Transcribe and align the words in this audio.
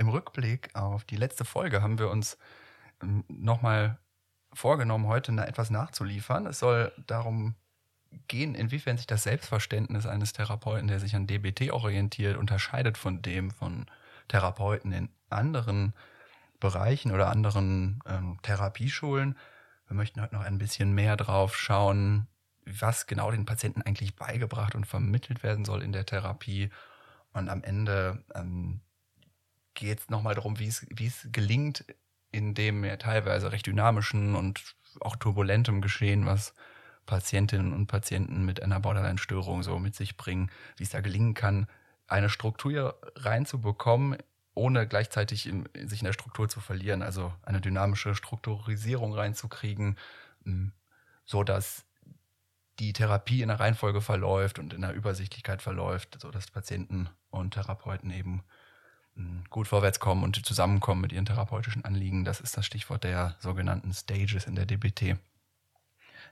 Im 0.00 0.08
Rückblick 0.08 0.74
auf 0.74 1.04
die 1.04 1.16
letzte 1.16 1.44
Folge 1.44 1.82
haben 1.82 1.98
wir 1.98 2.08
uns 2.08 2.38
ähm, 3.02 3.22
nochmal 3.28 3.98
vorgenommen, 4.50 5.06
heute 5.06 5.30
etwas 5.32 5.68
nachzuliefern. 5.68 6.46
Es 6.46 6.58
soll 6.58 6.90
darum 7.06 7.54
gehen, 8.26 8.54
inwiefern 8.54 8.96
sich 8.96 9.06
das 9.06 9.24
Selbstverständnis 9.24 10.06
eines 10.06 10.32
Therapeuten, 10.32 10.88
der 10.88 11.00
sich 11.00 11.14
an 11.14 11.26
DBT 11.26 11.70
orientiert, 11.70 12.38
unterscheidet 12.38 12.96
von 12.96 13.20
dem 13.20 13.50
von 13.50 13.84
Therapeuten 14.28 14.90
in 14.90 15.10
anderen 15.28 15.92
Bereichen 16.60 17.12
oder 17.12 17.28
anderen 17.28 18.00
ähm, 18.06 18.38
Therapieschulen. 18.40 19.36
Wir 19.86 19.96
möchten 19.96 20.22
heute 20.22 20.34
noch 20.34 20.44
ein 20.44 20.56
bisschen 20.56 20.94
mehr 20.94 21.18
drauf 21.18 21.54
schauen, 21.58 22.26
was 22.64 23.06
genau 23.06 23.30
den 23.32 23.44
Patienten 23.44 23.82
eigentlich 23.82 24.16
beigebracht 24.16 24.74
und 24.74 24.86
vermittelt 24.86 25.42
werden 25.42 25.66
soll 25.66 25.82
in 25.82 25.92
der 25.92 26.06
Therapie. 26.06 26.70
Und 27.34 27.50
am 27.50 27.62
Ende 27.62 28.24
ähm, 28.34 28.80
geht 29.80 30.00
es 30.00 30.10
nochmal 30.10 30.34
darum, 30.34 30.58
wie 30.58 30.68
es 30.68 31.28
gelingt, 31.32 31.84
in 32.30 32.54
dem 32.54 32.84
ja 32.84 32.96
teilweise 32.96 33.50
recht 33.50 33.66
dynamischen 33.66 34.36
und 34.36 34.76
auch 35.00 35.16
turbulentem 35.16 35.80
Geschehen, 35.80 36.26
was 36.26 36.54
Patientinnen 37.06 37.72
und 37.72 37.86
Patienten 37.86 38.44
mit 38.44 38.62
einer 38.62 38.78
Borderline-Störung 38.78 39.62
so 39.62 39.78
mit 39.78 39.96
sich 39.96 40.16
bringen, 40.16 40.50
wie 40.76 40.84
es 40.84 40.90
da 40.90 41.00
gelingen 41.00 41.34
kann, 41.34 41.66
eine 42.06 42.28
Struktur 42.28 43.00
reinzubekommen, 43.16 44.18
ohne 44.54 44.86
gleichzeitig 44.86 45.46
in, 45.46 45.68
sich 45.86 46.00
in 46.00 46.06
der 46.06 46.12
Struktur 46.12 46.48
zu 46.48 46.60
verlieren, 46.60 47.02
also 47.02 47.32
eine 47.42 47.60
dynamische 47.60 48.14
Strukturisierung 48.14 49.14
reinzukriegen, 49.14 49.96
so 51.24 51.42
dass 51.42 51.84
die 52.78 52.92
Therapie 52.92 53.42
in 53.42 53.48
der 53.48 53.60
Reihenfolge 53.60 54.00
verläuft 54.00 54.58
und 54.58 54.72
in 54.72 54.82
der 54.82 54.92
Übersichtlichkeit 54.92 55.62
verläuft, 55.62 56.18
sodass 56.20 56.50
Patienten 56.50 57.08
und 57.30 57.54
Therapeuten 57.54 58.10
eben 58.10 58.42
gut 59.50 59.68
vorwärts 59.68 60.00
kommen 60.00 60.22
und 60.22 60.44
zusammenkommen 60.46 61.00
mit 61.00 61.12
ihren 61.12 61.26
therapeutischen 61.26 61.84
Anliegen. 61.84 62.24
Das 62.24 62.40
ist 62.40 62.56
das 62.56 62.64
Stichwort 62.64 63.04
der 63.04 63.36
sogenannten 63.40 63.92
Stages 63.92 64.46
in 64.46 64.54
der 64.54 64.66
DBT. 64.66 65.18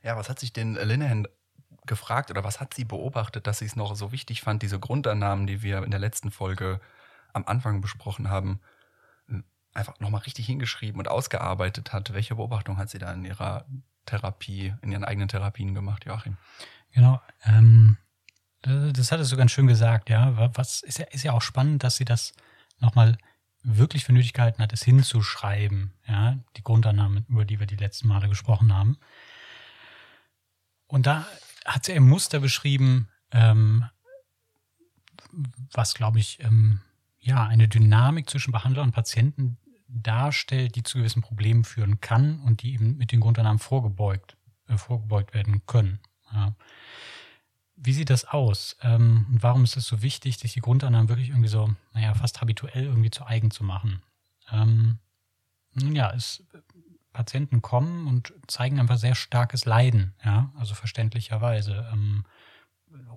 Ja, 0.02 0.16
was 0.16 0.28
hat 0.28 0.38
sich 0.38 0.52
denn 0.52 0.74
Linehan 0.74 1.26
gefragt 1.86 2.30
oder 2.30 2.44
was 2.44 2.60
hat 2.60 2.74
sie 2.74 2.84
beobachtet, 2.84 3.46
dass 3.46 3.58
sie 3.58 3.64
es 3.64 3.76
noch 3.76 3.94
so 3.96 4.12
wichtig 4.12 4.42
fand, 4.42 4.62
diese 4.62 4.78
Grundannahmen, 4.78 5.46
die 5.46 5.62
wir 5.62 5.82
in 5.82 5.90
der 5.90 6.00
letzten 6.00 6.30
Folge 6.30 6.80
am 7.32 7.44
Anfang 7.46 7.80
besprochen 7.80 8.30
haben, 8.30 8.60
einfach 9.74 9.98
nochmal 10.00 10.22
richtig 10.22 10.46
hingeschrieben 10.46 11.00
und 11.00 11.08
ausgearbeitet 11.08 11.92
hat? 11.92 12.12
Welche 12.12 12.36
Beobachtung 12.36 12.78
hat 12.78 12.90
sie 12.90 12.98
da 12.98 13.12
in 13.12 13.24
ihrer 13.24 13.66
Therapie, 14.06 14.74
in 14.82 14.92
ihren 14.92 15.04
eigenen 15.04 15.28
Therapien 15.28 15.74
gemacht, 15.74 16.04
Joachim? 16.04 16.36
Genau, 16.92 17.20
ähm, 17.44 17.96
das 18.62 19.12
hattest 19.12 19.32
du 19.32 19.36
ganz 19.36 19.52
schön 19.52 19.66
gesagt, 19.66 20.10
ja. 20.10 20.50
Was 20.56 20.82
ist 20.82 20.98
ja, 20.98 21.06
ist 21.06 21.24
ja 21.24 21.32
auch 21.32 21.42
spannend, 21.42 21.84
dass 21.84 21.96
sie 21.96 22.04
das 22.04 22.32
nochmal 22.80 23.18
wirklich 23.62 24.04
für 24.04 24.12
nötig 24.12 24.32
gehalten 24.32 24.62
hat, 24.62 24.72
es 24.72 24.82
hinzuschreiben, 24.82 25.92
ja, 26.06 26.38
die 26.56 26.62
Grundannahmen, 26.62 27.26
über 27.28 27.44
die 27.44 27.58
wir 27.58 27.66
die 27.66 27.76
letzten 27.76 28.08
Male 28.08 28.28
gesprochen 28.28 28.74
haben. 28.74 28.98
Und 30.86 31.06
da 31.06 31.26
hat 31.64 31.84
sie 31.84 31.92
ein 31.92 32.08
Muster 32.08 32.40
beschrieben, 32.40 33.08
ähm, 33.30 33.84
was, 35.72 35.94
glaube 35.94 36.18
ich, 36.18 36.42
ähm, 36.42 36.80
ja, 37.20 37.46
eine 37.46 37.68
Dynamik 37.68 38.30
zwischen 38.30 38.52
Behandler 38.52 38.82
und 38.82 38.92
Patienten 38.92 39.58
darstellt, 39.88 40.76
die 40.76 40.82
zu 40.82 40.98
gewissen 40.98 41.22
Problemen 41.22 41.64
führen 41.64 42.00
kann 42.00 42.40
und 42.40 42.62
die 42.62 42.72
eben 42.72 42.96
mit 42.96 43.12
den 43.12 43.20
Grundannahmen 43.20 43.58
vorgebeugt, 43.58 44.36
äh, 44.68 44.78
vorgebeugt 44.78 45.34
werden 45.34 45.62
können. 45.66 46.00
Ja. 46.32 46.54
Wie 47.80 47.92
sieht 47.92 48.10
das 48.10 48.24
aus? 48.24 48.76
Ähm, 48.82 49.26
und 49.30 49.42
warum 49.42 49.64
ist 49.64 49.76
es 49.76 49.86
so 49.86 50.02
wichtig, 50.02 50.38
sich 50.38 50.52
die 50.52 50.60
Grundannahmen 50.60 51.08
wirklich 51.08 51.28
irgendwie 51.28 51.48
so, 51.48 51.74
naja, 51.94 52.12
fast 52.14 52.40
habituell 52.40 52.84
irgendwie 52.84 53.10
zu 53.10 53.24
eigen 53.24 53.50
zu 53.50 53.62
machen? 53.62 54.02
Ähm, 54.50 54.98
nun 55.74 55.94
ja, 55.94 56.12
es, 56.12 56.44
Patienten 57.12 57.62
kommen 57.62 58.06
und 58.06 58.32
zeigen 58.46 58.80
einfach 58.80 58.98
sehr 58.98 59.14
starkes 59.14 59.64
Leiden, 59.64 60.14
ja, 60.24 60.52
also 60.56 60.74
verständlicherweise. 60.74 61.88
Ähm, 61.92 62.24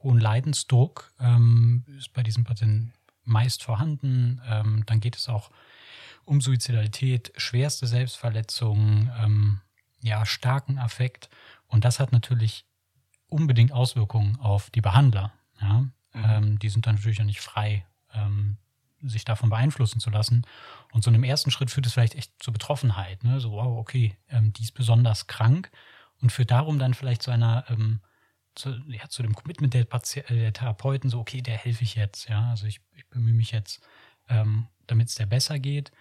hohen 0.03 0.19
Leidensdruck 0.19 1.11
ähm, 1.19 1.85
ist 1.97 2.13
bei 2.13 2.23
diesen 2.23 2.43
Patienten 2.43 2.93
meist 3.23 3.63
vorhanden. 3.63 4.41
Ähm, 4.47 4.83
dann 4.85 4.99
geht 4.99 5.15
es 5.15 5.29
auch 5.29 5.51
um 6.25 6.41
Suizidalität, 6.41 7.33
schwerste 7.37 7.87
Selbstverletzungen, 7.87 9.11
ähm, 9.19 9.61
ja, 10.01 10.25
starken 10.25 10.79
Affekt. 10.79 11.29
Und 11.67 11.85
das 11.85 11.99
hat 11.99 12.11
natürlich 12.11 12.65
unbedingt 13.31 13.71
Auswirkungen 13.71 14.37
auf 14.39 14.69
die 14.69 14.81
Behandler. 14.81 15.31
Ja? 15.61 15.79
Mhm. 15.79 15.91
Ähm, 16.13 16.59
die 16.59 16.69
sind 16.69 16.85
dann 16.85 16.95
natürlich 16.95 17.21
auch 17.21 17.25
nicht 17.25 17.41
frei, 17.41 17.85
ähm, 18.13 18.57
sich 19.01 19.25
davon 19.25 19.49
beeinflussen 19.49 19.99
zu 19.99 20.09
lassen. 20.09 20.45
Und 20.91 21.03
so 21.03 21.09
in 21.09 21.15
einem 21.15 21.23
ersten 21.23 21.51
Schritt 21.51 21.71
führt 21.71 21.85
es 21.85 21.93
vielleicht 21.93 22.15
echt 22.15 22.31
zur 22.39 22.53
Betroffenheit. 22.53 23.23
Ne? 23.23 23.39
So, 23.39 23.51
wow, 23.53 23.77
okay, 23.77 24.17
ähm, 24.29 24.53
die 24.53 24.63
ist 24.63 24.73
besonders 24.73 25.27
krank 25.27 25.71
und 26.21 26.31
führt 26.31 26.51
darum 26.51 26.77
dann 26.77 26.93
vielleicht 26.93 27.23
zu 27.23 27.31
einer, 27.31 27.65
ähm, 27.69 28.01
zu, 28.53 28.71
ja, 28.87 29.07
zu 29.07 29.23
dem 29.23 29.33
Commitment 29.33 29.73
der, 29.73 29.85
Pati 29.85 30.19
äh, 30.19 30.35
der 30.35 30.53
Therapeuten, 30.53 31.09
so, 31.09 31.19
okay, 31.19 31.41
der 31.41 31.57
helfe 31.57 31.83
ich 31.83 31.95
jetzt. 31.95 32.27
Ja, 32.29 32.49
also 32.49 32.67
ich, 32.67 32.81
ich 32.95 33.07
bemühe 33.09 33.33
mich 33.33 33.51
jetzt, 33.51 33.81
ähm, 34.29 34.67
damit 34.87 35.07
es 35.07 35.15
der 35.15 35.25
besser 35.25 35.57
geht. 35.57 35.91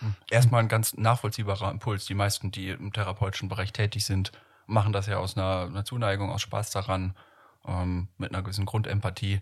Mhm. 0.00 0.14
Erstmal 0.30 0.62
ein 0.62 0.68
ganz 0.68 0.94
nachvollziehbarer 0.94 1.70
Impuls. 1.70 2.04
Die 2.04 2.14
meisten, 2.14 2.50
die 2.50 2.68
im 2.68 2.92
therapeutischen 2.92 3.48
Bereich 3.48 3.72
tätig 3.72 4.04
sind, 4.04 4.32
machen 4.66 4.92
das 4.92 5.06
ja 5.06 5.18
aus 5.18 5.36
einer, 5.36 5.66
einer 5.66 5.84
Zuneigung, 5.84 6.30
aus 6.30 6.42
Spaß 6.42 6.70
daran, 6.70 7.14
ähm, 7.66 8.08
mit 8.18 8.32
einer 8.32 8.42
gewissen 8.42 8.66
Grundempathie. 8.66 9.40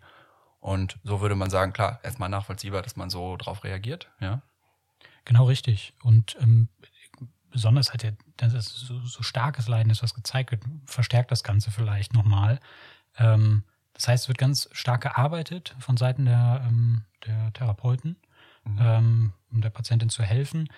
Und 0.60 0.99
so 1.03 1.21
würde 1.21 1.34
man 1.34 1.50
sagen, 1.50 1.72
klar, 1.72 2.00
erstmal 2.03 2.28
nachvollziehbar, 2.28 2.83
dass 2.83 2.97
man 2.97 3.10
so 3.10 3.37
drauf 3.37 3.65
reagiert, 3.65 4.10
ja. 4.21 4.43
Genau 5.25 5.44
richtig. 5.44 5.94
Und 6.03 6.37
ähm, 6.41 6.69
besonders 7.50 7.91
halt 7.91 8.03
der, 8.03 8.15
das 8.37 8.65
so, 8.65 9.00
so 9.00 9.22
starkes 9.22 9.69
Leiden 9.69 9.91
ist, 9.91 10.03
was 10.03 10.15
gezeigt 10.15 10.50
wird, 10.50 10.62
verstärkt 10.87 11.31
das 11.31 11.44
Ganze 11.44 11.71
vielleicht 11.71 12.15
nochmal. 12.15 12.59
Ähm, 13.19 13.65
das 13.93 14.09
heißt, 14.09 14.25
es 14.25 14.28
wird 14.28 14.39
ganz 14.39 14.69
stark 14.72 15.03
gearbeitet 15.03 15.77
von 15.78 15.97
Seiten 15.97 16.25
der, 16.25 16.65
ähm, 16.66 17.04
der 17.27 17.53
Therapeuten, 17.53 18.16
mhm. 18.65 18.78
ähm, 18.81 19.33
um 19.53 19.60
der 19.60 19.71
Patientin 19.71 20.09
zu 20.09 20.22
helfen. 20.22 20.69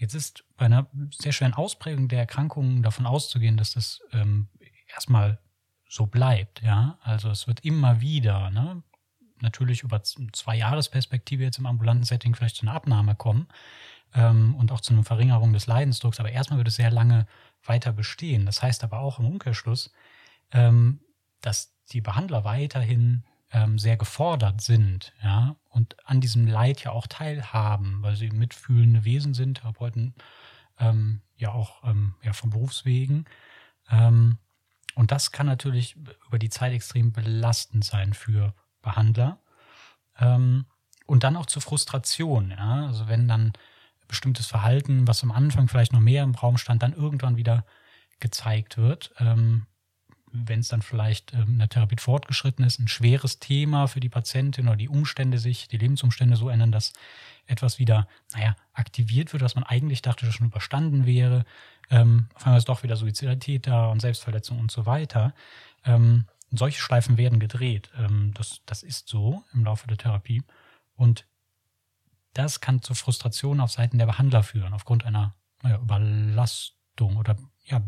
Jetzt 0.00 0.14
ist 0.14 0.44
bei 0.56 0.64
einer 0.64 0.86
sehr 1.10 1.32
schweren 1.32 1.52
Ausprägung 1.52 2.08
der 2.08 2.20
Erkrankungen 2.20 2.82
davon 2.82 3.04
auszugehen, 3.04 3.58
dass 3.58 3.74
das 3.74 4.00
ähm, 4.12 4.48
erstmal 4.90 5.38
so 5.86 6.06
bleibt. 6.06 6.62
Ja, 6.62 6.98
also 7.02 7.28
es 7.28 7.46
wird 7.46 7.66
immer 7.66 8.00
wieder, 8.00 8.48
ne, 8.48 8.82
natürlich 9.42 9.82
über 9.82 10.02
zwei 10.02 10.56
Jahresperspektive 10.56 11.42
jetzt 11.42 11.58
im 11.58 11.66
ambulanten 11.66 12.04
Setting 12.04 12.34
vielleicht 12.34 12.56
zu 12.56 12.62
einer 12.62 12.72
Abnahme 12.72 13.14
kommen 13.14 13.46
ähm, 14.14 14.54
und 14.54 14.72
auch 14.72 14.80
zu 14.80 14.94
einer 14.94 15.04
Verringerung 15.04 15.52
des 15.52 15.66
Leidensdrucks. 15.66 16.18
Aber 16.18 16.30
erstmal 16.32 16.56
wird 16.56 16.68
es 16.68 16.76
sehr 16.76 16.90
lange 16.90 17.26
weiter 17.62 17.92
bestehen. 17.92 18.46
Das 18.46 18.62
heißt 18.62 18.82
aber 18.82 19.00
auch 19.00 19.18
im 19.18 19.26
Umkehrschluss, 19.26 19.92
ähm, 20.50 21.00
dass 21.42 21.76
die 21.92 22.00
Behandler 22.00 22.44
weiterhin 22.44 23.24
ähm, 23.52 23.78
sehr 23.78 23.96
gefordert 23.96 24.60
sind, 24.60 25.12
ja, 25.22 25.56
und 25.68 25.96
an 26.06 26.20
diesem 26.20 26.46
Leid 26.46 26.84
ja 26.84 26.92
auch 26.92 27.06
teilhaben, 27.06 28.02
weil 28.02 28.16
sie 28.16 28.30
mitfühlende 28.30 29.04
Wesen 29.04 29.34
sind, 29.34 29.58
Therapeuten 29.58 30.14
ähm, 30.78 31.22
ja 31.36 31.52
auch 31.52 31.84
ähm, 31.84 32.14
ja, 32.22 32.32
von 32.32 32.50
Berufswegen. 32.50 33.26
Ähm, 33.90 34.38
und 34.94 35.12
das 35.12 35.32
kann 35.32 35.46
natürlich 35.46 35.96
über 36.26 36.38
die 36.38 36.50
Zeit 36.50 36.72
extrem 36.72 37.12
belastend 37.12 37.84
sein 37.84 38.14
für 38.14 38.54
Behandler. 38.82 39.38
Ähm, 40.18 40.66
und 41.06 41.24
dann 41.24 41.36
auch 41.36 41.46
zur 41.46 41.62
Frustration, 41.62 42.50
ja. 42.50 42.86
Also 42.86 43.08
wenn 43.08 43.26
dann 43.26 43.52
bestimmtes 44.06 44.46
Verhalten, 44.46 45.06
was 45.06 45.22
am 45.22 45.30
Anfang 45.30 45.68
vielleicht 45.68 45.92
noch 45.92 46.00
mehr 46.00 46.24
im 46.24 46.34
Raum 46.34 46.58
stand, 46.58 46.82
dann 46.82 46.92
irgendwann 46.92 47.36
wieder 47.36 47.64
gezeigt 48.18 48.76
wird, 48.76 49.12
ähm, 49.18 49.66
wenn 50.32 50.60
es 50.60 50.68
dann 50.68 50.82
vielleicht 50.82 51.32
ähm, 51.34 51.48
in 51.48 51.58
der 51.58 51.68
Therapie 51.68 51.96
fortgeschritten 51.98 52.64
ist, 52.64 52.78
ein 52.78 52.88
schweres 52.88 53.38
Thema 53.38 53.86
für 53.86 54.00
die 54.00 54.08
Patientin 54.08 54.68
oder 54.68 54.76
die 54.76 54.88
Umstände 54.88 55.38
sich, 55.38 55.68
die 55.68 55.78
Lebensumstände 55.78 56.36
so 56.36 56.48
ändern, 56.48 56.72
dass 56.72 56.92
etwas 57.46 57.78
wieder, 57.78 58.06
naja, 58.32 58.56
aktiviert 58.72 59.32
wird, 59.32 59.42
was 59.42 59.54
man 59.54 59.64
eigentlich 59.64 60.02
dachte, 60.02 60.26
dass 60.26 60.34
schon 60.34 60.46
überstanden 60.46 61.06
wäre. 61.06 61.44
Ähm, 61.90 62.28
auf 62.34 62.46
einmal 62.46 62.58
ist 62.58 62.68
doch 62.68 62.82
wieder 62.82 62.96
Suizidalität 62.96 63.66
da 63.66 63.86
und 63.86 64.00
Selbstverletzung 64.00 64.58
und 64.58 64.70
so 64.70 64.86
weiter. 64.86 65.34
Ähm, 65.84 66.26
solche 66.50 66.80
Schleifen 66.80 67.16
werden 67.16 67.40
gedreht. 67.40 67.90
Ähm, 67.96 68.32
das, 68.34 68.60
das 68.66 68.82
ist 68.82 69.08
so 69.08 69.44
im 69.52 69.64
Laufe 69.64 69.86
der 69.86 69.96
Therapie. 69.96 70.42
Und 70.94 71.26
das 72.34 72.60
kann 72.60 72.82
zu 72.82 72.94
Frustration 72.94 73.60
auf 73.60 73.70
Seiten 73.70 73.98
der 73.98 74.06
Behandler 74.06 74.42
führen, 74.42 74.72
aufgrund 74.72 75.04
einer 75.04 75.34
naja, 75.62 75.78
Überlastung 75.78 77.16
oder 77.16 77.36
ja, 77.64 77.82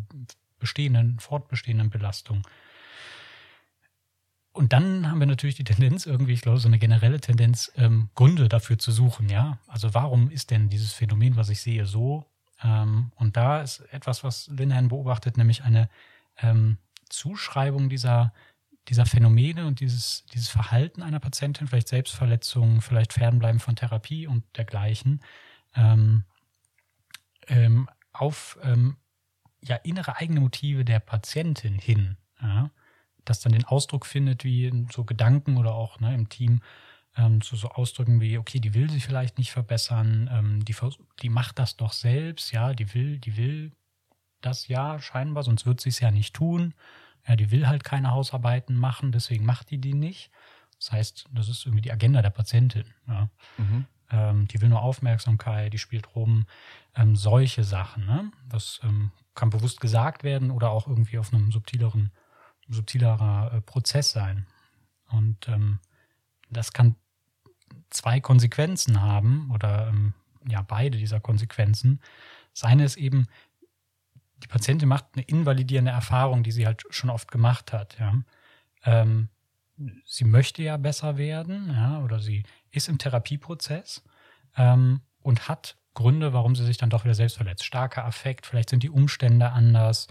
bestehenden, 0.63 1.19
fortbestehenden 1.19 1.91
Belastung. 1.91 2.47
Und 4.53 4.73
dann 4.73 5.11
haben 5.11 5.21
wir 5.21 5.27
natürlich 5.27 5.57
die 5.57 5.65
Tendenz, 5.65 6.07
irgendwie, 6.07 6.33
ich 6.33 6.43
glaube, 6.43 6.59
so 6.59 6.69
eine 6.69 6.79
generelle 6.79 7.21
Tendenz, 7.21 7.73
ähm, 7.77 8.11
Gründe 8.15 8.49
dafür 8.49 8.79
zu 8.79 8.93
suchen, 8.93 9.29
ja. 9.29 9.59
Also 9.67 9.95
warum 9.95 10.31
ist 10.31 10.51
denn 10.51 10.69
dieses 10.69 10.93
Phänomen, 10.93 11.37
was 11.37 11.49
ich 11.49 11.61
sehe, 11.61 11.87
so? 11.87 12.27
Ähm, 12.63 13.13
und 13.17 13.37
da 13.37 13.63
ist 13.63 13.81
etwas, 13.93 14.25
was 14.25 14.49
Linehan 14.49 14.89
beobachtet, 14.89 15.37
nämlich 15.37 15.65
eine 15.65 15.89
ähm, 16.39 16.79
Zuschreibung 17.09 17.89
dieser 17.89 18.33
dieser 18.89 19.07
Phänomene 19.07 19.67
und 19.67 19.81
dieses, 19.81 20.25
dieses 20.33 20.49
Verhalten 20.49 21.03
einer 21.03 21.21
Patientin, 21.21 21.67
vielleicht 21.67 21.89
Selbstverletzungen, 21.89 22.81
vielleicht 22.81 23.13
Fernbleiben 23.13 23.61
von 23.61 23.77
Therapie 23.77 24.27
und 24.27 24.45
dergleichen, 24.57 25.23
ähm, 25.77 26.25
ähm, 27.47 27.89
auf 28.13 28.59
ähm, 28.63 28.97
ja, 29.63 29.77
innere 29.77 30.17
eigene 30.17 30.41
Motive 30.41 30.85
der 30.85 31.01
Patientin 31.01 31.79
hin, 31.79 32.17
ja, 32.41 32.71
das 33.25 33.41
dann 33.41 33.53
den 33.53 33.65
Ausdruck 33.65 34.07
findet, 34.07 34.45
wie 34.45 34.67
in 34.67 34.89
so 34.91 35.05
Gedanken 35.05 35.57
oder 35.57 35.75
auch 35.75 36.01
ne, 36.01 36.15
im 36.15 36.29
Team 36.29 36.61
ähm, 37.17 37.41
zu 37.41 37.57
so 37.57 37.69
Ausdrücken 37.69 38.21
wie, 38.21 38.39
okay, 38.39 38.59
die 38.59 38.75
will 38.75 38.91
sich 38.91 39.05
vielleicht 39.05 39.39
nicht 39.39 39.53
verbessern, 39.53 40.29
ähm, 40.33 40.65
die, 40.65 40.75
die 41.21 41.29
macht 41.29 41.59
das 41.59 41.77
doch 41.77 41.93
selbst, 41.93 42.53
ja, 42.53 42.73
die 42.73 42.95
will, 42.95 43.19
die 43.19 43.37
will 43.37 43.73
das 44.41 44.69
ja 44.69 44.99
scheinbar, 45.01 45.45
sonst 45.45 45.67
wird 45.67 45.81
sie 45.81 45.91
es 45.91 46.01
ja 46.01 46.11
nicht 46.11 46.35
tun. 46.35 46.75
Ja, 47.27 47.37
die 47.37 47.53
will 47.53 47.69
halt 47.69 47.85
keine 47.85 48.11
Hausarbeiten 48.11 48.75
machen, 48.75 49.13
deswegen 49.13 49.45
macht 49.45 49.71
die 49.71 49.79
die 49.79 49.95
nicht. 49.95 50.31
Das 50.79 50.91
heißt, 50.91 51.27
das 51.31 51.49
ist 51.49 51.65
irgendwie 51.65 51.83
die 51.83 51.93
Agenda 51.93 52.23
der 52.23 52.31
Patientin. 52.31 52.85
Ja. 53.07 53.29
Mhm. 53.57 53.87
Ähm, 54.11 54.49
die 54.49 54.61
will 54.61 54.69
nur 54.69 54.83
Aufmerksamkeit, 54.83 55.73
die 55.73 55.79
spielt 55.79 56.17
rum. 56.17 56.47
Ähm, 56.97 57.15
solche 57.15 57.63
Sachen. 57.63 58.05
Ne? 58.05 58.33
Das 58.49 58.81
ähm, 58.83 59.13
kann 59.35 59.51
bewusst 59.51 59.81
gesagt 59.81 60.25
werden 60.25 60.51
oder 60.51 60.71
auch 60.71 60.87
irgendwie 60.87 61.19
auf 61.19 61.33
einem 61.33 61.53
subtileren, 61.53 62.13
subtilerer 62.69 63.53
äh, 63.55 63.61
Prozess 63.61 64.11
sein. 64.11 64.47
Und 65.09 65.49
ähm, 65.49 65.79
das 66.51 66.73
kann 66.73 66.97
zwei 67.91 68.21
Konsequenzen 68.21 69.01
haben 69.01 69.51
oder 69.53 69.89
ähm, 69.89 70.15
ja, 70.47 70.63
beide 70.63 70.99
dieser 70.99 71.21
Konsequenzen. 71.21 72.01
Das 72.53 72.65
eine 72.65 72.85
ist 72.85 72.97
eben, 72.97 73.27
die 74.43 74.49
Patientin 74.49 74.89
macht 74.89 75.07
eine 75.15 75.25
invalidierende 75.25 75.93
Erfahrung, 75.93 76.43
die 76.43 76.53
sie 76.53 76.67
halt 76.67 76.85
schon 76.91 77.11
oft 77.11 77.31
gemacht 77.31 77.73
hat. 77.73 77.99
Ja. 77.99 78.15
Ähm, 78.85 79.29
sie 80.05 80.25
möchte 80.25 80.63
ja 80.63 80.77
besser 80.77 81.17
werden, 81.17 81.71
ja, 81.71 82.01
oder 82.01 82.21
sie 82.21 82.45
ist 82.71 82.89
im 82.89 82.99
Therapieprozess 82.99 84.03
ähm, 84.57 85.01
und 85.23 85.49
hat 85.49 85.77
Gründe, 85.95 86.33
warum 86.33 86.57
sie 86.57 86.65
sich 86.65 86.79
dann 86.79 86.91
doch 86.91 87.05
wieder 87.05 87.15
selbst 87.15 87.37
verletzt. 87.37 87.65
Starker 87.65 88.05
Affekt, 88.05 88.47
vielleicht 88.47 88.71
sind 88.71 88.83
die 88.83 88.91
Umstände 88.91 89.51
anders, 89.51 90.09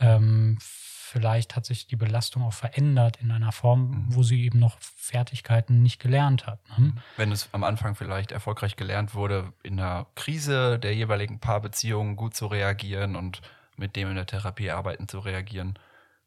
ähm, 0.00 0.58
vielleicht 0.60 1.56
hat 1.56 1.64
sich 1.64 1.86
die 1.86 1.96
Belastung 1.96 2.42
auch 2.42 2.52
verändert 2.52 3.18
in 3.20 3.30
einer 3.30 3.52
Form, 3.52 3.90
mhm. 3.90 4.06
wo 4.08 4.22
sie 4.22 4.42
eben 4.44 4.58
noch 4.58 4.78
Fertigkeiten 4.80 5.82
nicht 5.82 6.00
gelernt 6.00 6.46
hat. 6.46 6.60
Ne? 6.78 6.92
Wenn 7.16 7.32
es 7.32 7.48
am 7.52 7.64
Anfang 7.64 7.94
vielleicht 7.94 8.30
erfolgreich 8.30 8.76
gelernt 8.76 9.14
wurde, 9.14 9.52
in 9.62 9.80
einer 9.80 10.06
Krise 10.14 10.78
der 10.78 10.94
jeweiligen 10.94 11.40
Paarbeziehungen 11.40 12.16
gut 12.16 12.34
zu 12.34 12.46
reagieren 12.46 13.16
und 13.16 13.40
mit 13.76 13.96
dem 13.96 14.08
in 14.08 14.16
der 14.16 14.26
Therapie 14.26 14.70
arbeiten 14.70 15.08
zu 15.08 15.20
reagieren, 15.20 15.78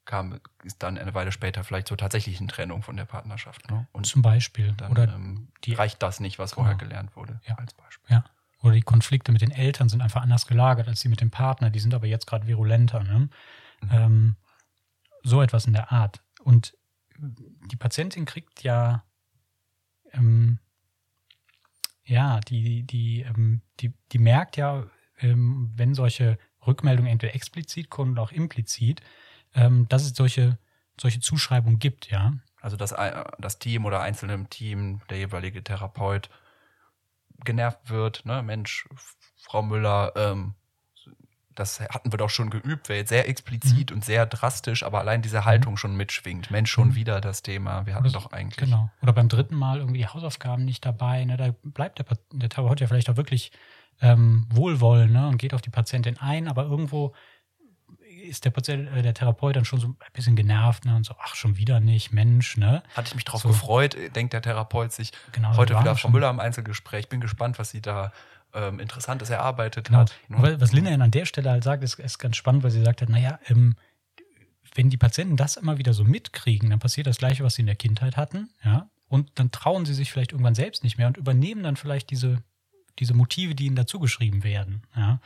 kam 0.06 0.40
ist 0.64 0.82
dann 0.82 0.98
eine 0.98 1.14
Weile 1.14 1.32
später 1.32 1.64
vielleicht 1.64 1.88
zur 1.88 1.98
tatsächlichen 1.98 2.48
Trennung 2.48 2.82
von 2.82 2.98
der 2.98 3.06
Partnerschaft. 3.06 3.70
Ne? 3.70 3.88
Und 3.92 4.06
zum 4.06 4.22
Beispiel. 4.22 4.74
Dann 4.78 4.92
Oder 4.92 5.04
ähm, 5.04 5.50
die, 5.64 5.74
reicht 5.74 6.02
das 6.02 6.20
nicht, 6.20 6.40
was 6.40 6.54
vorher 6.54 6.76
genau. 6.76 6.90
gelernt 6.90 7.16
wurde, 7.16 7.40
ja. 7.48 7.56
als 7.56 7.74
Beispiel. 7.74 8.16
Ja. 8.16 8.24
Oder 8.62 8.74
die 8.74 8.82
Konflikte 8.82 9.32
mit 9.32 9.42
den 9.42 9.52
Eltern 9.52 9.90
sind 9.90 10.02
einfach 10.02 10.22
anders 10.22 10.46
gelagert 10.46 10.88
als 10.88 11.02
die 11.02 11.10
mit 11.10 11.22
dem 11.22 11.32
Partner. 11.32 11.70
Die 11.70 11.80
sind 11.80 11.94
aber 11.94 12.08
jetzt 12.08 12.28
gerade 12.28 12.48
virulenter. 12.48 13.04
Ne? 13.04 13.30
Mhm. 13.82 13.90
Ähm, 13.92 14.36
so 15.24 15.42
etwas 15.42 15.66
in 15.66 15.74
der 15.74 15.92
Art. 15.92 16.22
Und 16.44 16.78
die 17.18 17.76
Patientin 17.76 18.26
kriegt 18.26 18.64
ja, 18.64 19.04
ähm, 20.14 20.60
ja, 22.04 22.40
die, 22.42 22.84
die, 22.84 23.22
ähm, 23.22 23.62
die, 23.80 23.94
die 24.12 24.20
merkt 24.20 24.58
ja, 24.58 24.86
ähm, 25.20 25.72
wenn 25.76 25.94
solche 25.94 26.38
Rückmeldungen 26.66 27.12
entweder 27.12 27.36
explizit 27.36 27.90
kommen 27.90 28.14
oder 28.14 28.24
auch 28.24 28.32
implizit, 28.32 29.02
ähm, 29.54 29.88
dass 29.90 30.04
es 30.04 30.14
solche, 30.16 30.58
solche 31.00 31.20
Zuschreibungen 31.20 31.80
gibt, 31.80 32.10
ja. 32.10 32.34
Also 32.60 32.78
dass 32.78 32.94
das 33.40 33.58
Team 33.58 33.86
oder 33.86 34.02
einzelne 34.02 34.34
im 34.34 34.50
Team, 34.50 35.02
der 35.10 35.18
jeweilige 35.18 35.64
Therapeut 35.64 36.30
genervt 37.46 37.90
wird, 37.90 38.26
ne, 38.26 38.42
Mensch, 38.44 38.88
Frau 39.38 39.62
Müller, 39.62 40.14
ähm, 40.16 40.56
das 41.56 41.80
hatten 41.82 42.12
wir 42.12 42.18
doch 42.18 42.30
schon 42.30 42.50
geübt, 42.50 42.90
wäre 42.90 43.00
jetzt 43.00 43.10
sehr 43.10 43.28
explizit 43.28 43.92
mhm. 43.92 43.98
und 43.98 44.06
sehr 44.06 44.26
drastisch, 44.26 44.84
aber 44.84 45.00
allein 45.00 45.22
diese 45.22 45.46
Haltung 45.46 45.74
mhm. 45.74 45.78
schon 45.78 45.96
mitschwingt. 45.96 46.52
Mensch, 46.52 46.72
schon 46.72 46.90
mhm. 46.90 46.96
wieder 46.96 47.22
das 47.22 47.42
Thema. 47.42 47.86
Wir 47.86 47.96
hatten 47.96 48.06
Oder, 48.06 48.14
doch 48.14 48.32
eigentlich. 48.32 48.58
Genau. 48.58 48.90
Oder 49.02 49.14
beim 49.14 49.30
dritten 49.30 49.56
Mal 49.56 49.80
irgendwie 49.80 50.06
Hausaufgaben 50.08 50.66
nicht 50.66 50.86
dabei. 50.86 51.26
Ne? 51.26 51.38
Da 51.38 51.54
bleibt 51.64 52.00
der, 52.00 52.06
der 52.32 52.50
Therapeut 52.50 52.80
ja 52.80 52.88
vielleicht 52.88 53.10
auch 53.10 53.18
wirklich 53.18 53.52
ähm, 54.02 54.48
wohlwollend 54.50 55.12
ne? 55.12 55.28
und 55.28 55.38
geht 55.38 55.54
auf 55.54 55.62
die 55.62 55.70
Patientin 55.70 56.18
ein, 56.18 56.48
aber 56.48 56.64
irgendwo 56.64 57.14
ist 58.32 58.46
der 58.46 58.50
Patient, 58.50 58.90
äh, 58.96 59.02
der 59.02 59.14
Therapeut 59.14 59.56
dann 59.56 59.66
schon 59.66 59.80
so 59.80 59.88
ein 59.90 59.96
bisschen 60.14 60.36
genervt 60.36 60.86
ne? 60.86 60.96
und 60.96 61.06
so, 61.06 61.14
ach, 61.22 61.36
schon 61.36 61.58
wieder 61.58 61.80
nicht, 61.80 62.12
Mensch, 62.12 62.58
ne? 62.58 62.82
Hatte 62.96 63.10
ich 63.10 63.16
mich 63.16 63.26
drauf 63.26 63.42
so. 63.42 63.50
gefreut, 63.50 63.96
denkt 64.16 64.34
der 64.34 64.42
Therapeut 64.42 64.92
sich 64.92 65.12
genau, 65.32 65.56
heute 65.58 65.80
wieder 65.80 65.96
Frau 65.96 66.10
Müller 66.10 66.30
im 66.30 66.40
Einzelgespräch. 66.40 67.10
Bin 67.10 67.22
gespannt, 67.22 67.60
was 67.60 67.70
sie 67.70 67.82
da 67.82 68.12
ähm, 68.54 68.80
Interessantes 68.80 69.30
erarbeitet 69.30 69.88
genau. 69.88 70.00
hat. 70.00 70.16
Ne? 70.28 70.60
Was 70.60 70.72
Linda 70.72 70.92
an 70.92 71.12
der 71.12 71.26
Stelle 71.26 71.52
halt 71.52 71.64
sagt, 71.64 71.84
ist, 71.84 72.00
ist 72.00 72.18
ganz 72.18 72.38
spannend, 72.38 72.64
weil 72.64 72.72
sie 72.72 72.84
sagt 72.84 73.02
hat, 73.02 73.10
naja, 73.10 73.40
ähm, 73.48 73.76
wenn 74.76 74.90
die 74.90 74.98
Patienten 74.98 75.36
das 75.36 75.58
immer 75.58 75.78
wieder 75.78 75.94
so 75.94 76.04
mitkriegen, 76.04 76.70
dann 76.70 76.80
passiert 76.80 77.08
das 77.08 77.18
Gleiche, 77.18 77.44
was 77.44 77.56
sie 77.56 77.62
in 77.62 77.68
der 77.68 77.76
Kindheit 77.76 78.18
hatten, 78.18 78.50
ja, 78.64 78.90
und 79.10 79.30
dann 79.36 79.52
trauen 79.52 79.86
sie 79.86 79.94
sich 79.94 80.12
vielleicht 80.12 80.32
irgendwann 80.32 80.56
selbst 80.56 80.84
nicht 80.86 80.98
mehr 80.98 81.08
und 81.08 81.18
übernehmen 81.18 81.64
dann 81.64 81.76
vielleicht 81.76 82.10
diese, 82.10 82.42
diese 83.00 83.14
Motive, 83.14 83.56
die 83.56 83.66
ihnen 83.66 83.76
dazugeschrieben 83.76 84.44
werden, 84.44 84.84
ja, 84.96 85.20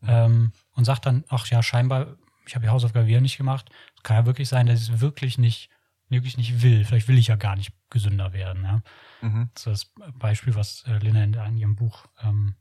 mhm. 0.00 0.08
ähm, 0.08 0.52
und 0.72 0.84
sagt 0.84 1.06
dann, 1.06 1.24
ach 1.28 1.46
ja, 1.46 1.62
scheinbar, 1.62 2.16
ich 2.48 2.54
habe 2.54 2.64
die 2.64 2.70
Hausaufgabe 2.70 3.06
wieder 3.06 3.20
nicht 3.20 3.36
gemacht. 3.36 3.70
Es 3.96 4.02
kann 4.02 4.16
ja 4.16 4.26
wirklich 4.26 4.48
sein, 4.48 4.66
dass 4.66 4.82
ich 4.82 4.88
es 4.88 5.00
wirklich 5.00 5.38
nicht, 5.38 5.70
wirklich 6.08 6.36
nicht 6.36 6.62
will. 6.62 6.84
Vielleicht 6.84 7.08
will 7.08 7.18
ich 7.18 7.28
ja 7.28 7.36
gar 7.36 7.56
nicht 7.56 7.72
gesünder 7.90 8.32
werden, 8.32 8.64
ja. 8.64 8.82
Mhm. 9.20 9.50
Das 9.54 9.66
ist 9.66 9.92
das 9.98 10.12
Beispiel, 10.18 10.54
was 10.54 10.84
äh, 10.86 10.98
Lina 10.98 11.22
in, 11.22 11.34
in 11.34 11.56
ihrem 11.58 11.76
Buch 11.76 12.06
ähm, 12.22 12.54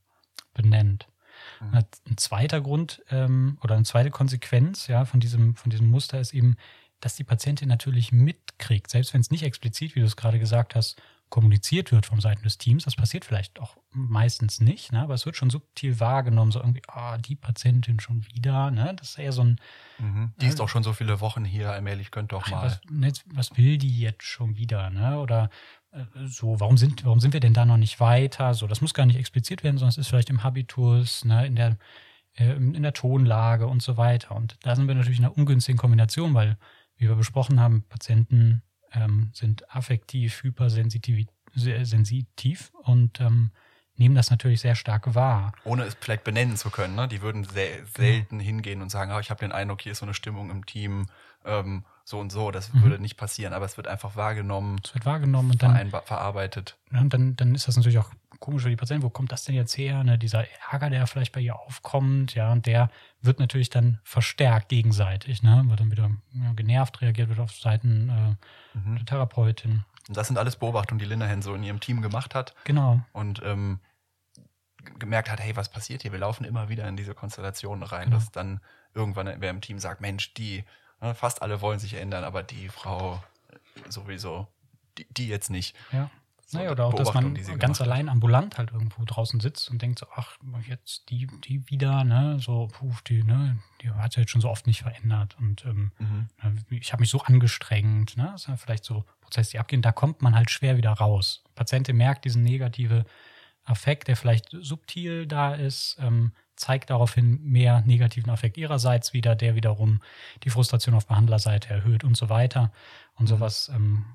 benennt. 0.54 1.08
Mhm. 1.62 1.84
Ein 2.10 2.18
zweiter 2.18 2.62
Grund 2.62 3.04
ähm, 3.10 3.58
oder 3.62 3.76
eine 3.76 3.84
zweite 3.84 4.10
Konsequenz 4.10 4.88
ja, 4.88 5.06
von, 5.06 5.20
diesem, 5.20 5.56
von 5.56 5.70
diesem 5.70 5.90
Muster 5.90 6.20
ist 6.20 6.34
eben, 6.34 6.56
dass 7.00 7.16
die 7.16 7.24
Patientin 7.24 7.68
natürlich 7.68 8.12
mitkriegt, 8.12 8.90
selbst 8.90 9.14
wenn 9.14 9.22
es 9.22 9.30
nicht 9.30 9.44
explizit, 9.44 9.96
wie 9.96 10.00
du 10.00 10.06
es 10.06 10.16
gerade 10.16 10.40
gesagt 10.40 10.74
hast, 10.74 11.00
kommuniziert 11.30 11.92
wird 11.92 12.06
von 12.06 12.22
Seiten 12.22 12.44
des 12.44 12.58
Teams. 12.58 12.86
Das 12.86 12.96
passiert 12.96 13.26
vielleicht 13.26 13.60
auch 13.60 13.78
meistens 13.92 14.60
nicht, 14.60 14.92
ne? 14.92 15.02
aber 15.02 15.14
es 15.14 15.26
wird 15.26 15.36
schon 15.36 15.50
subtil 15.50 16.00
wahrgenommen, 16.00 16.52
so 16.52 16.60
irgendwie, 16.60 16.82
ah, 16.88 17.16
oh, 17.16 17.18
die 17.18 17.36
Patientin 17.36 18.00
schon 18.00 18.26
wieder. 18.28 18.72
Ne? 18.72 18.94
Das 18.96 19.10
ist 19.10 19.20
eher 19.20 19.34
so 19.34 19.44
ein. 19.44 19.60
Mhm. 19.98 20.34
Die 20.40 20.46
äh, 20.46 20.50
ist 20.50 20.62
auch 20.62 20.70
schon 20.70 20.84
so 20.84 20.94
viele 20.94 21.20
Wochen 21.20 21.44
hier, 21.44 21.72
allmählich 21.72 22.12
könnte 22.12 22.36
doch 22.36 22.50
mal. 22.50 22.66
Was, 22.66 22.82
ne, 22.90 23.12
was, 23.26 23.58
will 23.58 23.78
die 23.78 24.00
jetzt 24.00 24.24
schon 24.24 24.56
wieder? 24.56 24.90
Ne? 24.90 25.20
Oder 25.20 25.50
äh, 25.92 26.04
so, 26.26 26.60
warum 26.60 26.78
sind, 26.78 27.04
warum 27.04 27.20
sind 27.20 27.34
wir 27.34 27.42
denn 27.42 27.54
da 27.54 27.66
noch 27.66 27.78
nicht 27.78 28.00
weiter? 28.00 28.54
So, 28.54 28.68
das 28.68 28.82
muss 28.82 28.94
gar 28.94 29.06
nicht 29.06 29.20
explizit 29.20 29.64
werden, 29.64 29.78
sondern 29.78 29.90
es 29.90 29.98
ist 29.98 30.08
vielleicht 30.08 30.30
im 30.30 30.44
Habitus, 30.44 31.26
ne, 31.26 31.46
in 31.46 31.56
der, 31.56 31.78
äh, 32.36 32.54
in 32.54 32.84
der 32.84 32.94
Tonlage 32.94 33.68
und 33.68 33.82
so 33.82 33.98
weiter. 33.98 34.36
Und 34.36 34.58
da 34.62 34.76
sind 34.76 34.88
wir 34.88 34.96
natürlich 34.96 35.20
in 35.20 35.26
einer 35.26 35.38
ungünstigen 35.38 35.78
Kombination, 35.78 36.34
weil, 36.34 36.58
wie 36.96 37.10
wir 37.10 37.16
besprochen 37.16 37.60
haben, 37.60 37.84
Patienten 37.84 38.64
ähm, 38.94 39.32
sind 39.34 39.70
affektiv, 39.74 40.44
hypersensitiv 40.44 41.28
sensitiv 41.54 42.72
und 42.84 43.20
ähm, 43.20 43.52
nehmen 43.96 44.16
das 44.16 44.30
natürlich 44.30 44.62
sehr 44.62 44.76
stark 44.76 45.16
wahr. 45.16 45.54
Ohne 45.64 45.84
es 45.84 45.98
vielleicht 46.00 46.24
benennen 46.24 46.56
zu 46.56 46.70
können. 46.70 46.96
Ne? 46.96 47.08
Die 47.08 47.22
würden 47.22 47.46
sehr, 47.46 47.86
selten 47.96 48.40
hingehen 48.40 48.82
und 48.82 48.90
sagen, 48.90 49.12
oh, 49.12 49.20
ich 49.20 49.30
habe 49.30 49.40
den 49.40 49.52
Eindruck, 49.52 49.82
hier 49.82 49.94
ist 49.94 50.00
so 50.00 50.06
eine 50.06 50.14
Stimmung 50.14 50.52
im 50.52 50.66
Team. 50.66 51.08
Ähm, 51.46 51.84
so 52.04 52.20
und 52.20 52.32
so. 52.32 52.52
Das 52.52 52.74
mhm. 52.74 52.84
würde 52.84 53.00
nicht 53.00 53.18
passieren, 53.18 53.54
aber 53.54 53.66
es 53.66 53.76
wird 53.76 53.88
einfach 53.88 54.16
wahrgenommen. 54.16 54.80
Es 54.84 54.94
wird 54.94 55.06
wahrgenommen 55.06 55.52
und 55.52 55.64
dann 55.64 55.92
verarbeitet. 56.06 56.78
Ja, 56.92 57.02
und 57.02 57.14
dann, 57.14 57.36
dann 57.36 57.54
ist 57.54 57.68
das 57.68 57.76
natürlich 57.76 57.98
auch 57.98 58.12
komisch 58.48 58.64
für 58.64 58.70
die 58.70 58.76
Patienten. 58.76 59.04
Wo 59.04 59.10
kommt 59.10 59.32
das 59.32 59.44
denn 59.44 59.56
jetzt 59.56 59.78
her? 59.78 60.04
Ne? 60.04 60.18
Dieser 60.18 60.46
Ärger, 60.72 60.90
der 60.90 61.06
vielleicht 61.06 61.34
bei 61.34 61.42
ihr 61.42 61.60
aufkommt, 61.60 62.34
ja, 62.34 62.52
und 62.52 62.66
der 62.66 62.90
wird 63.22 63.40
natürlich 63.40 63.70
dann 63.70 64.00
verstärkt 64.04 64.70
gegenseitig, 64.70 65.44
ne? 65.44 65.64
Wird 65.68 65.80
dann 65.80 65.92
wieder 65.92 66.10
ja, 66.34 66.54
genervt 66.54 67.02
reagiert 67.02 67.30
wird 67.30 67.40
auf 67.40 67.52
Seiten 67.52 68.10
äh, 68.10 68.78
mhm. 68.78 68.96
der 68.96 69.06
Therapeutin. 69.06 69.84
Und 70.08 70.16
das 70.16 70.28
sind 70.28 70.38
alles 70.38 70.56
Beobachtungen, 70.56 71.00
die 71.00 71.06
Linda 71.06 71.26
Hen 71.26 71.42
so 71.42 71.54
in 71.54 71.64
ihrem 71.64 71.82
Team 71.82 72.02
gemacht 72.02 72.34
hat. 72.34 72.56
Genau. 72.64 73.02
Und 73.12 73.42
ähm, 73.44 73.82
gemerkt 74.98 75.30
hat, 75.30 75.42
hey, 75.42 75.56
was 75.56 75.70
passiert 75.70 76.04
hier? 76.04 76.14
Wir 76.14 76.20
laufen 76.20 76.46
immer 76.46 76.70
wieder 76.70 76.88
in 76.88 76.96
diese 76.96 77.14
Konstellationen 77.14 77.84
rein, 77.84 78.06
genau. 78.06 78.16
dass 78.16 78.32
dann 78.32 78.62
irgendwann 78.94 79.30
wer 79.40 79.50
im 79.50 79.62
Team 79.62 79.80
sagt, 79.80 80.00
Mensch, 80.00 80.34
die 80.34 80.64
Ne, 81.02 81.14
fast 81.14 81.42
alle 81.42 81.62
wollen 81.62 81.80
sich 81.80 81.94
ändern, 81.94 82.24
aber 82.24 82.44
die 82.44 82.70
Frau 82.70 83.24
sowieso, 83.88 84.48
die, 84.98 85.06
die 85.12 85.28
jetzt 85.28 85.50
nicht. 85.50 85.76
Ja. 85.92 86.10
So 86.50 86.58
naja, 86.60 86.72
oder 86.72 86.86
auch, 86.86 86.94
dass 86.94 87.14
man 87.14 87.34
ganz 87.60 87.82
allein 87.82 88.08
ambulant 88.08 88.58
halt 88.58 88.72
irgendwo 88.72 89.04
draußen 89.04 89.42
sitzt 89.42 89.70
und 89.70 89.82
denkt 89.82 90.00
so, 90.00 90.06
ach, 90.16 90.38
jetzt 90.66 91.10
die, 91.10 91.28
die 91.44 91.70
wieder, 91.70 92.06
ne, 92.06 92.40
so, 92.40 92.70
puh, 92.72 92.94
die, 93.06 93.22
ne, 93.22 93.58
die 93.82 93.92
hat 93.92 94.14
sich 94.14 94.22
jetzt 94.22 94.32
schon 94.32 94.40
so 94.40 94.50
oft 94.50 94.66
nicht 94.66 94.84
verändert 94.84 95.36
und 95.40 95.66
ähm, 95.66 95.92
mhm. 96.00 96.30
ich 96.70 96.94
habe 96.94 97.02
mich 97.02 97.10
so 97.10 97.22
angestrengt, 97.22 98.16
ne, 98.16 98.30
das 98.32 98.44
ist 98.44 98.48
ja 98.48 98.56
vielleicht 98.56 98.86
so 98.86 99.04
Prozesse, 99.20 99.52
die 99.52 99.60
abgehen, 99.60 99.82
da 99.82 99.92
kommt 99.92 100.22
man 100.22 100.36
halt 100.36 100.50
schwer 100.50 100.78
wieder 100.78 100.94
raus. 100.94 101.44
Patientin 101.54 101.98
merkt 101.98 102.24
diesen 102.24 102.44
negative 102.44 103.04
Affekt, 103.66 104.08
der 104.08 104.16
vielleicht 104.16 104.48
subtil 104.52 105.28
da 105.28 105.54
ist, 105.54 105.98
ähm, 106.00 106.32
zeigt 106.56 106.90
daraufhin 106.92 107.44
mehr 107.44 107.82
negativen 107.82 108.32
Affekt 108.32 108.56
ihrerseits 108.56 109.12
wieder, 109.12 109.36
der 109.36 109.56
wiederum 109.56 110.00
die 110.44 110.50
Frustration 110.50 110.96
auf 110.96 111.08
Behandlerseite 111.08 111.74
erhöht 111.74 112.06
und 112.06 112.16
so 112.16 112.30
weiter. 112.30 112.72
Und 113.16 113.26
mhm. 113.26 113.28
sowas 113.28 113.70
ähm, 113.76 114.06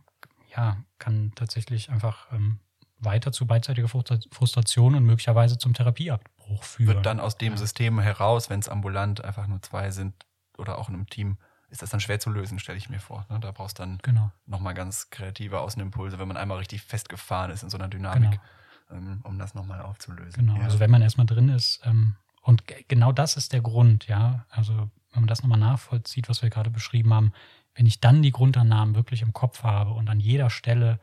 ja, 0.56 0.76
kann 0.98 1.32
tatsächlich 1.34 1.90
einfach 1.90 2.30
ähm, 2.32 2.58
weiter 2.98 3.32
zu 3.32 3.46
beidseitiger 3.46 3.88
Frustration 3.88 4.94
und 4.94 5.04
möglicherweise 5.04 5.58
zum 5.58 5.74
Therapieabbruch 5.74 6.62
führen. 6.62 6.96
Wird 6.96 7.06
dann 7.06 7.20
aus 7.20 7.36
dem 7.36 7.54
ja. 7.54 7.56
System 7.56 7.98
heraus, 7.98 8.50
wenn 8.50 8.60
es 8.60 8.68
ambulant 8.68 9.24
einfach 9.24 9.46
nur 9.46 9.60
zwei 9.62 9.90
sind 9.90 10.14
oder 10.58 10.78
auch 10.78 10.88
in 10.88 10.94
einem 10.94 11.06
Team, 11.08 11.38
ist 11.70 11.82
das 11.82 11.90
dann 11.90 12.00
schwer 12.00 12.20
zu 12.20 12.30
lösen, 12.30 12.58
stelle 12.58 12.78
ich 12.78 12.90
mir 12.90 13.00
vor. 13.00 13.26
Ne? 13.30 13.40
Da 13.40 13.50
brauchst 13.50 13.78
du 13.78 13.82
dann 13.82 13.98
genau. 14.02 14.30
nochmal 14.46 14.74
ganz 14.74 15.10
kreative 15.10 15.60
Außenimpulse, 15.60 16.18
wenn 16.18 16.28
man 16.28 16.36
einmal 16.36 16.58
richtig 16.58 16.82
festgefahren 16.82 17.50
ist 17.50 17.62
in 17.62 17.70
so 17.70 17.78
einer 17.78 17.88
Dynamik, 17.88 18.38
genau. 18.88 19.00
ähm, 19.00 19.20
um 19.24 19.38
das 19.38 19.54
nochmal 19.54 19.80
aufzulösen. 19.80 20.46
Genau, 20.46 20.58
ja. 20.58 20.64
also 20.64 20.80
wenn 20.80 20.90
man 20.90 21.02
erstmal 21.02 21.26
drin 21.26 21.48
ist, 21.48 21.80
ähm, 21.84 22.16
und 22.42 22.64
genau 22.88 23.12
das 23.12 23.36
ist 23.36 23.52
der 23.52 23.60
Grund, 23.60 24.08
ja. 24.08 24.44
Also 24.50 24.90
wenn 25.12 25.22
man 25.22 25.28
das 25.28 25.42
nochmal 25.42 25.60
nachvollzieht, 25.60 26.28
was 26.28 26.42
wir 26.42 26.50
gerade 26.50 26.70
beschrieben 26.70 27.14
haben, 27.14 27.32
wenn 27.74 27.86
ich 27.86 28.00
dann 28.00 28.22
die 28.22 28.32
Grundannahmen 28.32 28.94
wirklich 28.94 29.22
im 29.22 29.32
Kopf 29.32 29.62
habe 29.62 29.92
und 29.92 30.08
an 30.08 30.20
jeder 30.20 30.50
Stelle, 30.50 31.00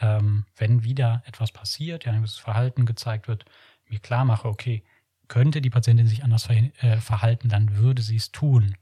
ähm, 0.00 0.44
wenn 0.56 0.84
wieder 0.84 1.22
etwas 1.26 1.52
passiert, 1.52 2.04
ja, 2.04 2.12
ein 2.12 2.18
gewisses 2.18 2.38
Verhalten 2.38 2.86
gezeigt 2.86 3.28
wird, 3.28 3.44
mir 3.88 3.98
klar 3.98 4.24
mache, 4.24 4.48
okay, 4.48 4.84
könnte 5.28 5.60
die 5.60 5.70
Patientin 5.70 6.06
sich 6.06 6.24
anders 6.24 6.46
ver 6.46 6.56
äh, 6.82 6.98
verhalten, 6.98 7.48
dann 7.48 7.76
würde 7.76 8.02
sie 8.02 8.16
es 8.16 8.32
tun. 8.32 8.76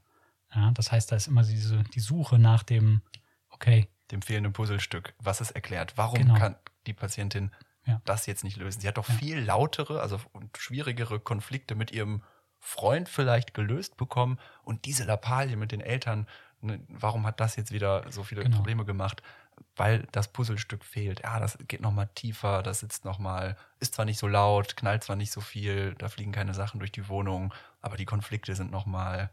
Ja, 0.55 0.71
das 0.71 0.91
heißt, 0.91 1.11
da 1.11 1.15
ist 1.15 1.27
immer 1.27 1.43
diese, 1.43 1.83
die 1.83 1.99
Suche 1.99 2.39
nach 2.39 2.63
dem, 2.63 3.01
okay. 3.49 3.87
Dem 4.11 4.21
fehlenden 4.21 4.53
Puzzlestück, 4.53 5.13
was 5.19 5.41
es 5.41 5.51
erklärt. 5.51 5.97
Warum 5.97 6.19
genau. 6.19 6.35
kann 6.35 6.55
die 6.87 6.93
Patientin 6.93 7.51
ja. 7.85 8.01
das 8.05 8.25
jetzt 8.25 8.45
nicht 8.45 8.55
lösen? 8.55 8.79
Sie 8.79 8.87
hat 8.87 8.97
doch 8.97 9.09
ja. 9.09 9.15
viel 9.15 9.39
lautere, 9.39 10.01
also 10.01 10.19
und 10.31 10.57
schwierigere 10.57 11.19
Konflikte 11.19 11.75
mit 11.75 11.91
ihrem 11.91 12.23
Freund 12.59 13.09
vielleicht 13.09 13.53
gelöst 13.53 13.97
bekommen 13.97 14.39
und 14.63 14.85
diese 14.85 15.03
Lappalie 15.03 15.57
mit 15.57 15.71
den 15.71 15.81
Eltern, 15.81 16.27
warum 16.61 17.25
hat 17.25 17.39
das 17.39 17.55
jetzt 17.55 17.71
wieder 17.71 18.09
so 18.11 18.23
viele 18.23 18.43
genau. 18.43 18.57
Probleme 18.57 18.85
gemacht? 18.85 19.21
Weil 19.75 20.07
das 20.11 20.27
Puzzlestück 20.27 20.83
fehlt. 20.83 21.21
Ja, 21.23 21.39
das 21.39 21.57
geht 21.67 21.81
nochmal 21.81 22.09
tiefer, 22.13 22.61
das 22.61 22.79
sitzt 22.79 23.05
nochmal, 23.05 23.57
ist 23.79 23.95
zwar 23.95 24.05
nicht 24.05 24.19
so 24.19 24.27
laut, 24.27 24.77
knallt 24.77 25.03
zwar 25.03 25.15
nicht 25.15 25.31
so 25.31 25.41
viel, 25.41 25.95
da 25.95 26.09
fliegen 26.09 26.31
keine 26.31 26.53
Sachen 26.53 26.79
durch 26.79 26.91
die 26.91 27.07
Wohnung, 27.09 27.53
aber 27.81 27.97
die 27.97 28.05
Konflikte 28.05 28.55
sind 28.55 28.71
nochmal 28.71 29.31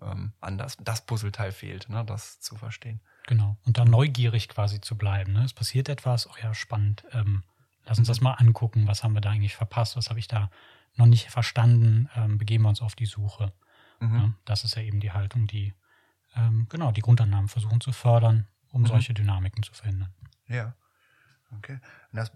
ähm, 0.00 0.32
anders. 0.40 0.76
Das 0.80 1.04
Puzzleteil 1.04 1.52
fehlt, 1.52 1.88
ne, 1.88 2.04
das 2.04 2.40
zu 2.40 2.56
verstehen. 2.56 3.00
Genau. 3.26 3.56
Und 3.66 3.78
dann 3.78 3.90
neugierig 3.90 4.48
quasi 4.48 4.80
zu 4.80 4.96
bleiben. 4.96 5.32
Ne? 5.32 5.44
Es 5.44 5.52
passiert 5.52 5.88
etwas, 5.88 6.26
oh 6.28 6.34
ja, 6.42 6.54
spannend. 6.54 7.04
Ähm, 7.12 7.42
lass 7.84 7.98
uns 7.98 8.08
das 8.08 8.20
mal 8.20 8.32
angucken. 8.32 8.86
Was 8.86 9.04
haben 9.04 9.14
wir 9.14 9.20
da 9.20 9.30
eigentlich 9.30 9.56
verpasst? 9.56 9.96
Was 9.96 10.08
habe 10.08 10.18
ich 10.18 10.28
da 10.28 10.50
noch 10.96 11.06
nicht 11.06 11.30
verstanden? 11.30 12.08
Ähm, 12.16 12.38
begeben 12.38 12.64
wir 12.64 12.70
uns 12.70 12.80
auf 12.80 12.94
die 12.94 13.06
Suche. 13.06 13.52
Mhm. 14.00 14.16
Ja, 14.16 14.32
das 14.44 14.64
ist 14.64 14.76
ja 14.76 14.82
eben 14.82 15.00
die 15.00 15.12
Haltung, 15.12 15.46
die 15.46 15.74
ähm, 16.38 16.66
genau 16.68 16.92
die 16.92 17.00
Grundannahmen 17.00 17.48
versuchen 17.48 17.80
zu 17.80 17.92
fördern, 17.92 18.46
um 18.70 18.82
mhm. 18.82 18.86
solche 18.86 19.14
Dynamiken 19.14 19.62
zu 19.62 19.74
verhindern. 19.74 20.12
Ja. 20.46 20.74
Okay. 21.56 21.78
Und 22.12 22.16
das 22.16 22.32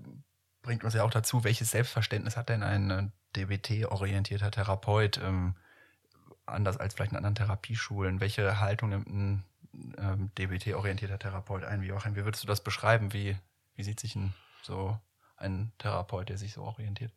bringt 0.62 0.84
uns 0.84 0.94
ja 0.94 1.04
auch 1.04 1.10
dazu, 1.10 1.44
welches 1.44 1.70
Selbstverständnis 1.70 2.36
hat 2.36 2.48
denn 2.48 2.62
ein 2.62 2.90
äh, 2.90 3.08
DBT-orientierter 3.36 4.50
Therapeut? 4.50 5.18
Ähm, 5.18 5.54
anders 6.46 6.76
als 6.76 6.94
vielleicht 6.94 7.12
in 7.12 7.16
anderen 7.16 7.34
Therapieschulen? 7.34 8.20
Welche 8.20 8.60
Haltung 8.60 8.90
nimmt 8.90 9.06
ein 9.08 9.44
ähm, 9.98 10.30
DBT-orientierter 10.38 11.18
Therapeut 11.18 11.64
ein? 11.64 11.82
Wie, 11.82 11.86
Joachim, 11.86 12.16
wie 12.16 12.24
würdest 12.24 12.42
du 12.42 12.48
das 12.48 12.62
beschreiben? 12.62 13.12
Wie, 13.12 13.36
wie 13.74 13.82
sieht 13.82 14.00
sich 14.00 14.16
ein, 14.16 14.34
so 14.62 14.98
ein 15.36 15.72
Therapeut, 15.78 16.28
der 16.28 16.38
sich 16.38 16.52
so 16.52 16.62
orientiert? 16.62 17.12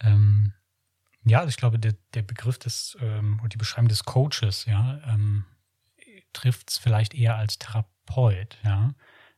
Ähm, 0.00 0.52
ja, 1.26 1.40
also 1.40 1.48
ich 1.48 1.56
glaube, 1.56 1.78
der, 1.78 1.94
der 2.14 2.22
Begriff 2.22 2.58
des 2.58 2.96
ähm, 3.00 3.40
und 3.42 3.52
die 3.52 3.58
Beschreibung 3.58 3.88
des 3.88 4.04
Coaches, 4.04 4.64
ja, 4.66 5.00
ähm, 5.06 5.44
trifft 6.32 6.70
es 6.70 6.78
vielleicht 6.78 7.14
eher 7.14 7.36
als 7.36 7.58
Therapeut, 7.58 8.58
ja. 8.64 8.94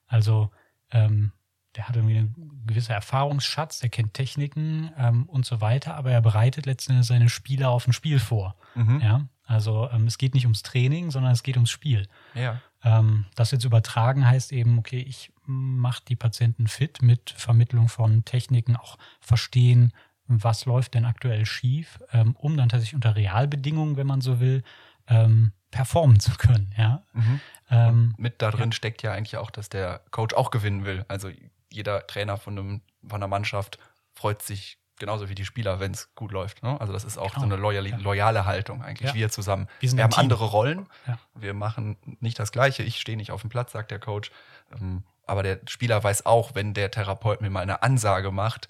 Also 0.06 0.50
ähm, 0.90 1.32
der 1.76 1.88
hat 1.88 1.96
irgendwie 1.96 2.18
einen 2.18 2.62
gewissen 2.66 2.92
Erfahrungsschatz, 2.92 3.78
der 3.78 3.88
kennt 3.88 4.14
Techniken 4.14 4.90
ähm, 4.96 5.26
und 5.26 5.46
so 5.46 5.60
weiter, 5.60 5.94
aber 5.94 6.10
er 6.10 6.20
bereitet 6.20 6.66
letztendlich 6.66 7.06
seine 7.06 7.28
Spieler 7.28 7.70
auf 7.70 7.86
ein 7.86 7.92
Spiel 7.92 8.18
vor. 8.18 8.56
Mhm. 8.74 9.00
Ja, 9.00 9.28
also 9.44 9.88
ähm, 9.90 10.06
es 10.06 10.18
geht 10.18 10.34
nicht 10.34 10.44
ums 10.44 10.62
Training, 10.62 11.10
sondern 11.10 11.32
es 11.32 11.42
geht 11.42 11.56
ums 11.56 11.70
Spiel. 11.70 12.08
Ja. 12.34 12.60
Ähm, 12.82 13.26
das 13.34 13.50
jetzt 13.50 13.64
übertragen 13.64 14.26
heißt 14.26 14.52
eben, 14.52 14.78
okay, 14.78 15.00
ich 15.00 15.32
mache 15.46 16.02
die 16.06 16.16
Patienten 16.16 16.66
fit 16.66 17.00
mit 17.00 17.30
Vermittlung 17.30 17.88
von 17.88 18.24
Techniken, 18.24 18.76
auch 18.76 18.98
verstehen, 19.20 19.92
was 20.28 20.66
läuft 20.66 20.94
denn 20.94 21.04
aktuell 21.04 21.46
schief, 21.46 21.98
ähm, 22.12 22.36
um 22.38 22.56
dann 22.56 22.68
tatsächlich 22.68 22.94
unter 22.94 23.16
Realbedingungen, 23.16 23.96
wenn 23.96 24.06
man 24.06 24.20
so 24.20 24.40
will, 24.40 24.62
ähm, 25.08 25.52
performen 25.70 26.20
zu 26.20 26.32
können. 26.32 26.72
Ja. 26.76 27.02
Mhm. 27.12 27.40
Ähm, 27.70 28.14
mit 28.16 28.40
da 28.40 28.50
drin 28.50 28.70
ja. 28.70 28.72
steckt 28.72 29.02
ja 29.02 29.12
eigentlich 29.12 29.36
auch, 29.36 29.50
dass 29.50 29.68
der 29.68 30.00
Coach 30.10 30.34
auch 30.34 30.50
gewinnen 30.50 30.84
will. 30.84 31.04
Also 31.08 31.30
jeder 31.70 32.06
Trainer 32.06 32.36
von, 32.36 32.58
einem, 32.58 32.80
von 33.06 33.16
einer 33.16 33.28
Mannschaft 33.28 33.78
freut 34.14 34.42
sich 34.42 34.78
genauso 34.98 35.28
wie 35.28 35.34
die 35.34 35.44
Spieler, 35.44 35.80
wenn 35.80 35.92
es 35.92 36.14
gut 36.14 36.32
läuft. 36.32 36.62
Ne? 36.62 36.80
Also 36.80 36.92
das 36.92 37.04
ist 37.04 37.18
auch 37.18 37.34
genau. 37.34 37.40
so 37.40 37.46
eine 37.46 37.56
loyale, 37.56 37.90
loyale 37.90 38.46
Haltung 38.46 38.82
eigentlich. 38.82 39.10
Ja. 39.10 39.14
Wir 39.14 39.30
zusammen. 39.30 39.68
Wir, 39.80 39.92
wir 39.92 40.02
haben 40.02 40.10
Team. 40.10 40.22
andere 40.22 40.44
Rollen. 40.46 40.86
Ja. 41.06 41.18
Wir 41.34 41.54
machen 41.54 41.96
nicht 42.20 42.38
das 42.38 42.52
Gleiche. 42.52 42.82
Ich 42.82 43.00
stehe 43.00 43.16
nicht 43.16 43.30
auf 43.30 43.42
dem 43.42 43.50
Platz, 43.50 43.72
sagt 43.72 43.90
der 43.90 43.98
Coach. 43.98 44.30
Ähm, 44.78 45.04
aber 45.26 45.42
der 45.42 45.60
Spieler 45.66 46.02
weiß 46.02 46.26
auch, 46.26 46.54
wenn 46.54 46.74
der 46.74 46.90
Therapeut 46.90 47.40
mir 47.40 47.50
mal 47.50 47.60
eine 47.60 47.82
Ansage 47.82 48.30
macht, 48.32 48.68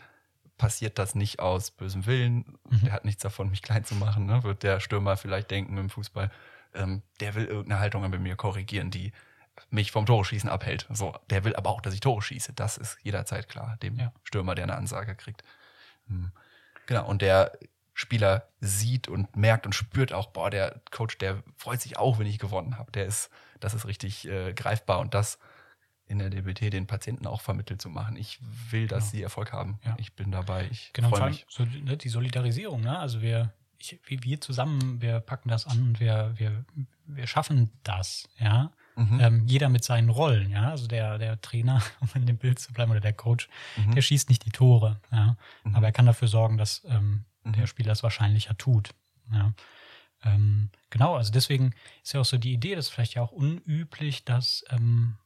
passiert 0.58 0.98
das 0.98 1.14
nicht 1.14 1.40
aus 1.40 1.70
bösem 1.70 2.04
Willen. 2.06 2.58
Mhm. 2.68 2.80
Der 2.84 2.92
hat 2.92 3.04
nichts 3.04 3.22
davon, 3.22 3.48
mich 3.50 3.62
klein 3.62 3.84
zu 3.84 3.94
machen. 3.94 4.26
Ne? 4.26 4.42
Wird 4.42 4.62
der 4.62 4.80
Stürmer 4.80 5.16
vielleicht 5.16 5.50
denken 5.50 5.78
im 5.78 5.88
Fußball, 5.88 6.30
ähm, 6.74 7.02
der 7.20 7.34
will 7.34 7.46
irgendeine 7.46 7.80
Haltung 7.80 8.08
bei 8.10 8.18
mir 8.18 8.36
korrigieren, 8.36 8.90
die 8.90 9.12
mich 9.70 9.90
vom 9.90 10.06
Tore 10.06 10.26
abhält. 10.50 10.86
So, 10.90 11.14
der 11.30 11.44
will 11.44 11.56
aber 11.56 11.70
auch, 11.70 11.80
dass 11.80 11.94
ich 11.94 12.00
Tore 12.00 12.22
schieße. 12.22 12.52
Das 12.52 12.76
ist 12.76 12.98
jederzeit 13.02 13.48
klar, 13.48 13.78
dem 13.82 13.98
ja. 13.98 14.12
Stürmer, 14.24 14.54
der 14.54 14.64
eine 14.64 14.76
Ansage 14.76 15.14
kriegt. 15.14 15.42
Hm. 16.08 16.32
Genau, 16.86 17.06
und 17.06 17.22
der 17.22 17.58
Spieler 17.94 18.48
sieht 18.60 19.08
und 19.08 19.34
merkt 19.36 19.66
und 19.66 19.74
spürt 19.74 20.12
auch, 20.12 20.28
boah, 20.28 20.50
der 20.50 20.80
Coach, 20.90 21.18
der 21.18 21.42
freut 21.56 21.80
sich 21.80 21.98
auch, 21.98 22.18
wenn 22.18 22.26
ich 22.26 22.38
gewonnen 22.38 22.78
habe. 22.78 22.92
Der 22.92 23.06
ist, 23.06 23.30
das 23.60 23.74
ist 23.74 23.86
richtig 23.86 24.28
äh, 24.28 24.52
greifbar 24.54 25.00
und 25.00 25.14
das 25.14 25.38
in 26.08 26.18
der 26.18 26.30
DBT 26.30 26.72
den 26.72 26.86
Patienten 26.86 27.26
auch 27.26 27.40
vermittelt 27.40 27.80
zu 27.80 27.90
machen. 27.90 28.16
Ich 28.16 28.40
will, 28.70 28.86
dass 28.86 29.04
genau. 29.04 29.10
sie 29.10 29.22
Erfolg 29.22 29.52
haben. 29.52 29.78
Ja. 29.84 29.94
Ich 29.98 30.14
bin 30.14 30.30
dabei. 30.30 30.68
Ich 30.70 30.90
genau, 30.92 31.10
freue 31.10 31.30
mich. 31.30 31.46
So, 31.48 31.64
ne, 31.64 31.96
die 31.96 32.08
Solidarisierung, 32.08 32.80
ne? 32.80 32.98
Also 32.98 33.20
wir, 33.20 33.52
ich, 33.78 33.98
wir 34.06 34.40
zusammen, 34.40 35.00
wir 35.02 35.20
packen 35.20 35.48
das 35.48 35.66
an 35.66 35.80
und 35.82 36.00
wir, 36.00 36.32
wir, 36.36 36.64
wir 37.06 37.26
schaffen 37.26 37.70
das, 37.84 38.28
ja. 38.38 38.72
Mhm. 38.96 39.20
Ähm, 39.20 39.46
jeder 39.46 39.68
mit 39.68 39.84
seinen 39.84 40.08
Rollen, 40.08 40.50
ja. 40.50 40.70
Also 40.70 40.88
der, 40.88 41.18
der 41.18 41.40
Trainer, 41.40 41.82
um 42.00 42.08
in 42.14 42.26
dem 42.26 42.38
Bild 42.38 42.58
zu 42.58 42.72
bleiben, 42.72 42.90
oder 42.90 43.00
der 43.00 43.12
Coach, 43.12 43.48
mhm. 43.76 43.94
der 43.94 44.02
schießt 44.02 44.30
nicht 44.30 44.44
die 44.44 44.50
Tore, 44.50 45.00
ja. 45.12 45.36
Mhm. 45.64 45.76
Aber 45.76 45.86
er 45.86 45.92
kann 45.92 46.06
dafür 46.06 46.28
sorgen, 46.28 46.56
dass 46.56 46.84
ähm, 46.88 47.24
der 47.44 47.62
mhm. 47.62 47.66
Spieler 47.66 47.92
es 47.92 48.02
wahrscheinlicher 48.02 48.56
tut. 48.56 48.90
Ja. 49.30 49.52
Ähm, 50.24 50.70
genau, 50.90 51.16
also 51.16 51.32
deswegen 51.32 51.74
ist 52.02 52.14
ja 52.14 52.20
auch 52.20 52.24
so 52.24 52.38
die 52.38 52.52
Idee, 52.52 52.74
das 52.74 52.86
ist 52.86 52.90
vielleicht 52.90 53.14
ja 53.14 53.22
auch 53.22 53.30
unüblich, 53.30 54.24
dass 54.24 54.64
ähm, 54.70 55.16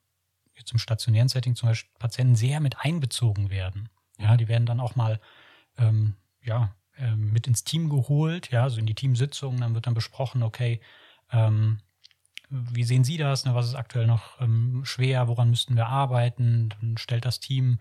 jetzt 0.62 0.72
im 0.72 0.78
stationären 0.78 1.28
Setting 1.28 1.54
zum 1.54 1.68
Beispiel 1.68 1.90
Patienten 1.98 2.36
sehr 2.36 2.60
mit 2.60 2.80
einbezogen 2.80 3.50
werden. 3.50 3.88
Ja, 4.18 4.36
die 4.36 4.48
werden 4.48 4.66
dann 4.66 4.80
auch 4.80 4.96
mal 4.96 5.20
ähm, 5.78 6.14
ja, 6.42 6.74
ähm, 6.98 7.32
mit 7.32 7.46
ins 7.46 7.64
Team 7.64 7.88
geholt, 7.88 8.50
ja, 8.50 8.68
so 8.68 8.78
in 8.78 8.86
die 8.86 8.94
Teamsitzung, 8.94 9.60
dann 9.60 9.74
wird 9.74 9.86
dann 9.86 9.94
besprochen, 9.94 10.42
okay, 10.42 10.80
ähm, 11.30 11.78
wie 12.52 12.84
sehen 12.84 13.02
Sie 13.02 13.16
das? 13.16 13.46
Ne? 13.46 13.54
Was 13.54 13.66
ist 13.66 13.74
aktuell 13.74 14.06
noch 14.06 14.38
ähm, 14.38 14.82
schwer? 14.84 15.26
Woran 15.26 15.48
müssten 15.48 15.74
wir 15.74 15.86
arbeiten? 15.86 16.68
Dann 16.68 16.98
stellt 16.98 17.24
das 17.24 17.40
Team 17.40 17.78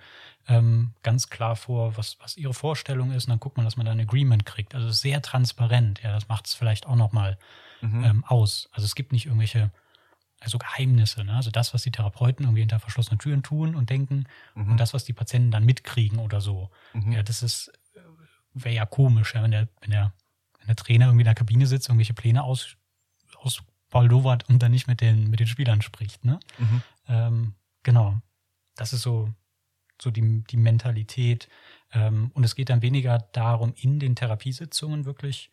ähm, 0.47 0.93
ganz 1.03 1.29
klar 1.29 1.57
vor, 1.57 1.97
was, 1.97 2.17
was 2.21 2.37
ihre 2.37 2.53
Vorstellung 2.53 3.11
ist. 3.11 3.25
Und 3.25 3.31
dann 3.31 3.41
guckt 3.41 3.57
man, 3.57 3.65
dass 3.65 3.75
man 3.75 3.85
da 3.85 3.91
ein 3.91 3.99
Agreement 3.99 4.45
kriegt. 4.45 4.73
Also 4.73 4.89
sehr 4.91 5.21
transparent. 5.21 6.01
Ja, 6.03 6.13
das 6.13 6.29
macht 6.29 6.47
es 6.47 6.53
vielleicht 6.53 6.87
auch 6.87 6.95
nochmal 6.95 7.37
mhm. 7.81 8.03
ähm, 8.05 8.23
aus. 8.25 8.69
Also 8.71 8.85
es 8.85 8.95
gibt 8.95 9.11
nicht 9.11 9.25
irgendwelche 9.25 9.71
also 10.41 10.57
Geheimnisse. 10.57 11.23
Ne? 11.23 11.33
Also 11.33 11.51
das, 11.51 11.73
was 11.73 11.83
die 11.83 11.91
Therapeuten 11.91 12.45
irgendwie 12.45 12.61
hinter 12.61 12.79
verschlossenen 12.79 13.19
Türen 13.19 13.43
tun 13.43 13.75
und 13.75 13.89
denken 13.89 14.25
mhm. 14.55 14.71
und 14.71 14.77
das, 14.77 14.93
was 14.93 15.05
die 15.05 15.13
Patienten 15.13 15.51
dann 15.51 15.63
mitkriegen 15.63 16.19
oder 16.19 16.41
so. 16.41 16.69
Mhm. 16.93 17.13
Ja, 17.13 17.23
das 17.23 17.41
ist 17.41 17.71
wäre 18.53 18.75
ja 18.75 18.85
komisch, 18.85 19.33
ja, 19.35 19.43
wenn 19.43 19.51
der, 19.51 19.67
wenn 19.81 19.91
der, 19.91 20.13
wenn 20.59 20.67
der 20.67 20.75
Trainer 20.75 21.05
irgendwie 21.05 21.21
in 21.21 21.25
der 21.25 21.35
Kabine 21.35 21.67
sitzt, 21.67 21.89
irgendwelche 21.89 22.13
Pläne 22.13 22.43
aus, 22.43 22.75
aus 23.39 23.63
Baldowat 23.89 24.47
und 24.49 24.61
dann 24.61 24.71
nicht 24.71 24.87
mit 24.87 25.01
den, 25.01 25.29
mit 25.29 25.39
den 25.39 25.47
Spielern 25.47 25.81
spricht. 25.81 26.23
Ne? 26.25 26.39
Mhm. 26.57 26.81
Ähm, 27.07 27.53
genau. 27.83 28.21
Das 28.75 28.93
ist 28.93 29.01
so, 29.01 29.33
so 30.01 30.11
die, 30.11 30.43
die 30.43 30.57
Mentalität. 30.57 31.49
Ähm, 31.93 32.31
und 32.33 32.43
es 32.43 32.55
geht 32.55 32.69
dann 32.69 32.81
weniger 32.81 33.19
darum, 33.33 33.73
in 33.75 33.99
den 33.99 34.15
Therapiesitzungen 34.15 35.05
wirklich 35.05 35.51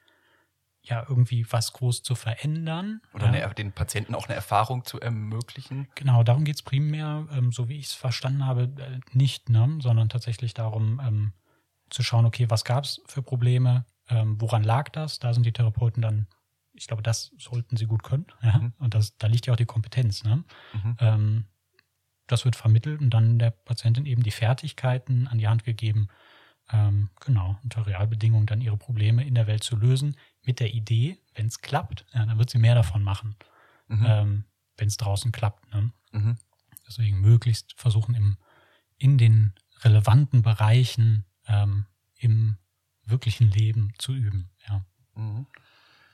ja 0.88 1.04
irgendwie 1.08 1.46
was 1.50 1.72
groß 1.72 2.02
zu 2.02 2.14
verändern. 2.14 3.00
Oder 3.12 3.26
ja. 3.32 3.44
eine, 3.46 3.54
den 3.54 3.72
Patienten 3.72 4.14
auch 4.14 4.26
eine 4.26 4.34
Erfahrung 4.34 4.84
zu 4.84 5.00
ermöglichen. 5.00 5.88
Genau, 5.94 6.22
darum 6.22 6.44
geht 6.44 6.56
es 6.56 6.62
primär, 6.62 7.26
ähm, 7.32 7.52
so 7.52 7.68
wie 7.68 7.78
ich 7.78 7.86
es 7.86 7.94
verstanden 7.94 8.46
habe, 8.46 8.72
äh, 8.78 9.00
nicht, 9.12 9.48
ne? 9.50 9.78
sondern 9.80 10.08
tatsächlich 10.08 10.54
darum 10.54 11.00
ähm, 11.04 11.32
zu 11.90 12.02
schauen, 12.02 12.26
okay, 12.26 12.50
was 12.50 12.64
gab 12.64 12.84
es 12.84 13.00
für 13.06 13.22
Probleme, 13.22 13.84
Ähm, 14.10 14.40
woran 14.40 14.64
lag 14.64 14.88
das? 14.88 15.18
Da 15.18 15.34
sind 15.34 15.44
die 15.44 15.52
Therapeuten 15.52 16.00
dann, 16.00 16.26
ich 16.72 16.86
glaube, 16.86 17.02
das 17.02 17.30
sollten 17.36 17.76
sie 17.76 17.84
gut 17.86 18.02
können. 18.02 18.26
Ja? 18.40 18.58
Mhm. 18.58 18.72
Und 18.78 18.94
das, 18.94 19.18
da 19.18 19.26
liegt 19.26 19.46
ja 19.46 19.52
auch 19.52 19.58
die 19.58 19.66
Kompetenz. 19.66 20.24
Ne? 20.24 20.44
Mhm. 20.72 20.96
Ähm, 20.98 21.44
das 22.26 22.44
wird 22.44 22.56
vermittelt 22.56 23.00
und 23.00 23.10
dann 23.10 23.38
der 23.38 23.50
Patientin 23.50 24.06
eben 24.06 24.22
die 24.22 24.30
Fertigkeiten 24.30 25.28
an 25.28 25.38
die 25.38 25.48
Hand 25.48 25.64
gegeben, 25.64 26.08
ähm, 26.72 27.10
genau, 27.20 27.58
unter 27.62 27.86
Realbedingungen 27.86 28.46
dann 28.46 28.60
ihre 28.60 28.76
Probleme 28.76 29.26
in 29.26 29.34
der 29.34 29.46
Welt 29.46 29.62
zu 29.62 29.76
lösen, 29.76 30.16
mit 30.48 30.60
der 30.60 30.72
Idee, 30.72 31.18
wenn 31.34 31.46
es 31.46 31.60
klappt, 31.60 32.06
ja, 32.14 32.24
dann 32.24 32.38
wird 32.38 32.48
sie 32.48 32.58
mehr 32.58 32.74
davon 32.74 33.02
machen, 33.02 33.36
Mhm. 33.88 34.06
ähm, 34.08 34.44
wenn 34.78 34.88
es 34.88 34.96
draußen 34.96 35.30
klappt. 35.30 35.70
Ne? 35.74 35.92
Mhm. 36.12 36.38
Deswegen 36.86 37.20
möglichst 37.20 37.74
versuchen, 37.78 38.14
im, 38.14 38.38
in 38.96 39.18
den 39.18 39.52
relevanten 39.80 40.40
Bereichen 40.40 41.26
ähm, 41.46 41.84
im 42.16 42.56
wirklichen 43.04 43.50
Leben 43.50 43.92
zu 43.98 44.14
üben. 44.14 44.48
Ja. 44.66 44.86
Mhm. 45.14 45.46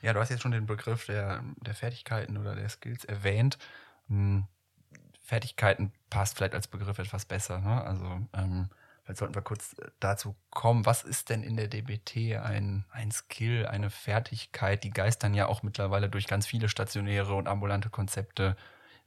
Ja, 0.03 0.13
du 0.13 0.19
hast 0.19 0.31
jetzt 0.31 0.43
schon 0.43 0.51
den 0.51 0.67
Begriff 0.67 1.07
der, 1.07 1.45
der 1.61 1.75
Fertigkeiten 1.77 2.37
oder 2.37 2.57
der 2.57 2.69
Skills 2.69 3.05
erwähnt. 3.05 3.57
Hm, 4.09 4.49
Fertigkeiten 5.23 5.93
passt 6.11 6.37
vielleicht 6.37 6.55
als 6.55 6.67
Begriff 6.67 6.99
etwas 6.99 7.25
besser. 7.25 7.61
Ne? 7.61 7.85
Also 7.85 8.27
ähm, 8.33 8.69
vielleicht 9.05 9.19
sollten 9.19 9.35
wir 9.35 9.43
kurz 9.43 9.77
dazu 10.01 10.35
kommen. 10.51 10.87
Was 10.87 11.03
ist 11.05 11.29
denn 11.31 11.43
in 11.43 11.57
der 11.57 11.69
DBT 11.69 12.37
ein, 12.39 12.85
ein 12.91 13.11
Skill, 13.13 13.67
eine 13.67 13.91
Fertigkeit? 13.91 14.83
Die 14.85 14.91
geistern 14.91 15.35
ja 15.35 15.47
auch 15.47 15.63
mittlerweile 15.63 16.09
durch 16.11 16.27
ganz 16.27 16.47
viele 16.47 16.69
stationäre 16.69 17.35
und 17.35 17.47
ambulante 17.49 17.91
Konzepte. 17.91 18.57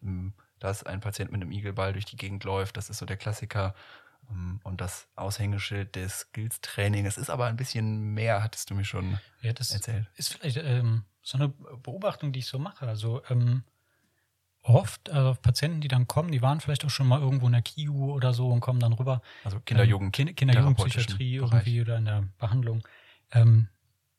Hm, 0.02 0.34
Dass 0.60 0.84
ein 0.84 1.00
Patient 1.02 1.32
mit 1.32 1.42
einem 1.42 1.52
Igelball 1.52 1.94
durch 1.94 2.06
die 2.06 2.18
Gegend 2.18 2.44
läuft, 2.44 2.78
das 2.78 2.90
ist 2.90 2.98
so 3.00 3.06
der 3.06 3.18
Klassiker. 3.18 3.74
Hm, 4.30 4.60
Und 4.64 4.82
das 4.82 5.08
Aushängeschild 5.16 5.96
des 5.96 6.20
Skills-Training. 6.22 7.06
Es 7.06 7.18
ist 7.18 7.30
aber 7.30 7.46
ein 7.46 7.58
bisschen 7.58 8.14
mehr, 8.14 8.44
hattest 8.44 8.70
du 8.70 8.76
mir 8.76 8.86
schon 8.86 9.20
Ja, 9.42 9.54
das 9.54 9.72
erzählt. 9.72 10.08
ist 10.16 10.34
vielleicht 10.34 10.58
ähm, 10.58 11.04
so 11.22 11.38
eine 11.38 11.50
Beobachtung, 11.50 12.32
die 12.32 12.40
ich 12.40 12.48
so 12.48 12.60
mache. 12.60 12.88
Also 12.88 13.22
ähm, 13.30 13.64
oft, 14.68 15.10
also 15.10 15.36
Patienten, 15.42 15.82
die 15.82 15.88
dann 15.88 16.08
kommen, 16.08 16.32
die 16.32 16.42
waren 16.42 16.60
vielleicht 16.60 16.86
auch 16.86 16.90
schon 16.90 17.08
mal 17.08 17.22
irgendwo 17.22 17.48
in 17.48 17.54
der 17.54 17.62
KIU 17.62 18.12
oder 18.12 18.34
so 18.34 18.50
und 18.50 18.60
kommen 18.60 18.80
dann 18.80 18.94
rüber. 18.94 19.22
Also 19.44 19.60
Kinder-Jugend. 19.60 20.14
Kinder, 20.14 20.34
Kinder-Jugendpsychiatrie 20.34 21.36
irgendwie 21.36 21.82
oder 21.82 21.98
in 21.98 22.06
der 22.06 22.24
Behandlung. 22.38 22.88
Ähm, 23.32 23.68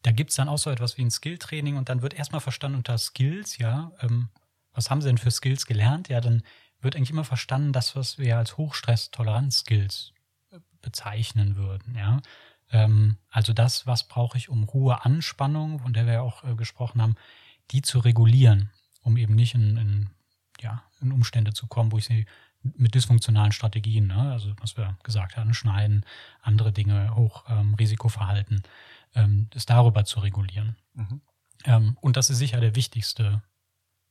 da 0.02 0.12
gibt 0.12 0.30
es 0.30 0.36
dann 0.36 0.48
auch 0.48 0.58
so 0.58 0.70
etwas 0.70 0.96
wie 0.96 1.02
ein 1.02 1.10
Skill-Training 1.10 1.76
und 1.76 1.88
dann 1.88 2.02
wird 2.02 2.14
erstmal 2.14 2.40
verstanden 2.40 2.78
unter 2.78 2.98
Skills, 2.98 3.58
ja, 3.58 3.92
ähm, 4.00 4.28
was 4.72 4.90
haben 4.90 5.00
sie 5.02 5.08
denn 5.08 5.18
für 5.18 5.30
Skills 5.30 5.66
gelernt? 5.66 6.08
Ja, 6.08 6.20
dann 6.20 6.42
wird 6.80 6.94
eigentlich 6.94 7.10
immer 7.10 7.24
verstanden, 7.24 7.72
das, 7.72 7.96
was 7.96 8.18
wir 8.18 8.38
als 8.38 8.56
Hochstress-Toleranz-Skills 8.56 10.12
äh, 10.50 10.58
bezeichnen 10.82 11.56
würden, 11.56 11.96
ja. 11.96 12.20
Ähm, 12.70 13.16
also 13.30 13.52
das, 13.52 13.86
was 13.86 14.06
brauche 14.06 14.38
ich, 14.38 14.48
um 14.48 14.68
hohe 14.72 15.04
Anspannung, 15.04 15.80
von 15.80 15.92
der 15.92 16.06
wir 16.06 16.14
ja 16.14 16.20
auch 16.20 16.44
äh, 16.44 16.54
gesprochen 16.54 17.02
haben, 17.02 17.16
die 17.70 17.82
zu 17.82 17.98
regulieren, 17.98 18.70
um 19.02 19.16
eben 19.16 19.34
nicht 19.34 19.54
in, 19.54 19.76
in, 19.76 20.10
ja, 20.60 20.82
in 21.00 21.12
Umstände 21.12 21.52
zu 21.52 21.66
kommen, 21.66 21.92
wo 21.92 21.98
ich 21.98 22.06
sie 22.06 22.26
mit 22.62 22.94
dysfunktionalen 22.94 23.52
Strategien, 23.52 24.08
ne, 24.08 24.32
also 24.32 24.52
was 24.60 24.76
wir 24.76 24.96
gesagt 25.02 25.36
haben, 25.36 25.54
Schneiden, 25.54 26.04
andere 26.42 26.72
Dinge, 26.72 27.14
Hochrisikoverhalten, 27.14 28.62
ähm, 29.14 29.46
das 29.50 29.66
darüber 29.66 30.04
zu 30.04 30.20
regulieren. 30.20 30.76
Mhm. 30.94 31.20
Ähm, 31.64 31.98
und 32.00 32.16
das 32.16 32.30
ist 32.30 32.38
sicher 32.38 32.60
der 32.60 32.74
wichtigste, 32.74 33.42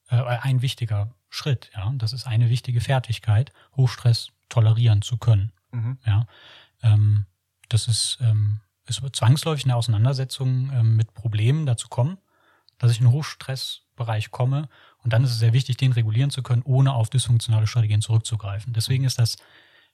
äh, 0.10 0.16
ein 0.16 0.62
wichtiger 0.62 1.14
Schritt. 1.30 1.72
Ja, 1.76 1.92
das 1.96 2.14
ist 2.14 2.26
eine 2.26 2.50
wichtige 2.50 2.82
Fertigkeit, 2.82 3.52
Hochstress 3.76 4.30
tolerieren 4.50 5.02
zu 5.02 5.18
können. 5.18 5.52
Mhm. 5.72 5.98
Ja, 6.06 6.28
ähm, 6.82 7.26
das 7.70 7.88
ist, 7.88 8.18
ähm, 8.22 8.62
es 8.86 9.02
wird 9.02 9.16
zwangsläufig 9.16 9.66
eine 9.66 9.76
Auseinandersetzung 9.76 10.72
ähm, 10.72 10.96
mit 10.96 11.14
Problemen 11.14 11.66
dazu 11.66 11.90
kommen, 11.90 12.18
dass 12.78 12.92
ich 12.92 13.00
in 13.00 13.06
den 13.06 13.14
Hochstressbereich 13.14 14.32
komme. 14.32 14.70
Und 15.08 15.14
dann 15.14 15.24
ist 15.24 15.32
es 15.32 15.40
sehr 15.40 15.54
wichtig, 15.54 15.78
den 15.78 15.94
regulieren 15.94 16.32
zu 16.32 16.44
können, 16.44 16.64
ohne 16.64 16.92
auf 16.92 17.10
dysfunktionale 17.10 17.66
Strategien 17.66 18.02
zurückzugreifen. 18.02 18.74
Deswegen 18.74 19.06
ist 19.06 19.18
das 19.18 19.38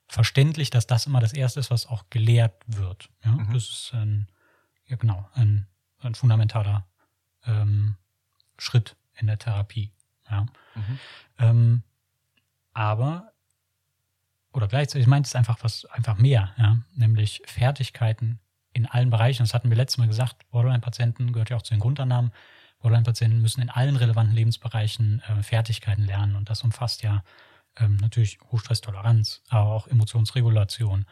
verständlich, 0.07 0.71
dass 0.71 0.87
das 0.87 1.05
immer 1.05 1.19
das 1.19 1.33
Erste 1.33 1.59
ist, 1.59 1.69
was 1.69 1.85
auch 1.85 2.05
gelehrt 2.09 2.55
wird. 2.65 3.11
Ja, 3.23 3.33
Mhm. 3.33 3.53
das 3.53 3.69
ist 3.69 3.91
ein, 3.93 4.27
ja 4.87 4.95
genau, 4.95 5.29
ein, 5.35 5.67
ein 5.99 6.15
fundamentaler 6.15 6.87
ähm, 7.45 7.95
Schritt 8.57 8.95
in 9.13 9.27
der 9.27 9.37
Therapie. 9.37 9.91
Ja. 10.31 10.47
Mhm. 10.73 10.99
Ähm, 11.37 11.83
aber, 12.73 13.33
oder 14.51 14.67
gleichzeitig 14.67 15.05
meint 15.05 15.27
es 15.27 15.35
einfach 15.35 15.59
was, 15.61 15.85
einfach 15.85 16.17
mehr, 16.17 16.55
ja, 16.57 16.79
nämlich 16.95 17.43
Fertigkeiten 17.45 18.39
in 18.71 18.87
allen 18.87 19.11
Bereichen. 19.11 19.43
Das 19.43 19.53
hatten 19.53 19.69
wir 19.69 19.77
letztes 19.77 19.99
Mal 19.99 20.07
gesagt, 20.07 20.49
Borderline-Patienten 20.49 21.33
gehört 21.33 21.51
ja 21.51 21.57
auch 21.57 21.61
zu 21.61 21.75
den 21.75 21.81
Grundannahmen. 21.81 22.31
Borderline-Patienten 22.83 23.41
müssen 23.41 23.61
in 23.61 23.69
allen 23.69 23.95
relevanten 23.95 24.35
Lebensbereichen 24.35 25.21
äh, 25.21 25.41
Fertigkeiten 25.41 26.03
lernen 26.03 26.35
und 26.35 26.49
das 26.49 26.63
umfasst 26.63 27.01
ja 27.01 27.23
ähm, 27.77 27.95
natürlich 27.97 28.39
Hochstresstoleranz, 28.51 29.41
aber 29.49 29.71
auch 29.71 29.87
Emotionsregulation, 29.87 31.05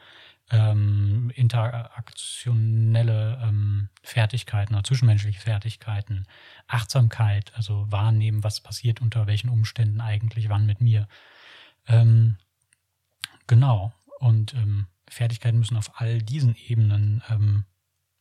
ähm, 0.52 1.32
interaktionelle 1.34 3.40
ähm, 3.42 3.90
Fertigkeiten 4.04 4.76
oder 4.76 4.84
zwischenmenschliche 4.84 5.40
Fertigkeiten, 5.40 6.28
Achtsamkeit, 6.68 7.54
also 7.56 7.90
wahrnehmen, 7.90 8.44
was 8.44 8.60
passiert 8.60 9.02
unter 9.02 9.26
welchen 9.26 9.50
Umständen 9.50 10.02
eigentlich, 10.02 10.50
wann 10.50 10.66
mit 10.66 10.82
mir. 10.82 11.08
Ähm, 11.88 12.36
genau. 13.48 13.94
Und 14.20 14.54
ähm, 14.56 14.88
Fertigkeiten 15.10 15.58
müssen 15.58 15.78
auf 15.78 16.02
all 16.02 16.22
diesen 16.22 16.56
Ebenen 16.56 17.24
ähm, 17.30 17.64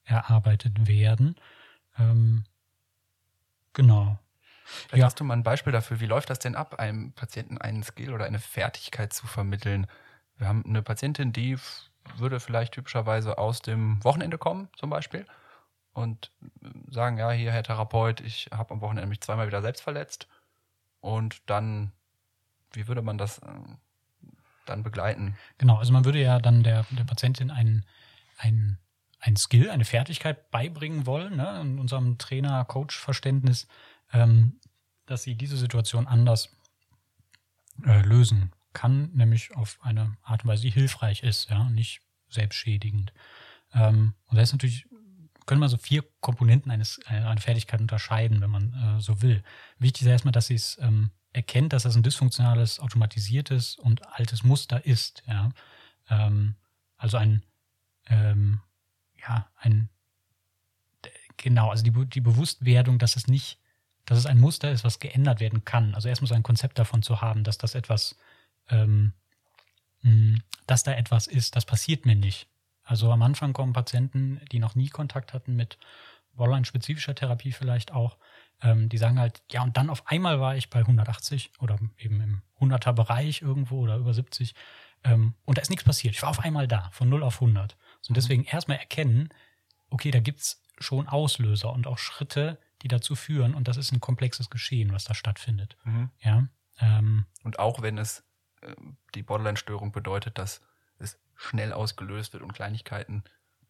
erarbeitet 0.04 0.86
werden. 0.86 1.34
Ähm, 1.98 2.44
genau. 3.72 4.18
Vielleicht 4.64 5.00
Ja. 5.00 5.06
hast 5.06 5.18
du 5.20 5.24
mal 5.24 5.34
ein 5.34 5.42
Beispiel 5.42 5.72
dafür, 5.72 6.00
wie 6.00 6.06
läuft 6.06 6.30
das 6.30 6.38
denn 6.38 6.54
ab, 6.54 6.78
einem 6.78 7.12
Patienten 7.12 7.58
einen 7.58 7.82
Skill 7.82 8.12
oder 8.12 8.24
eine 8.24 8.38
Fertigkeit 8.38 9.12
zu 9.12 9.26
vermitteln? 9.26 9.86
Wir 10.36 10.46
haben 10.48 10.64
eine 10.64 10.82
Patientin, 10.82 11.32
die 11.32 11.58
würde 12.16 12.40
vielleicht 12.40 12.74
typischerweise 12.74 13.36
aus 13.38 13.60
dem 13.62 14.02
Wochenende 14.04 14.38
kommen, 14.38 14.68
zum 14.76 14.90
Beispiel, 14.90 15.26
und 15.92 16.30
äh, 16.62 16.68
sagen, 16.92 17.18
ja, 17.18 17.30
hier, 17.30 17.52
Herr 17.52 17.62
Therapeut, 17.62 18.20
ich 18.20 18.48
habe 18.52 18.72
am 18.74 18.80
Wochenende 18.80 19.08
mich 19.08 19.20
zweimal 19.20 19.46
wieder 19.46 19.62
selbst 19.62 19.82
verletzt. 19.82 20.28
Und 21.00 21.42
dann, 21.46 21.92
wie 22.72 22.86
würde 22.86 23.02
man 23.02 23.18
das 23.18 23.38
äh, 23.38 23.46
dann 24.66 24.82
begleiten? 24.82 25.36
Genau, 25.58 25.76
also 25.76 25.92
man 25.92 26.04
würde 26.04 26.20
ja 26.20 26.38
dann 26.38 26.62
der, 26.62 26.86
der 26.90 27.04
Patientin 27.04 27.50
ein, 27.50 27.84
ein, 28.38 28.78
ein 29.20 29.36
Skill, 29.36 29.70
eine 29.70 29.84
Fertigkeit 29.84 30.50
beibringen 30.50 31.06
wollen, 31.06 31.36
ne, 31.36 31.60
in 31.60 31.78
unserem 31.78 32.18
Trainer-Coach-Verständnis, 32.18 33.68
ähm, 34.12 34.58
dass 35.06 35.22
sie 35.22 35.34
diese 35.34 35.56
Situation 35.56 36.06
anders 36.06 36.56
äh, 37.84 38.02
lösen 38.02 38.52
kann, 38.72 39.10
nämlich 39.12 39.54
auf 39.56 39.78
eine 39.82 40.16
Art 40.22 40.44
und 40.44 40.50
Weise, 40.50 40.62
die 40.62 40.70
hilfreich 40.70 41.22
ist, 41.22 41.50
ja, 41.50 41.68
nicht 41.68 42.00
selbstschädigend. 42.28 43.12
Ähm, 43.74 44.14
und 44.26 44.36
da 44.36 44.42
ist 44.42 44.52
natürlich, 44.52 44.86
können 45.46 45.60
wir 45.60 45.68
so 45.68 45.76
vier 45.76 46.04
Komponenten 46.20 46.70
eines, 46.70 46.98
äh, 47.06 47.14
einer 47.14 47.40
Fertigkeit 47.40 47.80
unterscheiden, 47.80 48.40
wenn 48.40 48.50
man 48.50 48.72
äh, 48.72 49.00
so 49.00 49.22
will. 49.22 49.42
Wichtig 49.78 50.02
ist 50.02 50.08
erstmal, 50.08 50.32
dass 50.32 50.46
sie 50.46 50.54
es 50.54 50.78
ähm, 50.80 51.10
erkennt, 51.32 51.72
dass 51.72 51.82
das 51.82 51.96
ein 51.96 52.02
dysfunktionales, 52.02 52.80
automatisiertes 52.80 53.76
und 53.76 54.06
altes 54.12 54.42
Muster 54.42 54.84
ist, 54.84 55.22
ja. 55.26 55.50
Ähm, 56.08 56.56
also 56.96 57.16
ein, 57.16 57.44
ähm, 58.06 58.60
ja, 59.22 59.48
ein, 59.56 59.88
genau, 61.36 61.70
also 61.70 61.84
die, 61.84 62.06
die 62.06 62.20
Bewusstwerdung, 62.20 62.98
dass 62.98 63.16
es 63.16 63.26
nicht, 63.26 63.58
dass 64.06 64.18
es 64.18 64.26
ein 64.26 64.40
Muster 64.40 64.70
ist, 64.70 64.84
was 64.84 64.98
geändert 64.98 65.40
werden 65.40 65.64
kann. 65.64 65.94
Also 65.94 66.08
erstmal 66.08 66.28
so 66.28 66.34
ein 66.34 66.42
Konzept 66.42 66.78
davon 66.78 67.02
zu 67.02 67.20
haben, 67.20 67.44
dass 67.44 67.58
das 67.58 67.74
etwas, 67.74 68.16
ähm, 68.68 69.12
dass 70.66 70.82
da 70.82 70.92
etwas 70.92 71.26
ist, 71.26 71.56
das 71.56 71.64
passiert 71.64 72.06
mir 72.06 72.16
nicht. 72.16 72.48
Also 72.82 73.12
am 73.12 73.22
Anfang 73.22 73.52
kommen 73.52 73.72
Patienten, 73.72 74.40
die 74.50 74.58
noch 74.58 74.74
nie 74.74 74.88
Kontakt 74.88 75.32
hatten 75.32 75.54
mit 75.54 75.78
Borderline-spezifischer 76.34 77.14
Therapie 77.14 77.52
vielleicht 77.52 77.92
auch, 77.92 78.16
ähm, 78.62 78.88
die 78.88 78.98
sagen 78.98 79.18
halt, 79.18 79.42
ja, 79.50 79.62
und 79.62 79.76
dann 79.76 79.90
auf 79.90 80.06
einmal 80.06 80.40
war 80.40 80.56
ich 80.56 80.70
bei 80.70 80.80
180 80.80 81.52
oder 81.60 81.78
eben 81.98 82.20
im 82.20 82.42
100er 82.58 82.92
Bereich 82.92 83.42
irgendwo 83.42 83.80
oder 83.80 83.96
über 83.96 84.14
70 84.14 84.54
ähm, 85.04 85.34
und 85.44 85.58
da 85.58 85.62
ist 85.62 85.70
nichts 85.70 85.84
passiert. 85.84 86.14
Ich 86.14 86.22
war 86.22 86.30
auf 86.30 86.40
einmal 86.40 86.68
da, 86.68 86.90
von 86.92 87.08
0 87.08 87.22
auf 87.22 87.40
100. 87.40 87.76
Und 88.08 88.16
deswegen 88.16 88.44
erstmal 88.44 88.78
erkennen, 88.78 89.28
okay, 89.90 90.10
da 90.10 90.20
gibt's 90.20 90.62
schon 90.78 91.06
Auslöser 91.08 91.72
und 91.72 91.86
auch 91.86 91.98
Schritte, 91.98 92.58
die 92.82 92.88
dazu 92.88 93.14
führen 93.14 93.54
und 93.54 93.68
das 93.68 93.76
ist 93.76 93.92
ein 93.92 94.00
komplexes 94.00 94.48
Geschehen, 94.50 94.92
was 94.92 95.04
da 95.04 95.14
stattfindet. 95.14 95.76
Ja, 96.20 96.48
ähm, 96.78 97.26
Und 97.42 97.58
auch 97.58 97.82
wenn 97.82 97.98
es 97.98 98.24
äh, 98.62 98.74
die 99.14 99.22
Borderline-Störung 99.22 99.92
bedeutet, 99.92 100.38
dass 100.38 100.62
es 100.98 101.18
schnell 101.36 101.72
ausgelöst 101.74 102.32
wird 102.32 102.42
und 102.42 102.54
Kleinigkeiten 102.54 103.22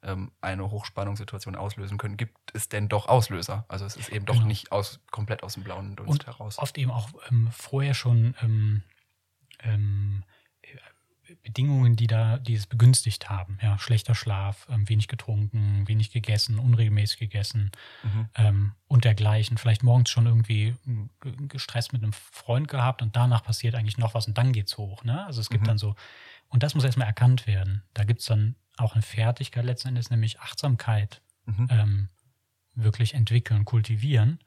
ähm, 0.03 0.31
eine 0.41 0.71
Hochspannungssituation 0.71 1.57
auslösen 1.57 1.99
können, 1.99 2.17
gibt 2.17 2.39
es 2.55 2.69
denn 2.69 2.89
doch 2.89 3.07
Auslöser. 3.09 3.65
Also 3.69 3.85
es 3.85 3.97
ist 3.97 4.09
eben 4.11 4.25
doch 4.27 4.35
Genau. 4.37 4.47
nicht 4.47 4.71
aus, 4.73 5.01
komplett 5.11 5.43
aus 5.43 5.55
dem 5.55 5.65
blauen 5.65 5.97
Dunst 5.97 6.11
Und 6.11 6.27
heraus. 6.27 6.59
oft 6.59 6.79
eben 6.79 6.91
auch 6.93 7.11
ähm, 7.31 7.49
vorher 7.53 7.95
schon 7.95 8.35
ähm, 8.41 8.83
ähm, 9.59 10.23
Bedingungen, 11.43 11.97
die 11.97 12.07
da, 12.07 12.39
die 12.39 12.55
es 12.55 12.67
begünstigt 12.67 13.29
haben. 13.31 13.59
Ja, 13.63 13.79
schlechter 13.79 14.15
Schlaf, 14.15 14.67
ähm, 14.71 14.89
wenig 14.89 15.09
getrunken, 15.09 15.87
wenig 15.89 16.11
gegessen, 16.11 16.59
unregelmäßig 16.59 17.19
gegessen 17.19 17.71
Mhm. 18.03 18.29
ähm, 18.35 18.73
und 18.89 19.05
dergleichen. 19.05 19.59
Vielleicht 19.59 19.83
morgens 19.83 20.11
schon 20.11 20.27
irgendwie 20.27 20.75
ge- 21.21 21.35
gestresst 21.49 21.93
mit 21.93 22.03
einem 22.03 22.13
Freund 22.13 22.69
gehabt 22.69 23.03
und 23.03 23.17
danach 23.17 23.43
passiert 23.43 23.75
eigentlich 23.75 23.99
noch 23.99 24.15
was 24.15 24.27
und 24.27 24.37
dann 24.39 24.53
geht's 24.53 24.77
hoch. 24.79 25.05
Ne? 25.05 25.25
Also 25.27 25.41
es 25.41 25.49
gibt 25.51 25.63
Mhm. 25.63 25.69
dann 25.69 25.79
so, 25.79 25.95
und 26.49 26.63
das 26.63 26.75
muss 26.75 26.85
erstmal 26.85 27.07
erkannt 27.07 27.47
werden. 27.47 27.83
Da 27.95 28.05
gibt's 28.05 28.27
dann 28.27 28.57
auch 28.77 28.95
eine 28.95 29.03
Fertigkeit 29.03 29.65
letzten 29.65 29.89
Endes, 29.89 30.11
nämlich 30.11 30.41
Achtsamkeit 30.41 31.23
Mhm. 31.47 31.67
ähm, 31.71 32.09
wirklich 32.75 33.15
entwickeln, 33.15 33.65
kultivieren, 33.65 34.39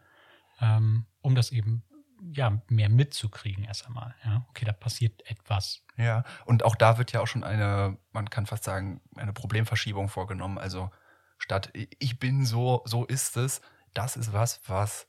ähm, 0.59 1.05
um 1.21 1.35
das 1.35 1.51
eben 1.51 1.83
ja 2.31 2.61
mehr 2.69 2.89
mitzukriegen 2.89 3.63
erst 3.63 3.85
einmal. 3.85 4.15
Ja, 4.23 4.45
okay, 4.49 4.65
da 4.65 4.73
passiert 4.73 5.25
etwas. 5.29 5.81
Ja, 5.97 6.23
und 6.45 6.63
auch 6.63 6.75
da 6.75 6.97
wird 6.97 7.11
ja 7.11 7.21
auch 7.21 7.27
schon 7.27 7.43
eine, 7.43 7.97
man 8.11 8.29
kann 8.29 8.45
fast 8.45 8.63
sagen, 8.63 9.01
eine 9.15 9.33
Problemverschiebung 9.33 10.09
vorgenommen. 10.09 10.57
Also 10.57 10.91
statt 11.37 11.71
ich 11.73 12.19
bin 12.19 12.45
so, 12.45 12.81
so 12.85 13.05
ist 13.05 13.37
es, 13.37 13.61
das 13.93 14.15
ist 14.15 14.33
was, 14.33 14.61
was 14.67 15.07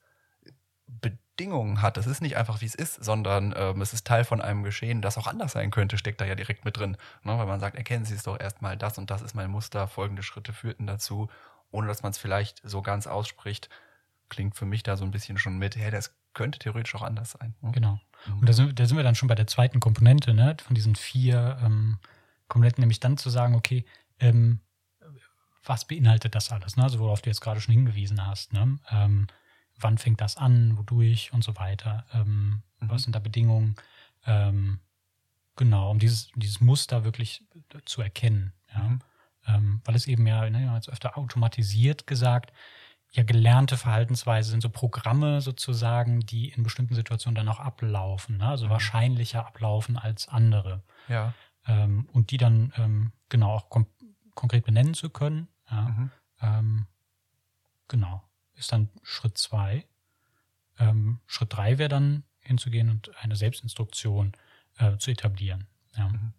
Bedingungen 0.87 1.83
hat. 1.83 1.97
Das 1.97 2.07
ist 2.07 2.21
nicht 2.21 2.37
einfach, 2.37 2.61
wie 2.61 2.67
es 2.67 2.75
ist, 2.75 3.03
sondern 3.03 3.55
ähm, 3.57 3.81
es 3.81 3.93
ist 3.93 4.07
Teil 4.07 4.25
von 4.25 4.41
einem 4.41 4.63
Geschehen, 4.63 5.03
das 5.03 5.19
auch 5.19 5.27
anders 5.27 5.53
sein 5.53 5.71
könnte, 5.71 5.99
steckt 5.99 6.21
da 6.21 6.25
ja 6.25 6.35
direkt 6.35 6.65
mit 6.65 6.77
drin. 6.77 6.97
Ne? 7.23 7.39
Weil 7.39 7.47
man 7.47 7.61
sagt, 7.61 7.77
erkennen 7.77 8.05
Sie 8.05 8.15
es 8.15 8.25
doch 8.25 8.39
erstmal, 8.39 8.77
das 8.77 8.99
und 8.99 9.11
das 9.11 9.23
ist 9.23 9.35
mein 9.35 9.51
Muster, 9.51 9.89
folgende 9.89 10.23
Schritte 10.23 10.53
führten 10.53 10.87
dazu, 10.87 11.29
ohne 11.71 11.87
dass 11.87 12.03
man 12.03 12.11
es 12.11 12.19
vielleicht 12.19 12.61
so 12.65 12.83
ganz 12.83 13.07
ausspricht, 13.07 13.69
klingt 14.29 14.57
für 14.57 14.67
mich 14.67 14.83
da 14.83 14.97
so 14.97 15.05
ein 15.05 15.11
bisschen 15.11 15.39
schon 15.39 15.59
mit, 15.59 15.77
hey, 15.77 15.91
das 15.91 16.15
könnte 16.35 16.59
theoretisch 16.59 16.95
auch 16.95 17.03
anders 17.03 17.33
sein. 17.33 17.55
Ne? 17.61 17.73
Genau. 17.73 18.01
Mhm. 18.27 18.39
Und 18.41 18.49
da 18.49 18.53
sind, 18.53 18.79
da 18.79 18.87
sind 18.87 18.97
wir 18.97 19.05
dann 19.05 19.15
schon 19.15 19.29
bei 19.29 19.35
der 19.35 19.47
zweiten 19.47 19.81
Komponente, 19.81 20.35
ne, 20.35 20.57
von 20.63 20.75
diesen 20.75 20.95
vier 20.95 21.59
ähm, 21.63 21.99
Komponenten, 22.49 22.83
nämlich 22.83 23.01
dann 23.01 23.17
zu 23.17 23.31
sagen, 23.31 23.55
okay, 23.55 23.85
ähm, 24.19 24.61
was 25.65 25.87
beinhaltet 25.87 26.35
das 26.35 26.53
alles, 26.53 26.77
ne? 26.77 26.83
Also 26.83 26.99
worauf 26.99 27.23
du 27.23 27.31
jetzt 27.31 27.41
gerade 27.41 27.61
schon 27.61 27.73
hingewiesen 27.73 28.27
hast, 28.27 28.53
ne? 28.53 28.79
Ähm, 28.91 29.29
wann 29.79 29.97
fängt 29.97 30.21
das 30.21 30.37
an, 30.37 30.77
wodurch 30.77 31.33
und 31.33 31.43
so 31.43 31.57
weiter. 31.57 32.05
Ähm, 32.13 32.63
Mhm. 32.85 32.91
Was 32.91 33.03
sind 33.03 33.15
da 33.15 33.19
Bedingungen? 33.19 33.77
Ähm, 34.27 34.81
genau, 35.57 35.91
um 35.91 35.99
dieses, 35.99 36.31
dieses 36.35 36.61
Muster 36.61 37.05
wirklich 37.05 37.45
zu 37.85 38.03
erkennen. 38.03 38.53
Ja? 38.73 38.83
Mhm. 38.83 38.99
Ähm, 39.47 39.81
weil 39.85 39.95
es 39.95 40.07
eben 40.07 40.27
ja, 40.27 40.49
ne, 40.49 40.61
wir 40.61 40.69
haben 40.69 40.77
jetzt 40.77 40.89
öfter 40.89 41.19
automatisiert 41.19 42.07
gesagt, 42.07 42.53
ja 43.15 43.23
gelernte 43.23 43.77
Verhaltensweise 43.77 44.51
sind 44.51 44.61
so 44.63 44.69
Programme 44.69 45.41
sozusagen, 45.41 46.21
die 46.21 46.49
in 46.51 46.65
bestimmten 46.65 46.95
Situationen 46.95 47.37
dann 47.37 47.49
auch 47.49 47.61
ablaufen, 47.61 48.39
ne? 48.39 48.49
also 48.49 48.67
Mhm. 48.67 48.71
wahrscheinlicher 48.71 49.47
ablaufen 49.47 49.97
als 49.97 50.29
andere. 50.29 50.83
Ja. 51.09 51.33
Ähm, 51.67 52.09
und 52.13 52.31
die 52.31 52.37
dann 52.37 52.73
ähm, 52.77 53.13
genau 53.29 53.53
auch 53.53 53.71
konkret 54.35 54.65
benennen 54.65 54.95
zu 54.95 55.11
können. 55.11 55.49
Ja? 55.71 55.83
Mhm. 55.83 56.11
Ähm, 56.41 56.87
genau, 57.89 58.23
ist 58.55 58.73
dann 58.73 58.91
Schritt 59.03 59.39
zwei. 59.39 59.87
Ähm, 60.79 61.21
Schritt 61.27 61.53
drei 61.53 61.79
wäre 61.79 61.89
dann 61.89 62.25
hinzugehen 62.41 62.91
und 62.91 63.17
eine 63.23 63.37
Selbstinstruktion 63.37 64.33
äh, 64.79 64.99
zu 64.99 65.13
etablieren. 65.13 65.69
Ja. 65.97 66.09
Mhm. 66.09 66.35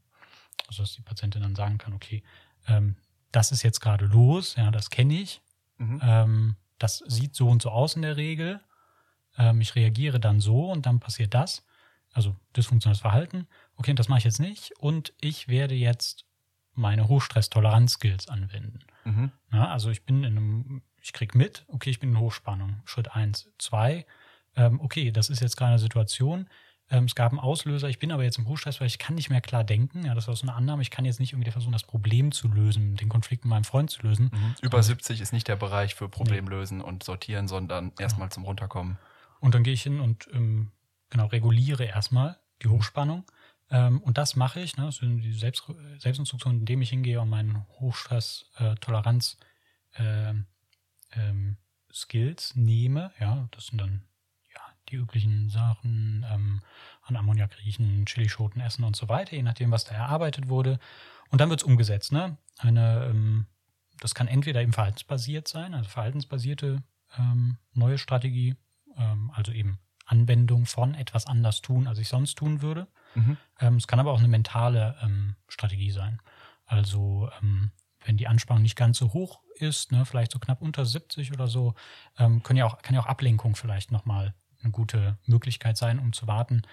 Also 0.67 0.83
dass 0.83 0.93
die 0.93 1.01
Patientin 1.01 1.41
dann 1.41 1.55
sagen 1.55 1.77
kann, 1.77 1.93
okay, 1.93 2.21
ähm, 2.67 2.97
das 3.31 3.51
ist 3.53 3.63
jetzt 3.63 3.79
gerade 3.79 4.05
los, 4.05 4.55
ja, 4.55 4.71
das 4.71 4.89
kenne 4.89 5.13
ich. 5.13 5.41
Mhm. 5.77 6.01
Ähm, 6.03 6.55
das 6.77 6.99
sieht 7.07 7.35
so 7.35 7.49
und 7.49 7.61
so 7.61 7.69
aus 7.69 7.95
in 7.95 8.01
der 8.01 8.17
Regel. 8.17 8.61
Ähm, 9.37 9.61
ich 9.61 9.75
reagiere 9.75 10.19
dann 10.19 10.39
so 10.39 10.71
und 10.71 10.85
dann 10.85 10.99
passiert 10.99 11.33
das. 11.33 11.65
Also 12.13 12.35
dysfunktionales 12.55 13.01
Verhalten. 13.01 13.47
Okay, 13.75 13.93
das 13.93 14.07
mache 14.07 14.19
ich 14.19 14.23
jetzt 14.25 14.39
nicht. 14.39 14.71
Und 14.79 15.13
ich 15.19 15.47
werde 15.47 15.75
jetzt 15.75 16.25
meine 16.73 17.07
Hochstress-Toleranz-Skills 17.07 18.27
anwenden. 18.27 18.79
Mhm. 19.03 19.31
Ja, 19.51 19.69
also 19.69 19.89
ich 19.89 20.05
bin 20.05 20.23
in 20.23 20.37
einem, 20.37 20.81
ich 21.01 21.13
krieg 21.13 21.35
mit, 21.35 21.65
okay, 21.67 21.89
ich 21.89 21.99
bin 21.99 22.09
in 22.09 22.19
Hochspannung. 22.19 22.81
Schritt 22.85 23.15
eins, 23.15 23.49
zwei, 23.57 24.05
ähm, 24.55 24.79
okay, 24.81 25.11
das 25.11 25.29
ist 25.29 25.41
jetzt 25.41 25.57
gerade 25.57 25.71
eine 25.71 25.79
Situation. 25.79 26.49
Ähm, 26.91 27.05
es 27.05 27.15
gab 27.15 27.31
einen 27.31 27.39
Auslöser, 27.39 27.89
ich 27.89 27.97
bin 27.97 28.11
aber 28.11 28.23
jetzt 28.23 28.37
im 28.37 28.47
Hochstress, 28.47 28.79
weil 28.79 28.87
ich 28.87 28.99
kann 28.99 29.15
nicht 29.15 29.29
mehr 29.29 29.41
klar 29.41 29.63
denken. 29.63 30.05
Ja, 30.05 30.13
das 30.13 30.27
war 30.27 30.35
so 30.35 30.43
eine 30.43 30.53
Annahme. 30.53 30.81
Ich 30.81 30.91
kann 30.91 31.05
jetzt 31.05 31.19
nicht 31.19 31.33
irgendwie 31.33 31.49
versuchen, 31.51 31.73
das 31.73 31.83
Problem 31.83 32.31
zu 32.31 32.47
lösen, 32.47 32.95
den 32.95 33.09
Konflikt 33.09 33.43
mit 33.43 33.49
meinem 33.49 33.63
Freund 33.63 33.89
zu 33.89 34.03
lösen. 34.03 34.29
Mhm. 34.31 34.55
Über 34.61 34.83
70 34.83 35.19
ist 35.19 35.33
nicht 35.33 35.47
der 35.47 35.55
Bereich 35.55 35.95
für 35.95 36.09
Problemlösen 36.09 36.81
und 36.81 37.03
Sortieren, 37.03 37.47
sondern 37.47 37.91
erstmal 37.97 38.29
zum 38.31 38.43
Runterkommen. 38.43 38.97
Und 39.39 39.55
dann 39.55 39.63
gehe 39.63 39.73
ich 39.73 39.81
hin 39.81 39.99
und 39.99 40.27
ähm, 40.33 40.71
genau 41.09 41.25
reguliere 41.27 41.85
erstmal 41.85 42.37
die 42.61 42.67
Hochspannung. 42.67 43.25
Ähm, 43.71 43.99
und 44.01 44.17
das 44.17 44.35
mache 44.35 44.59
ich, 44.59 44.77
ne, 44.77 44.85
das 44.85 44.97
sind 44.97 45.21
die 45.21 45.33
Selbst 45.33 45.63
Selbstinstruktion, 45.97 46.59
indem 46.59 46.81
ich 46.81 46.89
hingehe 46.89 47.19
und 47.19 47.29
meinen 47.29 47.65
Hochstress-Toleranz 47.79 49.37
ähm, 49.97 50.45
ähm, 51.13 51.57
Skills 51.91 52.55
nehme. 52.55 53.11
Ja, 53.19 53.47
das 53.51 53.67
sind 53.67 53.79
dann 53.79 54.03
die 54.89 54.95
üblichen 54.95 55.49
Sachen, 55.49 56.25
ähm, 56.29 56.61
an 57.03 57.15
Ammoniak 57.15 57.57
riechen, 57.63 58.05
Chilischoten 58.05 58.61
essen 58.61 58.83
und 58.83 58.95
so 58.95 59.09
weiter, 59.09 59.35
je 59.35 59.43
nachdem, 59.43 59.71
was 59.71 59.85
da 59.85 59.95
erarbeitet 59.95 60.47
wurde. 60.47 60.79
Und 61.29 61.41
dann 61.41 61.49
wird 61.49 61.61
es 61.61 61.65
umgesetzt. 61.65 62.11
Ne? 62.11 62.37
Eine, 62.59 63.05
ähm, 63.09 63.45
das 63.99 64.15
kann 64.15 64.27
entweder 64.27 64.61
eben 64.61 64.73
verhaltensbasiert 64.73 65.47
sein, 65.47 65.73
also 65.73 65.89
verhaltensbasierte 65.89 66.83
ähm, 67.17 67.57
neue 67.73 67.97
Strategie, 67.97 68.55
ähm, 68.97 69.31
also 69.33 69.51
eben 69.51 69.79
Anwendung 70.05 70.65
von 70.65 70.93
etwas 70.93 71.25
anders 71.25 71.61
tun, 71.61 71.87
als 71.87 71.97
ich 71.97 72.07
sonst 72.07 72.35
tun 72.35 72.61
würde. 72.61 72.87
Mhm. 73.15 73.37
Ähm, 73.59 73.75
es 73.77 73.87
kann 73.87 73.99
aber 73.99 74.11
auch 74.11 74.19
eine 74.19 74.27
mentale 74.27 74.95
ähm, 75.01 75.35
Strategie 75.47 75.91
sein. 75.91 76.21
Also 76.67 77.29
wenn 78.05 78.17
die 78.17 78.27
Anspannung 78.27 78.63
nicht 78.63 78.75
ganz 78.75 78.97
so 78.97 79.13
hoch 79.13 79.41
ist, 79.55 79.91
ne, 79.91 80.05
vielleicht 80.05 80.31
so 80.31 80.39
knapp 80.39 80.61
unter 80.61 80.85
70 80.85 81.33
oder 81.33 81.47
so, 81.47 81.75
ähm, 82.17 82.43
können 82.43 82.57
ja 82.57 82.65
auch, 82.65 82.81
kann 82.81 82.95
ja 82.95 83.01
auch 83.01 83.07
Ablenkung 83.07 83.55
vielleicht 83.55 83.91
nochmal 83.91 84.33
eine 84.65 84.71
gute 84.71 85.17
Möglichkeit 85.25 85.77
sein, 85.77 85.99
um 85.99 86.11
zu 86.11 86.27
warten, 86.27 86.63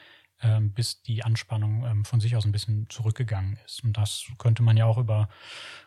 ähm, 0.43 0.73
bis 0.73 1.03
die 1.03 1.23
Anspannung 1.23 1.85
ähm, 1.87 2.05
von 2.05 2.21
sich 2.21 2.35
aus 2.35 2.45
ein 2.45 2.51
bisschen 2.51 2.91
zurückgegangen 2.91 3.59
ist. 3.65 3.85
Und 3.85 3.97
das 3.97 4.27
könnte 4.39 4.65
man 4.65 4.77
ja 4.77 4.87
auch 4.87 4.99
über 4.99 5.29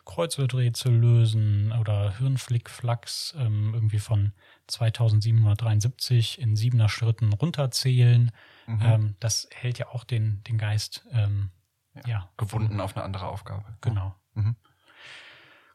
Kreuzworträtsel 0.06 0.92
lösen 0.94 1.72
oder 1.72 2.16
Hirnflickflacks 2.16 3.34
ähm, 3.38 3.72
irgendwie 3.74 3.98
von 3.98 4.32
2773 4.68 6.40
in 6.40 6.56
siebener 6.56 6.88
Schritten 6.88 7.34
runterzählen. 7.34 8.30
Mhm. 8.66 8.80
Ähm, 8.82 9.16
das 9.20 9.48
hält 9.52 9.78
ja 9.78 9.88
auch 9.88 10.04
den, 10.04 10.42
den 10.44 10.56
Geist 10.56 11.04
ähm, 11.12 11.50
Ja. 11.94 12.02
ja. 12.06 12.30
Gebunden 12.38 12.80
auf 12.80 12.96
eine 12.96 13.04
andere 13.04 13.28
Aufgabe. 13.28 13.76
Genau. 13.82 14.14
Mhm. 14.34 14.56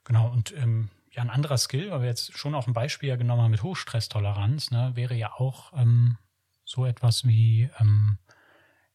Genau. 0.05 0.31
Und 0.31 0.53
ähm, 0.57 0.89
ja, 1.11 1.21
ein 1.21 1.29
anderer 1.29 1.57
Skill, 1.57 1.91
weil 1.91 2.01
wir 2.01 2.07
jetzt 2.07 2.37
schon 2.37 2.55
auch 2.55 2.67
ein 2.67 2.73
Beispiel 2.73 3.09
ja 3.09 3.15
genommen 3.17 3.41
haben 3.41 3.51
mit 3.51 3.63
Hochstresstoleranz, 3.63 4.71
ne, 4.71 4.91
wäre 4.95 5.15
ja 5.15 5.33
auch 5.33 5.73
ähm, 5.73 6.17
so 6.63 6.85
etwas 6.85 7.27
wie, 7.27 7.69
ähm, 7.79 8.17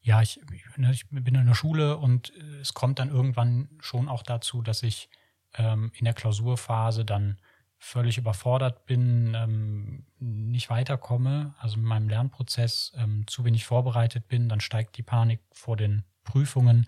ja, 0.00 0.22
ich, 0.22 0.40
ne, 0.76 0.92
ich 0.92 1.09
bin 1.09 1.35
in 1.35 1.46
der 1.46 1.55
Schule 1.55 1.98
und 1.98 2.33
es 2.61 2.74
kommt 2.74 2.98
dann 2.98 3.11
irgendwann 3.11 3.68
schon 3.81 4.09
auch 4.09 4.22
dazu, 4.22 4.62
dass 4.62 4.83
ich 4.83 5.11
ähm, 5.55 5.92
in 5.94 6.05
der 6.05 6.14
Klausurphase 6.14 7.05
dann 7.05 7.38
völlig 7.79 8.16
überfordert 8.16 8.87
bin, 8.87 9.35
ähm, 9.35 10.07
nicht 10.18 10.70
weiterkomme, 10.70 11.55
also 11.59 11.76
mit 11.76 11.87
meinem 11.87 12.09
Lernprozess 12.09 12.92
ähm, 12.96 13.26
zu 13.26 13.44
wenig 13.44 13.66
vorbereitet 13.66 14.29
bin, 14.29 14.48
dann 14.48 14.61
steigt 14.61 14.96
die 14.96 15.02
Panik 15.02 15.40
vor 15.52 15.76
den 15.76 16.05
Prüfungen. 16.24 16.87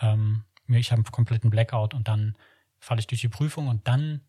Ähm, 0.00 0.44
ich 0.66 0.92
habe 0.92 1.00
einen 1.00 1.12
kompletten 1.12 1.50
Blackout 1.50 1.92
und 1.92 2.08
dann 2.08 2.36
falle 2.78 3.00
ich 3.00 3.06
durch 3.06 3.20
die 3.20 3.28
Prüfung 3.28 3.68
und 3.68 3.86
dann 3.86 4.22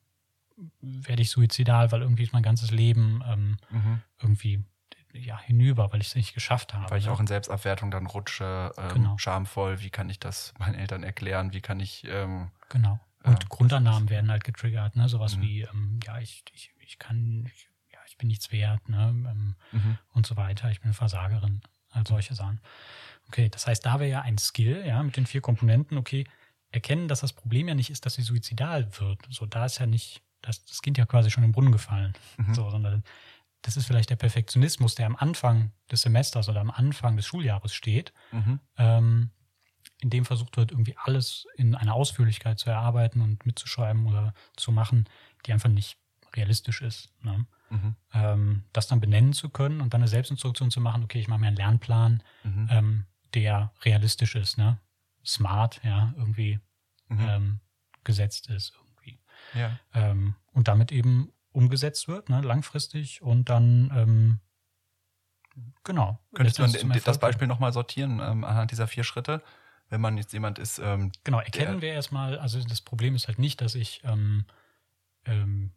werde 0.81 1.21
ich 1.21 1.29
suizidal, 1.31 1.91
weil 1.91 2.01
irgendwie 2.01 2.23
ist 2.23 2.33
mein 2.33 2.43
ganzes 2.43 2.71
Leben 2.71 3.23
ähm, 3.27 3.57
Mhm. 3.71 4.01
irgendwie 4.21 4.63
ja, 5.13 5.37
hinüber, 5.41 5.91
weil 5.91 5.99
ich 6.01 6.07
es 6.07 6.15
nicht 6.15 6.33
geschafft 6.33 6.73
habe. 6.73 6.89
Weil 6.89 6.99
ich 6.99 7.07
ne? 7.07 7.11
auch 7.11 7.19
in 7.19 7.27
Selbstabwertung 7.27 7.91
dann 7.91 8.05
rutsche, 8.05 8.71
ähm, 8.77 8.93
Genau. 8.93 9.17
schamvoll, 9.17 9.81
wie 9.81 9.89
kann 9.89 10.09
ich 10.09 10.19
das 10.19 10.53
meinen 10.57 10.75
Eltern 10.75 11.03
erklären, 11.03 11.51
wie 11.53 11.61
kann 11.61 11.79
ich, 11.79 12.05
ähm, 12.07 12.51
Genau. 12.69 12.99
Und 13.23 13.43
Ja. 13.43 13.49
Grundannahmen 13.49 14.09
werden 14.09 14.31
halt 14.31 14.43
getriggert, 14.45 14.95
ne? 14.95 15.07
Sowas 15.09 15.37
Mhm. 15.37 15.41
wie, 15.41 15.61
ähm, 15.61 15.99
ja, 16.05 16.17
ich, 16.19 16.43
ich, 16.53 16.71
ich 16.79 16.97
kann, 16.97 17.45
ich, 17.45 17.67
ja, 17.91 17.99
ich 18.07 18.17
bin 18.17 18.29
nichts 18.29 18.51
wert, 18.51 18.87
ne? 18.89 19.09
Ähm, 19.09 19.55
mhm. 19.71 19.97
und 20.13 20.25
so 20.25 20.37
weiter. 20.37 20.71
Ich 20.71 20.79
bin 20.79 20.85
eine 20.87 20.93
Versagerin, 20.93 21.61
all 21.91 22.07
solche 22.07 22.33
Sachen. 22.33 22.61
Okay, 23.27 23.49
das 23.49 23.67
heißt, 23.67 23.85
da 23.85 23.99
wäre 23.99 24.09
ja 24.09 24.21
ein 24.21 24.37
Skill, 24.37 24.83
ja, 24.87 25.03
mit 25.03 25.17
den 25.17 25.25
vier 25.25 25.41
Komponenten, 25.41 25.97
okay, 25.97 26.25
erkennen, 26.71 27.07
dass 27.09 27.19
das 27.19 27.33
Problem 27.33 27.67
ja 27.67 27.75
nicht 27.75 27.89
ist, 27.89 28.05
dass 28.05 28.13
sie 28.15 28.21
suizidal 28.23 28.87
wird. 28.99 29.19
So, 29.29 29.45
da 29.45 29.65
ist 29.65 29.79
ja 29.79 29.85
nicht, 29.85 30.21
das, 30.41 30.65
das 30.65 30.81
Kind 30.81 30.97
ja 30.97 31.05
quasi 31.05 31.29
schon 31.31 31.43
im 31.43 31.51
Brunnen 31.51 31.71
gefallen. 31.71 32.13
Mhm. 32.37 32.53
So, 32.53 32.69
sondern 32.69 33.03
das 33.61 33.77
ist 33.77 33.85
vielleicht 33.85 34.09
der 34.09 34.15
Perfektionismus, 34.15 34.95
der 34.95 35.05
am 35.05 35.15
Anfang 35.15 35.71
des 35.91 36.01
Semesters 36.01 36.49
oder 36.49 36.61
am 36.61 36.71
Anfang 36.71 37.15
des 37.15 37.25
Schuljahres 37.27 37.73
steht, 37.73 38.11
Mhm. 38.31 38.59
ähm, 38.77 39.29
in 40.01 40.09
dem 40.09 40.25
versucht 40.25 40.57
wird, 40.57 40.71
irgendwie 40.71 40.95
alles 40.97 41.45
in 41.57 41.75
einer 41.75 41.93
Ausführlichkeit 41.93 42.57
zu 42.57 42.69
erarbeiten 42.71 43.21
und 43.21 43.45
mitzuschreiben 43.45 44.07
oder 44.07 44.33
zu 44.57 44.71
machen, 44.71 45.07
die 45.45 45.53
einfach 45.53 45.69
nicht 45.69 45.97
realistisch 46.35 46.81
ist. 46.81 47.11
Ne? 47.23 47.45
Mhm. 47.69 47.95
Ähm, 48.13 48.63
das 48.73 48.87
dann 48.87 48.99
benennen 48.99 49.33
zu 49.33 49.49
können 49.49 49.79
und 49.79 49.93
dann 49.93 50.01
eine 50.01 50.07
Selbstinstruktion 50.07 50.71
zu 50.71 50.81
machen, 50.81 51.03
okay, 51.03 51.19
ich 51.19 51.27
mache 51.27 51.39
mir 51.39 51.47
einen 51.47 51.55
Lernplan, 51.57 52.23
Mhm. 52.43 52.67
ähm, 52.71 53.05
der 53.35 53.71
realistisch 53.85 54.35
ist. 54.35 54.57
Ne? 54.57 54.79
smart, 55.23 55.81
ja, 55.83 56.15
irgendwie 56.17 56.59
Mhm. 57.09 57.19
ähm, 57.29 57.59
gesetzt 58.03 58.49
ist. 58.49 58.73
Ja. 59.53 59.77
Ähm, 59.93 60.35
und 60.53 60.67
damit 60.67 60.91
eben 60.91 61.31
umgesetzt 61.51 62.07
wird, 62.07 62.29
ne, 62.29 62.41
langfristig 62.41 63.21
und 63.21 63.49
dann 63.49 63.91
ähm, 63.95 64.39
genau. 65.83 66.19
Könntest 66.33 66.59
du 66.59 66.99
das 67.03 67.19
Beispiel 67.19 67.47
nochmal 67.47 67.73
sortieren 67.73 68.19
ähm, 68.23 68.43
anhand 68.43 68.71
dieser 68.71 68.87
vier 68.87 69.03
Schritte? 69.03 69.41
Wenn 69.89 69.99
man 69.99 70.17
jetzt 70.17 70.31
jemand 70.31 70.57
ist, 70.57 70.79
ähm, 70.79 71.11
Genau, 71.25 71.39
erkennen 71.39 71.81
wir 71.81 71.91
erstmal, 71.91 72.39
also 72.39 72.63
das 72.63 72.81
Problem 72.81 73.15
ist 73.15 73.27
halt 73.27 73.39
nicht, 73.39 73.59
dass 73.59 73.75
ich 73.75 74.01
ähm, 74.05 74.45
ähm, 75.25 75.71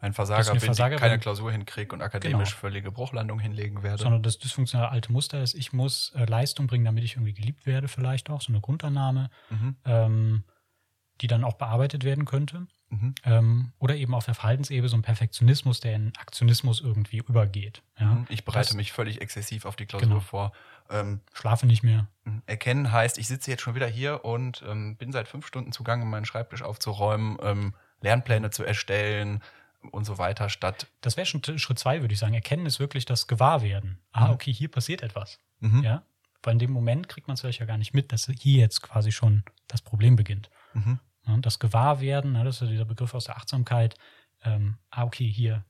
ein 0.00 0.12
Versager 0.12 0.52
bin, 0.52 0.60
Versager 0.60 0.96
keine 0.96 1.14
bin. 1.14 1.20
Klausur 1.20 1.52
hinkriege 1.52 1.94
und 1.94 2.00
akademisch 2.02 2.50
Genau. 2.50 2.60
völlige 2.60 2.90
Bruchlandung 2.90 3.38
hinlegen 3.38 3.82
werde. 3.82 4.02
sondern 4.02 4.22
das 4.22 4.38
dysfunktionale 4.38 4.90
alte 4.90 5.12
Muster 5.12 5.42
ist, 5.42 5.54
ich 5.54 5.72
muss 5.72 6.12
äh, 6.16 6.24
Leistung 6.24 6.66
bringen, 6.66 6.84
damit 6.84 7.04
ich 7.04 7.14
irgendwie 7.14 7.34
geliebt 7.34 7.66
werde, 7.66 7.86
vielleicht 7.86 8.30
auch, 8.30 8.40
so 8.40 8.52
eine 8.52 8.60
Grundannahme, 8.60 9.30
mhm. 9.50 9.76
ähm, 9.84 10.44
die 11.20 11.26
dann 11.26 11.44
auch 11.44 11.54
bearbeitet 11.54 12.04
werden 12.04 12.24
könnte. 12.24 12.66
Mhm. 12.88 13.14
Ähm, 13.24 13.72
oder 13.78 13.94
eben 13.94 14.14
auf 14.14 14.24
der 14.24 14.34
Verhaltensebene 14.34 14.88
so 14.88 14.96
ein 14.96 15.02
Perfektionismus, 15.02 15.78
der 15.80 15.94
in 15.94 16.12
Aktionismus 16.18 16.80
irgendwie 16.80 17.18
übergeht. 17.18 17.82
Ja? 17.98 18.06
Mhm. 18.14 18.26
Ich 18.28 18.44
bereite 18.44 18.68
Das- 18.70 18.74
mich 18.76 18.90
völlig 18.92 19.20
exzessiv 19.20 19.64
auf 19.64 19.76
die 19.76 19.86
Klausur 19.86 20.08
Genau. 20.08 20.20
vor. 20.20 20.52
Ähm, 20.90 21.20
Schlafe 21.32 21.66
nicht 21.66 21.82
mehr. 21.84 22.08
erkennen 22.46 22.90
heißt, 22.92 23.18
ich 23.18 23.26
sitze 23.28 23.50
jetzt 23.50 23.60
schon 23.62 23.74
wieder 23.76 23.86
hier 23.86 24.24
und 24.24 24.62
ähm, 24.66 24.96
bin 24.96 25.12
seit 25.12 25.28
fünf 25.28 25.46
Stunden 25.46 25.70
zugange, 25.72 26.04
meinen 26.04 26.24
Schreibtisch 26.24 26.62
aufzuräumen, 26.62 27.38
ähm, 27.42 27.74
Lernpläne 28.00 28.50
zu 28.50 28.64
erstellen 28.64 29.40
und 29.92 30.04
so 30.04 30.18
weiter, 30.18 30.48
statt 30.48 30.86
Das 31.00 31.16
wäre 31.16 31.26
schon 31.26 31.42
Schritt 31.58 31.78
zwei, 31.78 32.00
würde 32.00 32.12
ich 32.14 32.18
sagen. 32.20 32.34
Erkennen 32.34 32.66
ist 32.66 32.80
wirklich 32.80 33.04
das 33.04 33.26
Gewahrwerden. 33.28 33.98
Ah, 34.12 34.26
Mhm. 34.28 34.32
okay, 34.34 34.52
hier 34.52 34.68
passiert 34.68 35.02
etwas. 35.02 35.38
Mhm. 35.60 35.82
Ja? 35.84 36.02
Weil 36.42 36.54
in 36.54 36.58
dem 36.58 36.70
Moment 36.72 37.08
kriegt 37.08 37.28
man 37.28 37.34
es 37.34 37.40
vielleicht 37.40 37.60
ja 37.60 37.66
gar 37.66 37.78
nicht 37.78 37.94
mit, 37.94 38.10
dass 38.12 38.26
hier 38.26 38.58
jetzt 38.60 38.80
quasi 38.82 39.12
schon 39.12 39.44
das 39.68 39.82
Problem 39.82 40.16
beginnt. 40.16 40.50
Mhm. 40.74 40.98
Ja, 41.30 41.36
das 41.38 41.58
Gewahrwerden, 41.58 42.32
ne, 42.32 42.44
das 42.44 42.56
ist 42.56 42.62
ja 42.62 42.66
dieser 42.68 42.84
Begriff 42.84 43.14
aus 43.14 43.24
der 43.24 43.36
Achtsamkeit. 43.36 43.96
Ähm, 44.42 44.76
ah, 44.90 45.04
okay, 45.04 45.28
hier, 45.30 45.64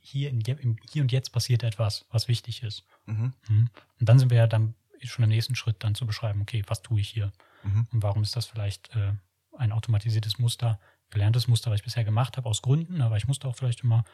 hier, 0.00 0.30
in, 0.30 0.40
im 0.40 0.76
Hier 0.90 1.02
und 1.02 1.12
Jetzt 1.12 1.32
passiert 1.32 1.62
etwas, 1.62 2.06
was 2.10 2.28
wichtig 2.28 2.62
ist. 2.62 2.84
Mhm. 3.06 3.32
Mhm. 3.48 3.70
Und 4.00 4.08
dann 4.08 4.18
sind 4.18 4.30
wir 4.30 4.38
ja 4.38 4.46
dann 4.46 4.74
schon 5.02 5.24
im 5.24 5.30
nächsten 5.30 5.54
Schritt, 5.54 5.76
dann 5.80 5.94
zu 5.94 6.06
beschreiben, 6.06 6.42
okay, 6.42 6.62
was 6.66 6.82
tue 6.82 7.00
ich 7.00 7.08
hier? 7.08 7.32
Mhm. 7.62 7.86
Und 7.92 8.02
warum 8.02 8.22
ist 8.22 8.36
das 8.36 8.46
vielleicht 8.46 8.94
äh, 8.96 9.12
ein 9.56 9.72
automatisiertes 9.72 10.38
Muster, 10.38 10.78
gelerntes 11.10 11.46
Muster, 11.48 11.70
was 11.70 11.80
ich 11.80 11.84
bisher 11.84 12.04
gemacht 12.04 12.36
habe, 12.36 12.48
aus 12.48 12.62
Gründen, 12.62 13.02
aber 13.02 13.16
ich 13.16 13.28
musste 13.28 13.46
auch 13.48 13.56
vielleicht 13.56 13.82
immer 13.82 14.04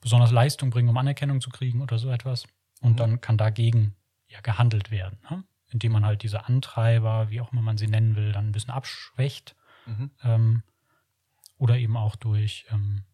besonders 0.00 0.30
Leistung 0.30 0.70
bringen, 0.70 0.88
um 0.88 0.96
Anerkennung 0.96 1.40
zu 1.40 1.50
kriegen 1.50 1.82
oder 1.82 1.98
so 1.98 2.10
etwas. 2.10 2.44
Und 2.80 2.92
Mhm. 2.92 2.96
dann 2.96 3.20
kann 3.20 3.36
dagegen 3.36 3.94
ja 4.26 4.40
gehandelt 4.40 4.90
werden, 4.90 5.18
ne? 5.30 5.44
indem 5.68 5.92
man 5.92 6.04
halt 6.04 6.22
diese 6.22 6.46
Antreiber, 6.46 7.30
wie 7.30 7.40
auch 7.40 7.52
immer 7.52 7.62
man 7.62 7.78
sie 7.78 7.86
nennen 7.86 8.16
will, 8.16 8.32
dann 8.32 8.48
ein 8.48 8.52
bisschen 8.52 8.72
abschwächt 8.72 9.54
Mhm. 9.90 10.10
ähm, 10.22 10.62
oder 11.58 11.76
eben 11.78 11.96
auch 11.96 12.16
durch 12.16 12.66
ähm, 12.70 13.04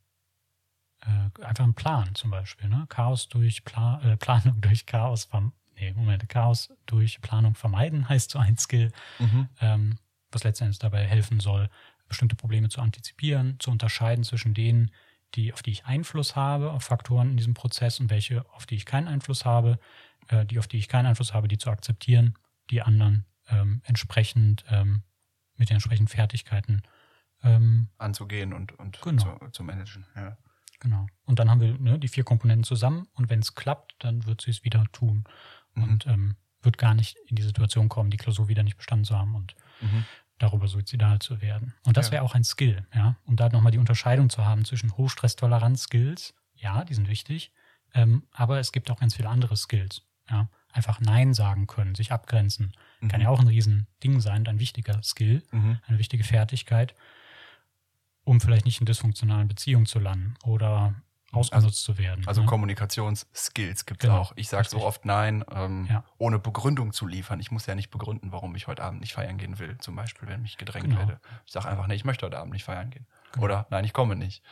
äh, 1.03 1.43
einfach 1.45 1.65
einen 1.65 1.75
Plan 1.75 2.15
zum 2.15 2.31
Beispiel. 2.31 2.69
Ne? 2.69 2.87
Chaos 2.89 3.29
durch 3.29 3.65
Pla 3.65 4.01
äh, 4.03 4.17
Planung 4.17 4.61
durch 4.61 4.87
Chaos 4.87 5.25
verm 5.25 5.53
nee, 5.79 5.93
Moment, 5.93 6.29
Chaos 6.29 6.73
durch 6.87 7.21
Planung 7.21 7.55
vermeiden 7.55 8.09
heißt 8.09 8.31
so 8.31 8.39
ein 8.39 8.57
Skill, 8.57 8.93
Mhm. 9.19 9.49
ähm, 9.61 9.99
was 10.31 10.45
letztendlich 10.45 10.79
dabei 10.79 11.07
helfen 11.07 11.41
soll, 11.41 11.69
bestimmte 12.09 12.37
Probleme 12.37 12.69
zu 12.69 12.81
antizipieren, 12.81 13.59
zu 13.59 13.71
unterscheiden 13.71 14.25
zwischen 14.25 14.55
denen, 14.55 14.91
die, 15.35 15.53
auf 15.53 15.63
die 15.63 15.73
ich 15.73 15.87
Einfluss 15.87 16.37
habe, 16.37 16.71
auf 16.71 16.85
Faktoren 16.85 17.31
in 17.31 17.37
diesem 17.37 17.55
Prozess 17.55 18.01
und 18.01 18.11
welche, 18.11 18.49
auf 18.53 18.65
die 18.67 18.77
ich 18.77 18.87
keinen 18.87 19.09
Einfluss 19.09 19.45
habe, 19.45 19.79
äh, 20.29 20.47
die, 20.47 20.59
auf 20.59 20.67
die 20.69 20.79
ich 20.79 20.89
keinen 20.89 21.07
Einfluss 21.07 21.35
habe, 21.35 21.49
die 21.49 21.59
zu 21.59 21.71
akzeptieren, 21.71 22.35
die 22.71 22.81
anderen 22.83 23.27
ähm, 23.49 23.83
entsprechend 23.85 24.65
ähm, 24.71 25.03
mit 25.57 25.69
den 25.71 25.75
entsprechenden 25.77 26.09
Fertigkeiten 26.09 26.83
ähm, 27.43 27.89
Anzugehen 27.99 28.53
und, 28.53 28.73
und 28.79 29.01
Genau. 29.03 29.39
zu, 29.39 29.51
zu 29.51 29.63
managen. 29.65 30.07
Ja. 30.17 30.37
Genau. 30.81 31.07
Und 31.25 31.39
dann 31.39 31.51
haben 31.51 31.61
wir 31.61 31.79
ne, 31.79 31.99
die 31.99 32.09
vier 32.09 32.25
Komponenten 32.25 32.65
zusammen 32.65 33.09
und 33.15 33.31
wenn 33.31 33.41
es 33.41 33.55
klappt, 33.55 33.95
dann 34.01 34.27
wird 34.27 34.41
sie 34.43 34.51
es 34.51 34.65
wieder 34.65 34.85
tun 34.93 35.25
Mhm. 35.75 35.83
und 35.83 36.07
ähm, 36.07 36.37
wird 36.63 36.79
gar 36.79 36.95
nicht 36.95 37.17
in 37.29 37.37
die 37.37 37.43
Situation 37.43 37.89
kommen, 37.89 38.11
die 38.11 38.17
Klausur 38.17 38.49
wieder 38.49 38.63
nicht 38.63 38.77
bestanden 38.77 39.05
zu 39.05 39.17
haben 39.19 39.35
und 39.35 39.55
Mhm. 39.81 40.05
darüber 40.39 40.69
suizidal 40.69 41.19
zu 41.19 41.41
werden. 41.43 41.75
Und 41.85 41.97
das 41.97 42.07
Ja. 42.07 42.13
wäre 42.13 42.23
auch 42.25 42.35
ein 42.35 42.45
Skill, 42.45 42.87
ja. 42.95 43.17
Und 43.25 43.41
da 43.41 43.49
nochmal 43.51 43.73
die 43.73 43.79
Unterscheidung 43.79 44.29
zu 44.31 44.45
haben 44.45 44.65
zwischen 44.65 44.97
Hochstresstoleranz-Skills, 44.97 46.35
ja, 46.55 46.85
die 46.85 46.95
sind 46.95 47.09
wichtig, 47.09 47.53
ähm, 47.95 48.25
aber 48.33 48.59
es 48.59 48.73
gibt 48.73 48.91
auch 48.91 48.99
ganz 48.99 49.15
viele 49.15 49.29
andere 49.29 49.57
Skills, 49.57 50.03
ja. 50.31 50.49
Einfach 50.77 51.01
Nein 51.01 51.33
sagen 51.33 51.67
können, 51.67 51.95
sich 51.95 52.13
abgrenzen, 52.13 52.73
kann 53.09 53.21
Mhm. 53.21 53.25
ja 53.25 53.29
auch 53.31 53.41
ein 53.41 53.47
Riesending 53.49 54.21
sein, 54.21 54.47
ein 54.47 54.59
wichtiger 54.61 55.03
Skill, 55.03 55.43
Mhm. 55.51 55.79
eine 55.87 55.99
wichtige 55.99 56.23
Fertigkeit, 56.23 56.95
um 58.25 58.41
vielleicht 58.41 58.67
nicht 58.67 58.81
in 58.81 58.87
dysfunktionalen 58.87 59.49
Beziehungen 59.49 59.87
zu 59.87 59.99
landen 59.99 60.35
oder 60.45 60.95
ausgenutzt 61.33 61.83
zu 61.83 61.97
werden. 61.99 62.27
Also 62.29 62.43
ne? 62.43 62.47
Kommunikationsskills 62.47 63.87
gibt 63.87 64.03
es 64.05 64.09
Genau, 64.09 64.21
auch. 64.21 64.33
Ich 64.37 64.49
sage 64.49 64.69
so 64.69 64.83
oft 64.83 65.05
Nein, 65.05 65.45
ähm, 65.51 65.87
Ja. 65.91 66.05
ohne 66.19 66.39
Begründung 66.39 66.93
zu 66.93 67.07
liefern. 67.07 67.41
Ich 67.41 67.51
muss 67.51 67.67
ja 67.67 67.75
nicht 67.75 67.91
begründen, 67.91 68.33
warum 68.33 68.55
ich 68.55 68.67
heute 68.67 68.83
Abend 68.83 69.01
nicht 69.01 69.13
feiern 69.15 69.39
gehen 69.39 69.59
will. 69.59 69.77
Zum 69.79 69.97
Beispiel, 69.97 70.29
wenn 70.29 70.43
mich 70.43 70.57
gedrängt 70.59 70.87
Genau. 70.87 70.99
werde. 70.99 71.21
Ich 71.47 71.53
sage 71.53 71.69
einfach, 71.69 71.87
nee, 71.87 71.95
ich 71.95 72.05
möchte 72.05 72.27
heute 72.27 72.39
Abend 72.39 72.53
nicht 72.53 72.65
feiern 72.65 72.91
gehen. 72.91 73.07
Genau. 73.33 73.45
Oder 73.45 73.67
nein, 73.71 73.85
ich 73.85 73.93
komme 73.93 74.17
nicht. 74.17 74.43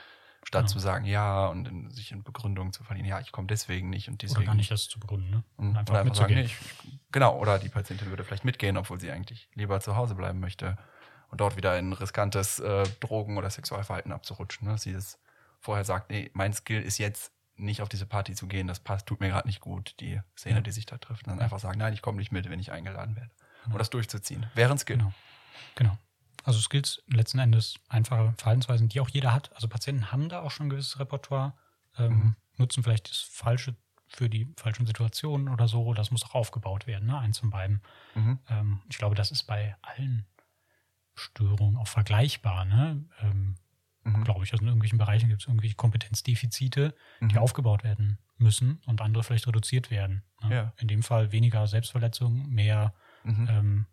Statt 0.46 0.62
Genau. 0.64 0.72
zu 0.72 0.78
sagen, 0.78 1.04
ja, 1.04 1.46
und 1.46 1.66
in, 1.68 1.90
sich 1.90 2.12
in 2.12 2.22
Begründung 2.22 2.72
zu 2.72 2.84
verlieren, 2.84 3.08
ja, 3.08 3.18
ich 3.20 3.32
komme 3.32 3.46
deswegen 3.46 3.90
nicht 3.90 4.08
und 4.08 4.22
deswegen. 4.22 4.38
oder 4.38 4.46
gar 4.46 4.54
nicht 4.54 4.70
das 4.70 4.88
zu 4.88 5.00
begründen, 5.00 5.30
ne? 5.30 5.44
Mhm. 5.56 5.68
Und 5.68 5.70
Oder 5.70 5.78
einfach 5.80 5.94
sagen, 5.94 6.08
mitzugehen. 6.34 6.38
nee, 6.40 6.44
ich, 6.46 6.56
genau, 7.12 7.38
oder 7.38 7.58
die 7.58 7.68
Patientin 7.68 8.08
würde 8.10 8.24
vielleicht 8.24 8.44
mitgehen, 8.44 8.76
obwohl 8.76 9.00
sie 9.00 9.10
eigentlich 9.10 9.48
lieber 9.54 9.80
zu 9.80 9.96
Hause 9.96 10.14
bleiben 10.14 10.40
möchte 10.40 10.76
und 11.30 11.40
dort 11.40 11.56
wieder 11.56 11.78
in 11.78 11.92
riskantes 11.92 12.58
äh, 12.60 12.84
Drogen- 13.00 13.38
oder 13.38 13.48
Sexualverhalten 13.50 14.12
abzurutschen. 14.12 14.66
Ne? 14.68 14.74
Dass 14.74 14.82
sie 14.82 14.92
das 14.92 15.18
vorher 15.60 15.84
sagt, 15.84 16.10
nee, 16.10 16.30
mein 16.34 16.52
Skill 16.52 16.82
ist 16.82 16.98
jetzt 16.98 17.32
nicht 17.56 17.80
auf 17.82 17.88
diese 17.88 18.04
Party 18.06 18.34
zu 18.34 18.46
gehen, 18.46 18.66
das 18.66 18.80
passt, 18.80 19.06
tut 19.06 19.20
mir 19.20 19.28
gerade 19.28 19.46
nicht 19.48 19.60
gut, 19.60 19.94
die 20.00 20.20
Szene, 20.36 20.56
Ja. 20.56 20.60
die 20.60 20.72
sich 20.72 20.86
da 20.86 20.98
trifft. 20.98 21.24
Und 21.26 21.30
dann 21.30 21.38
Ja. 21.38 21.44
einfach 21.44 21.60
sagen, 21.60 21.78
nein, 21.78 21.92
ich 21.94 22.02
komme 22.02 22.18
nicht 22.18 22.32
mit, 22.32 22.50
wenn 22.50 22.58
ich 22.60 22.70
eingeladen 22.72 23.16
werde. 23.16 23.30
Genau. 23.62 23.74
Und 23.76 23.78
das 23.78 23.90
durchzuziehen. 23.90 24.46
Wäre 24.54 24.72
ein 24.72 24.78
Skill. 24.78 24.98
Genau. 24.98 25.12
Genau. 25.76 25.98
Also 26.44 26.60
Skills 26.60 27.02
letzten 27.08 27.38
Endes 27.40 27.76
einfache 27.88 28.34
Verhaltensweisen, 28.36 28.88
die 28.88 29.00
auch 29.00 29.08
jeder 29.08 29.32
hat. 29.32 29.52
Also 29.54 29.66
Patienten 29.68 30.12
haben 30.12 30.28
da 30.28 30.42
auch 30.42 30.50
schon 30.50 30.66
ein 30.66 30.70
gewisses 30.70 30.98
Repertoire, 31.00 31.54
ähm, 31.98 32.12
Mhm. 32.12 32.36
nutzen 32.58 32.82
vielleicht 32.84 33.10
das 33.10 33.18
Falsche 33.18 33.74
für 34.08 34.28
die 34.28 34.52
falschen 34.56 34.86
Situationen 34.86 35.48
oder 35.48 35.66
so. 35.66 35.92
Das 35.94 36.10
muss 36.10 36.22
auch 36.24 36.34
aufgebaut 36.34 36.86
werden, 36.86 37.06
ne? 37.08 37.18
eins 37.18 37.38
von 37.38 37.50
beiden. 37.50 37.82
Mhm. 38.14 38.38
Ähm, 38.48 38.80
ich 38.88 38.98
glaube, 38.98 39.14
das 39.16 39.30
ist 39.32 39.44
bei 39.44 39.74
allen 39.82 40.26
Störungen 41.14 41.76
auch 41.76 41.88
vergleichbar. 41.88 42.64
Ne? 42.64 43.04
Ähm, 43.20 43.56
Mhm. 44.04 44.24
glaube 44.24 44.44
ich, 44.44 44.52
also 44.52 44.62
in 44.62 44.68
irgendwelchen 44.68 44.98
Bereichen 44.98 45.28
gibt 45.30 45.40
es 45.42 45.48
irgendwelche 45.48 45.76
Kompetenzdefizite, 45.76 46.94
die 47.22 47.26
Mhm. 47.34 47.38
aufgebaut 47.38 47.84
werden 47.84 48.18
müssen 48.36 48.80
und 48.86 49.00
andere 49.00 49.24
vielleicht 49.24 49.46
reduziert 49.46 49.90
werden. 49.90 50.24
Ne? 50.42 50.54
Ja. 50.54 50.72
In 50.76 50.88
dem 50.88 51.02
Fall 51.02 51.32
weniger 51.32 51.66
Selbstverletzung, 51.66 52.48
mehr 52.50 52.92
Mhm. 53.22 53.48
ähm, 53.48 53.86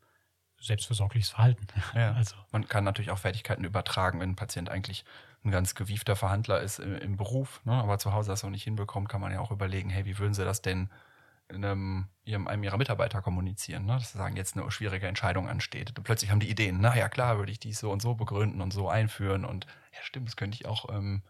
selbstversorgliches 0.61 1.31
Verhalten. 1.31 1.67
Ja. 1.95 2.13
Also, 2.13 2.35
Man 2.51 2.67
kann 2.67 2.83
natürlich 2.83 3.11
auch 3.11 3.17
Fertigkeiten 3.17 3.63
übertragen, 3.63 4.19
wenn 4.19 4.31
ein 4.31 4.35
Patient 4.35 4.69
eigentlich 4.69 5.03
ein 5.43 5.51
ganz 5.51 5.75
gewiefter 5.75 6.15
Verhandler 6.15 6.61
ist 6.61 6.79
im, 6.79 6.95
im 6.97 7.17
Beruf, 7.17 7.61
ne, 7.65 7.73
aber 7.73 7.97
zu 7.97 8.13
Hause 8.13 8.29
das 8.29 8.43
noch 8.43 8.51
nicht 8.51 8.63
hinbekommt, 8.63 9.09
kann 9.09 9.21
man 9.21 9.31
ja 9.31 9.39
auch 9.39 9.51
überlegen, 9.51 9.89
hey, 9.89 10.05
wie 10.05 10.19
würden 10.19 10.33
sie 10.33 10.45
das 10.45 10.61
denn 10.61 10.89
in 11.51 11.65
einem, 11.65 12.07
ihrem, 12.23 12.47
einem 12.47 12.63
ihrer 12.63 12.77
Mitarbeiter 12.77 13.21
kommunizieren, 13.21 13.85
ne? 13.85 13.93
dass 13.93 14.11
sie 14.11 14.17
sagen, 14.17 14.37
jetzt 14.37 14.55
eine 14.55 14.69
schwierige 14.71 15.07
Entscheidung 15.07 15.49
ansteht. 15.49 15.97
Und 15.97 16.03
plötzlich 16.03 16.31
haben 16.31 16.39
die 16.39 16.49
Ideen, 16.49 16.79
na 16.79 16.95
ja, 16.95 17.09
klar, 17.09 17.37
würde 17.37 17.51
ich 17.51 17.59
dies 17.59 17.79
so 17.79 17.91
und 17.91 18.01
so 18.01 18.15
begründen 18.15 18.61
und 18.61 18.71
so 18.71 18.89
einführen 18.89 19.45
und 19.45 19.65
ja, 19.93 19.99
stimmt, 20.03 20.29
das 20.29 20.37
könnte 20.37 20.55
ich 20.55 20.65
auch 20.65 20.89
ähm, 20.93 21.23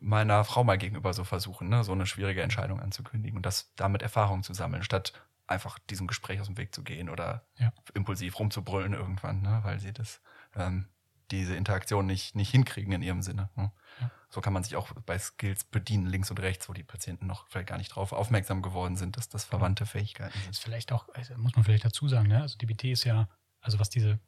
meiner 0.00 0.44
Frau 0.44 0.64
mal 0.64 0.78
gegenüber 0.78 1.12
so 1.12 1.24
versuchen, 1.24 1.68
ne? 1.68 1.84
so 1.84 1.92
eine 1.92 2.06
schwierige 2.06 2.42
Entscheidung 2.42 2.80
anzukündigen 2.80 3.36
und 3.36 3.46
das 3.46 3.72
damit 3.76 4.02
Erfahrung 4.02 4.42
zu 4.42 4.54
sammeln, 4.54 4.82
statt 4.82 5.12
einfach 5.48 5.78
diesem 5.90 6.06
Gespräch 6.06 6.40
aus 6.40 6.46
dem 6.46 6.56
Weg 6.56 6.74
zu 6.74 6.82
gehen 6.84 7.08
oder 7.08 7.46
Ja. 7.56 7.72
impulsiv 7.94 8.38
rumzubrüllen 8.38 8.92
irgendwann, 8.92 9.42
ne? 9.42 9.60
weil 9.64 9.80
sie 9.80 9.92
das 9.92 10.20
ähm, 10.54 10.88
diese 11.30 11.54
Interaktion 11.56 12.06
nicht, 12.06 12.34
nicht 12.36 12.50
hinkriegen 12.50 12.92
in 12.92 13.02
ihrem 13.02 13.20
Sinne. 13.22 13.50
Ne? 13.56 13.72
Ja. 14.00 14.10
So 14.30 14.40
kann 14.40 14.52
man 14.52 14.62
sich 14.64 14.76
auch 14.76 14.92
bei 15.06 15.18
Skills 15.18 15.64
bedienen, 15.64 16.06
links 16.06 16.30
und 16.30 16.40
rechts, 16.40 16.68
wo 16.68 16.72
die 16.72 16.84
Patienten 16.84 17.26
noch 17.26 17.46
vielleicht 17.48 17.68
gar 17.68 17.78
nicht 17.78 17.88
drauf 17.88 18.12
aufmerksam 18.12 18.62
geworden 18.62 18.96
sind, 18.96 19.16
dass 19.16 19.28
das 19.28 19.44
verwandte 19.44 19.84
Fähigkeiten 19.86 20.36
ist 20.38 20.44
sind. 20.44 20.58
vielleicht 20.58 20.92
auch, 20.92 21.08
also 21.14 21.36
muss 21.36 21.54
man 21.54 21.64
vielleicht 21.64 21.84
dazu 21.84 22.08
sagen, 22.08 22.28
ne? 22.28 22.40
also 22.42 22.56
DBT 22.58 22.84
ist 22.84 23.04
ja, 23.04 23.28
also 23.60 23.78
was 23.78 23.90
diese 23.90 24.20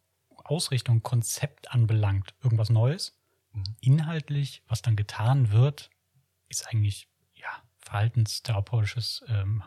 Ausrichtung, 0.45 1.03
Konzept 1.03 1.71
anbelangt, 1.71 2.35
irgendwas 2.43 2.71
Neues. 2.71 3.19
Mhm. 3.53 3.65
Inhaltlich, 3.81 4.63
was 4.69 4.83
dann 4.83 4.97
getan 4.97 5.51
wird, 5.53 5.91
ist 6.49 6.67
eigentlich 6.69 7.09
ja 7.35 7.49
verhaltenstherapeutisches 7.79 9.25
ähm, 9.29 9.63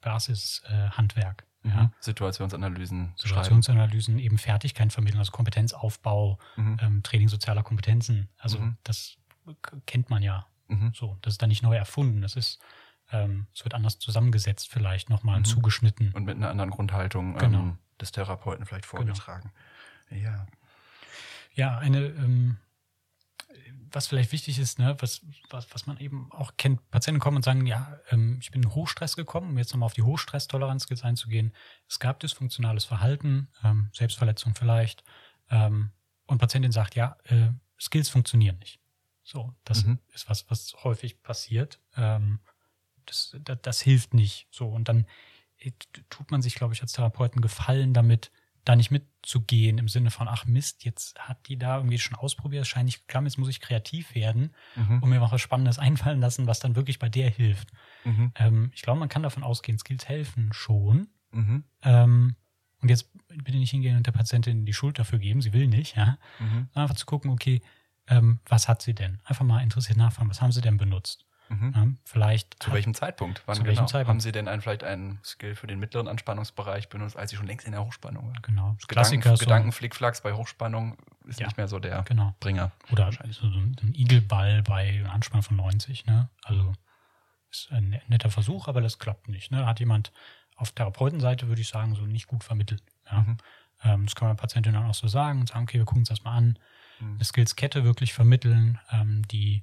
Basishandwerk. 0.00 0.70
Äh, 0.70 0.90
Handwerk, 0.96 1.46
ja? 1.64 1.82
Mhm. 1.84 1.92
Situationsanalysen, 2.00 3.12
Situationsanalysen, 3.16 4.18
eben 4.18 4.38
Fertigkeiten 4.38 4.90
vermitteln, 4.90 5.18
also 5.18 5.32
Kompetenzaufbau, 5.32 6.38
schreiben. 6.56 6.72
Mhm. 6.72 6.78
ähm, 6.80 7.02
Training 7.02 7.28
sozialer 7.28 7.62
Kompetenzen. 7.62 8.28
Also 8.38 8.58
Mhm. 8.60 8.76
das 8.84 9.16
kennt 9.86 10.10
man 10.10 10.22
ja 10.22 10.46
Mhm. 10.68 10.92
so. 10.94 11.18
Das 11.22 11.34
ist 11.34 11.42
dann 11.42 11.48
nicht 11.48 11.62
neu 11.62 11.74
erfunden. 11.76 12.22
Das 12.22 12.36
ist, 12.36 12.60
ähm, 13.12 13.46
es 13.54 13.64
wird 13.64 13.74
anders 13.74 13.98
zusammengesetzt 13.98 14.68
vielleicht 14.70 15.10
nochmal 15.10 15.40
Mhm. 15.40 15.44
zugeschnitten. 15.44 16.12
Und 16.12 16.24
mit 16.24 16.36
einer 16.36 16.50
anderen 16.50 16.70
Grundhaltung 16.70 17.36
Genau. 17.36 17.58
ähm, 17.58 17.78
des 18.00 18.12
Therapeuten 18.12 18.64
vielleicht 18.66 18.88
Genau. 18.88 19.02
vorgetragen. 19.02 19.52
Ja. 20.10 20.46
Ja, 21.54 21.78
eine, 21.78 21.98
ähm, 22.06 22.58
was 23.92 24.06
vielleicht 24.06 24.32
wichtig 24.32 24.58
ist, 24.58 24.78
ne, 24.78 24.96
was, 25.00 25.22
was, 25.48 25.66
was 25.72 25.86
man 25.86 25.98
eben 25.98 26.30
auch 26.32 26.52
kennt, 26.56 26.90
Patienten 26.90 27.20
kommen 27.20 27.38
und 27.38 27.44
sagen, 27.44 27.66
ja, 27.66 27.98
ähm, 28.10 28.38
ich 28.40 28.50
bin 28.50 28.62
in 28.62 28.74
Hochstress 28.74 29.16
gekommen, 29.16 29.50
um 29.50 29.58
jetzt 29.58 29.72
nochmal 29.72 29.86
auf 29.86 29.94
die 29.94 30.02
Hochstresstoleranz 30.02 30.86
einzugehen. 31.02 31.52
Es 31.88 31.98
gab 31.98 32.20
dysfunktionales 32.20 32.84
Verhalten, 32.84 33.48
ähm, 33.64 33.90
Selbstverletzung 33.92 34.54
vielleicht. 34.54 35.02
Ähm, 35.50 35.90
und 36.26 36.38
Patientin 36.38 36.72
sagt, 36.72 36.94
ja, 36.94 37.16
äh, 37.24 37.50
Skills 37.80 38.08
funktionieren 38.08 38.58
nicht. 38.58 38.80
So, 39.24 39.54
das 39.64 39.84
Mhm. 39.84 39.98
ist 40.14 40.28
was, 40.28 40.48
was 40.50 40.74
häufig 40.84 41.22
passiert. 41.22 41.80
Ähm, 41.96 42.40
das, 43.06 43.36
das, 43.42 43.58
das 43.62 43.80
hilft 43.80 44.14
nicht. 44.14 44.46
So, 44.50 44.68
und 44.68 44.88
dann 44.88 45.06
äh, 45.58 45.72
tut 46.08 46.30
man 46.30 46.42
sich, 46.42 46.54
glaube 46.54 46.74
ich, 46.74 46.82
als 46.82 46.92
Therapeuten 46.92 47.40
gefallen 47.40 47.94
damit, 47.94 48.30
da 48.64 48.76
nicht 48.76 48.90
mitzugehen 48.90 49.78
im 49.78 49.88
Sinne 49.88 50.10
von, 50.10 50.28
ach 50.28 50.44
Mist, 50.44 50.84
jetzt 50.84 51.18
hat 51.18 51.48
die 51.48 51.56
da 51.58 51.76
irgendwie 51.78 51.98
schon 51.98 52.16
ausprobiert, 52.16 52.62
es 52.62 52.68
scheint 52.68 52.86
nicht 52.86 53.06
geklappt, 53.06 53.24
jetzt 53.26 53.38
muss 53.38 53.48
ich 53.48 53.60
kreativ 53.60 54.14
werden 54.14 54.54
Mhm. 54.76 55.02
und 55.02 55.08
mir 55.10 55.18
noch 55.20 55.32
was 55.32 55.40
Spannendes 55.40 55.78
einfallen 55.78 56.20
lassen, 56.20 56.46
was 56.46 56.60
dann 56.60 56.76
wirklich 56.76 56.98
bei 56.98 57.08
der 57.08 57.30
hilft. 57.30 57.70
Mhm. 58.04 58.32
Ähm, 58.34 58.70
ich 58.74 58.82
glaube, 58.82 59.00
man 59.00 59.08
kann 59.08 59.22
davon 59.22 59.42
ausgehen, 59.42 59.78
Skills 59.78 60.08
helfen 60.08 60.52
schon. 60.52 61.08
Mhm. 61.32 61.64
Ähm, 61.82 62.36
und 62.82 62.88
jetzt 62.88 63.10
bitte 63.28 63.58
nicht 63.58 63.70
hingehen 63.70 63.96
und 63.96 64.06
der 64.06 64.12
Patientin 64.12 64.64
die 64.64 64.72
Schuld 64.74 64.98
dafür 64.98 65.18
geben, 65.18 65.42
sie 65.42 65.52
will 65.52 65.66
nicht, 65.66 65.96
ja. 65.96 66.18
Mhm. 66.38 66.68
Einfach 66.74 66.96
zu 66.96 67.06
gucken, 67.06 67.30
okay, 67.30 67.60
ähm, 68.08 68.40
was 68.46 68.68
hat 68.68 68.82
sie 68.82 68.94
denn? 68.94 69.20
Einfach 69.24 69.44
mal 69.44 69.60
interessiert 69.62 69.98
nachfragen, 69.98 70.30
was 70.30 70.40
haben 70.42 70.52
sie 70.52 70.60
denn 70.62 70.76
benutzt? 70.78 71.24
Mhm. 71.50 71.72
Ja, 71.74 71.86
vielleicht 72.04 72.62
Zu 72.62 72.72
welchem 72.72 72.94
Zeitpunkt? 72.94 73.42
Wann 73.46 73.56
Zu 73.56 73.64
welchem 73.64 73.78
genau? 73.78 73.86
Zeitpunkt? 73.88 74.08
Haben 74.08 74.20
Sie 74.20 74.32
denn 74.32 74.46
einen, 74.48 74.62
vielleicht 74.62 74.84
einen 74.84 75.18
Skill 75.24 75.56
für 75.56 75.66
den 75.66 75.78
mittleren 75.80 76.06
Anspannungsbereich 76.08 76.88
benutzt, 76.88 77.16
als 77.16 77.30
Sie 77.30 77.36
schon 77.36 77.46
längst 77.46 77.66
in 77.66 77.72
der 77.72 77.84
Hochspannung 77.84 78.28
waren? 78.28 78.42
genau, 78.42 78.62
Gedanken, 78.72 78.86
Klassiker, 78.88 79.36
so, 79.36 79.44
Gedankenflickflacks 79.44 80.20
bei 80.22 80.32
Hochspannung 80.32 80.96
ist 81.26 81.40
Ja. 81.40 81.46
nicht 81.46 81.56
mehr 81.56 81.66
so 81.68 81.78
der 81.80 82.02
genau. 82.02 82.34
Bringer. 82.40 82.70
Oder 82.92 83.10
so 83.12 83.50
so 83.50 83.58
ein 83.58 83.94
Igelball 83.94 84.62
bei 84.62 85.04
Anspannung 85.10 85.42
von 85.42 85.56
90, 85.56 86.06
ne? 86.06 86.30
Also 86.44 86.72
ist 87.50 87.70
ein 87.72 88.00
netter 88.06 88.30
Versuch, 88.30 88.68
aber 88.68 88.80
das 88.80 88.98
klappt 89.00 89.28
nicht. 89.28 89.50
Ne? 89.50 89.66
Hat 89.66 89.80
jemand 89.80 90.12
auf 90.54 90.70
Therapeutenseite, 90.72 91.48
würde 91.48 91.60
ich 91.60 91.68
sagen, 91.68 91.94
so 91.96 92.02
nicht 92.02 92.28
gut 92.28 92.44
vermittelt. 92.44 92.82
Ja? 93.10 93.22
Mhm. 93.22 93.36
Ähm, 93.82 94.04
das 94.06 94.14
kann 94.14 94.28
man 94.28 94.36
der 94.36 94.40
Patientin 94.42 94.74
dann 94.74 94.86
auch 94.86 94.94
so 94.94 95.08
sagen 95.08 95.40
und 95.40 95.48
sagen, 95.48 95.64
okay, 95.64 95.78
wir 95.78 95.84
gucken 95.84 96.02
uns 96.02 96.10
das 96.10 96.22
mal 96.22 96.36
an. 96.36 96.58
Mhm. 97.00 97.14
Eine 97.14 97.24
Skillskette 97.24 97.82
wirklich 97.82 98.12
vermitteln, 98.12 98.78
ähm, 98.92 99.26
die, 99.28 99.62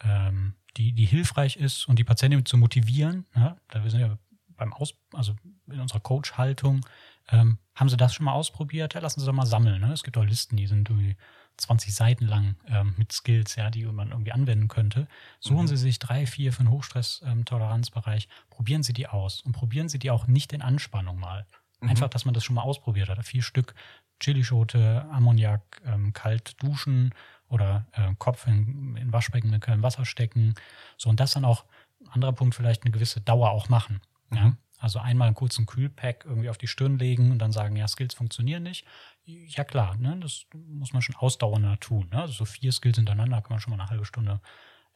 ähm, 0.00 0.54
die, 0.78 0.92
die 0.92 1.04
hilfreich 1.04 1.56
ist 1.56 1.88
und 1.88 1.98
die 1.98 2.04
Patientin 2.04 2.46
zu 2.46 2.56
motivieren. 2.56 3.26
Ne? 3.34 3.56
Da 3.68 3.82
wir 3.82 3.90
sind 3.90 4.00
ja 4.00 4.16
beim 4.56 4.72
Aus, 4.72 4.94
also 5.12 5.34
in 5.70 5.80
unserer 5.80 6.00
Coach-Haltung, 6.00 6.86
ähm, 7.30 7.58
haben 7.74 7.88
Sie 7.88 7.96
das 7.96 8.14
schon 8.14 8.24
mal 8.24 8.32
ausprobiert? 8.32 8.94
Ja, 8.94 9.00
lassen 9.00 9.20
Sie 9.20 9.26
doch 9.26 9.32
mal 9.32 9.46
sammeln. 9.46 9.80
Ne? 9.80 9.92
Es 9.92 10.02
gibt 10.02 10.16
auch 10.16 10.24
Listen, 10.24 10.56
die 10.56 10.66
sind 10.66 10.88
irgendwie 10.88 11.16
20 11.58 11.94
Seiten 11.94 12.26
lang 12.26 12.56
ähm, 12.66 12.94
mit 12.96 13.12
Skills, 13.12 13.56
ja, 13.56 13.70
die 13.70 13.84
man 13.84 14.10
irgendwie 14.10 14.32
anwenden 14.32 14.68
könnte. 14.68 15.08
Suchen 15.40 15.62
Mhm. 15.62 15.68
Sie 15.68 15.76
sich 15.76 15.98
drei, 15.98 16.26
vier 16.26 16.52
für 16.52 16.62
den 16.62 16.70
Hochstress-Toleranzbereich, 16.70 18.28
probieren 18.48 18.82
Sie 18.82 18.92
die 18.92 19.08
aus 19.08 19.42
und 19.42 19.52
probieren 19.52 19.88
Sie 19.88 19.98
die 19.98 20.10
auch 20.10 20.26
nicht 20.26 20.52
in 20.52 20.62
Anspannung 20.62 21.18
mal. 21.18 21.46
Mhm. 21.80 21.90
Einfach, 21.90 22.08
dass 22.08 22.24
man 22.24 22.34
das 22.34 22.44
schon 22.44 22.54
mal 22.54 22.62
ausprobiert 22.62 23.08
hat. 23.08 23.24
Vier 23.24 23.42
Stück 23.42 23.74
Chilischote, 24.20 25.06
Ammoniak, 25.10 25.80
ähm, 25.84 26.12
kalt 26.12 26.62
duschen 26.62 27.14
oder 27.48 27.86
äh, 27.92 28.14
Kopf 28.18 28.46
in, 28.46 28.96
in 28.96 29.12
Waschbecken 29.12 29.50
mit 29.50 29.62
kaltem 29.62 29.82
Wasser 29.82 30.04
stecken. 30.04 30.54
So, 30.96 31.10
und 31.10 31.20
das 31.20 31.32
dann 31.32 31.44
auch, 31.44 31.64
anderer 32.10 32.32
Punkt, 32.32 32.54
vielleicht 32.54 32.84
eine 32.84 32.92
gewisse 32.92 33.20
Dauer 33.20 33.50
auch 33.50 33.68
machen. 33.68 34.00
Ja? 34.32 34.48
Mhm. 34.48 34.56
Also 34.78 35.00
einmal 35.00 35.26
einen 35.26 35.34
kurzen 35.34 35.66
Kühlpack 35.66 36.24
irgendwie 36.24 36.50
auf 36.50 36.58
die 36.58 36.68
Stirn 36.68 36.98
legen 36.98 37.32
und 37.32 37.40
dann 37.40 37.50
sagen, 37.50 37.74
ja, 37.74 37.88
Skills 37.88 38.14
funktionieren 38.14 38.62
nicht. 38.62 38.86
Ja 39.24 39.64
klar, 39.64 39.96
ne? 39.96 40.16
das 40.20 40.46
muss 40.54 40.92
man 40.92 41.02
schon 41.02 41.16
ausdauernder 41.16 41.80
tun. 41.80 42.08
Ne? 42.12 42.20
Also 42.22 42.32
so 42.32 42.44
vier 42.44 42.70
Skills 42.70 42.96
hintereinander 42.96 43.42
kann 43.42 43.50
man 43.50 43.60
schon 43.60 43.72
mal 43.72 43.80
eine 43.80 43.90
halbe 43.90 44.04
Stunde 44.04 44.40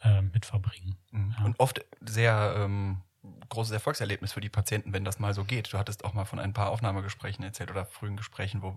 äh, 0.01 0.23
mit 0.23 0.47
verbringen. 0.47 0.97
Mhm. 1.11 1.35
Ja. 1.37 1.45
Und 1.45 1.59
oft 1.59 1.85
sehr 2.01 2.55
ähm, 2.59 3.03
großes 3.49 3.73
Erfolgserlebnis 3.73 4.33
für 4.33 4.41
die 4.41 4.49
Patienten, 4.49 4.93
wenn 4.93 5.05
das 5.05 5.19
mal 5.19 5.35
so 5.35 5.45
geht. 5.45 5.73
Du 5.73 5.79
hattest 5.79 6.05
auch 6.05 6.15
mal 6.15 6.25
von 6.25 6.39
ein 6.39 6.53
paar 6.53 6.71
Aufnahmegesprächen 6.71 7.45
erzählt 7.45 7.71
oder 7.71 7.85
frühen 7.85 8.17
Gesprächen, 8.17 8.63
wo 8.63 8.77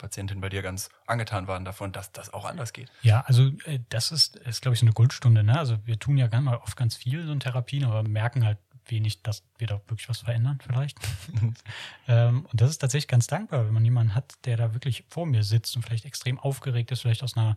Patientinnen 0.00 0.40
bei 0.40 0.48
dir 0.48 0.62
ganz 0.62 0.88
angetan 1.06 1.46
waren 1.46 1.64
davon, 1.64 1.92
dass 1.92 2.12
das 2.12 2.32
auch 2.32 2.44
anders 2.44 2.72
geht. 2.72 2.90
Ja, 3.02 3.20
also 3.22 3.48
äh, 3.64 3.80
das 3.88 4.10
ist, 4.10 4.36
ist 4.36 4.62
glaube 4.62 4.74
ich, 4.74 4.80
so 4.80 4.86
eine 4.86 4.92
Goldstunde. 4.92 5.44
Ne? 5.44 5.58
Also 5.58 5.78
wir 5.86 5.98
tun 5.98 6.16
ja 6.16 6.28
mal 6.40 6.56
oft 6.56 6.76
ganz 6.76 6.96
viel 6.96 7.24
so 7.24 7.32
in 7.32 7.40
Therapien, 7.40 7.84
aber 7.84 8.02
merken 8.02 8.44
halt 8.44 8.58
wenig, 8.86 9.22
dass 9.22 9.44
wir 9.58 9.66
da 9.66 9.80
wirklich 9.86 10.08
was 10.08 10.18
verändern 10.18 10.58
vielleicht. 10.60 10.98
ähm, 12.08 12.46
und 12.46 12.60
das 12.60 12.70
ist 12.70 12.78
tatsächlich 12.78 13.08
ganz 13.08 13.26
dankbar, 13.26 13.66
wenn 13.66 13.74
man 13.74 13.84
jemanden 13.84 14.14
hat, 14.14 14.34
der 14.44 14.56
da 14.56 14.74
wirklich 14.74 15.04
vor 15.08 15.26
mir 15.26 15.44
sitzt 15.44 15.76
und 15.76 15.82
vielleicht 15.82 16.04
extrem 16.04 16.38
aufgeregt 16.38 16.90
ist, 16.90 17.02
vielleicht 17.02 17.22
aus 17.22 17.36
einer 17.36 17.56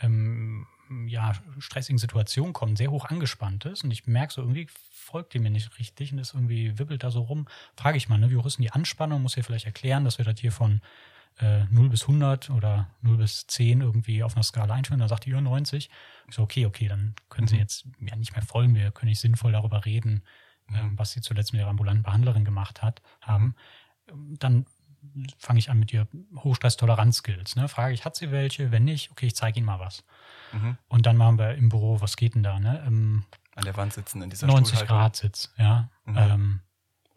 ähm, 0.00 0.66
ja, 1.06 1.32
stressigen 1.58 1.98
Situation 1.98 2.52
kommt, 2.52 2.78
sehr 2.78 2.90
hoch 2.90 3.04
angespannt 3.04 3.64
ist 3.64 3.84
und 3.84 3.90
ich 3.90 4.06
merke 4.06 4.32
so, 4.32 4.40
irgendwie 4.42 4.66
folgt 4.90 5.34
die 5.34 5.38
mir 5.38 5.50
nicht 5.50 5.78
richtig 5.78 6.12
und 6.12 6.18
ist 6.18 6.34
irgendwie 6.34 6.78
wibbelt 6.78 7.04
da 7.04 7.10
so 7.10 7.22
rum. 7.22 7.46
Frage 7.76 7.96
ich 7.96 8.08
mal, 8.08 8.18
ne, 8.18 8.30
wie 8.30 8.36
hoch 8.36 8.46
ist 8.46 8.58
denn 8.58 8.64
die 8.64 8.72
Anspannung? 8.72 9.22
Muss 9.22 9.36
ihr 9.36 9.44
vielleicht 9.44 9.66
erklären, 9.66 10.04
dass 10.04 10.18
wir 10.18 10.24
das 10.24 10.40
hier 10.40 10.52
von 10.52 10.80
äh, 11.38 11.64
0 11.70 11.88
bis 11.88 12.02
100 12.02 12.50
oder 12.50 12.88
0 13.02 13.16
bis 13.18 13.46
10 13.46 13.80
irgendwie 13.80 14.22
auf 14.22 14.34
einer 14.36 14.42
Skala 14.42 14.74
einstellen. 14.74 15.00
Dann 15.00 15.08
sagt 15.08 15.26
die, 15.26 15.30
ja, 15.30 15.40
90. 15.40 15.90
Ich 16.28 16.34
so, 16.34 16.42
okay, 16.42 16.66
okay, 16.66 16.88
dann 16.88 17.14
können 17.28 17.46
Sie 17.48 17.54
Mhm. 17.56 17.60
jetzt 17.60 17.86
ja 18.00 18.16
nicht 18.16 18.32
mehr 18.34 18.42
folgen. 18.42 18.74
Wir 18.74 18.90
können 18.90 19.08
nicht 19.10 19.20
sinnvoll 19.20 19.52
darüber 19.52 19.84
reden, 19.84 20.22
ähm, 20.74 20.98
was 20.98 21.12
Sie 21.12 21.20
zuletzt 21.20 21.52
mit 21.52 21.60
Ihrer 21.60 21.70
ambulanten 21.70 22.02
Behandlerin 22.02 22.44
gemacht 22.44 22.82
hat, 22.82 23.00
haben. 23.20 23.54
Ähm, 24.08 24.36
Dann 24.38 24.66
fange 25.38 25.58
ich 25.58 25.70
an 25.70 25.78
mit 25.78 25.92
ihr 25.94 26.06
Hochstresstoleranz-Skills. 26.36 27.56
Ne? 27.56 27.68
Frage 27.68 27.94
ich, 27.94 28.04
hat 28.04 28.16
sie 28.16 28.30
welche? 28.30 28.70
Wenn 28.70 28.84
nicht, 28.84 29.10
okay, 29.10 29.26
ich 29.26 29.34
zeige 29.34 29.58
Ihnen 29.58 29.66
mal 29.66 29.78
was. 29.80 30.04
Mhm. 30.52 30.76
Und 30.88 31.06
dann 31.06 31.16
machen 31.16 31.38
wir 31.38 31.54
im 31.54 31.68
Büro, 31.70 32.00
was 32.02 32.16
geht 32.16 32.34
denn 32.34 32.42
da? 32.42 32.58
Ne? 32.60 32.82
Ähm, 32.86 33.24
An 33.54 33.64
der 33.64 33.76
Wand 33.78 33.92
sitzen 33.94 34.20
in 34.22 34.28
dieser 34.30 34.46
90 34.46 34.76
Stuhlhaltung. 34.78 34.96
Grad 34.98 35.16
Sitz, 35.16 35.52
ja. 35.56 35.88
Mhm. 36.04 36.16
Ähm, 36.18 36.60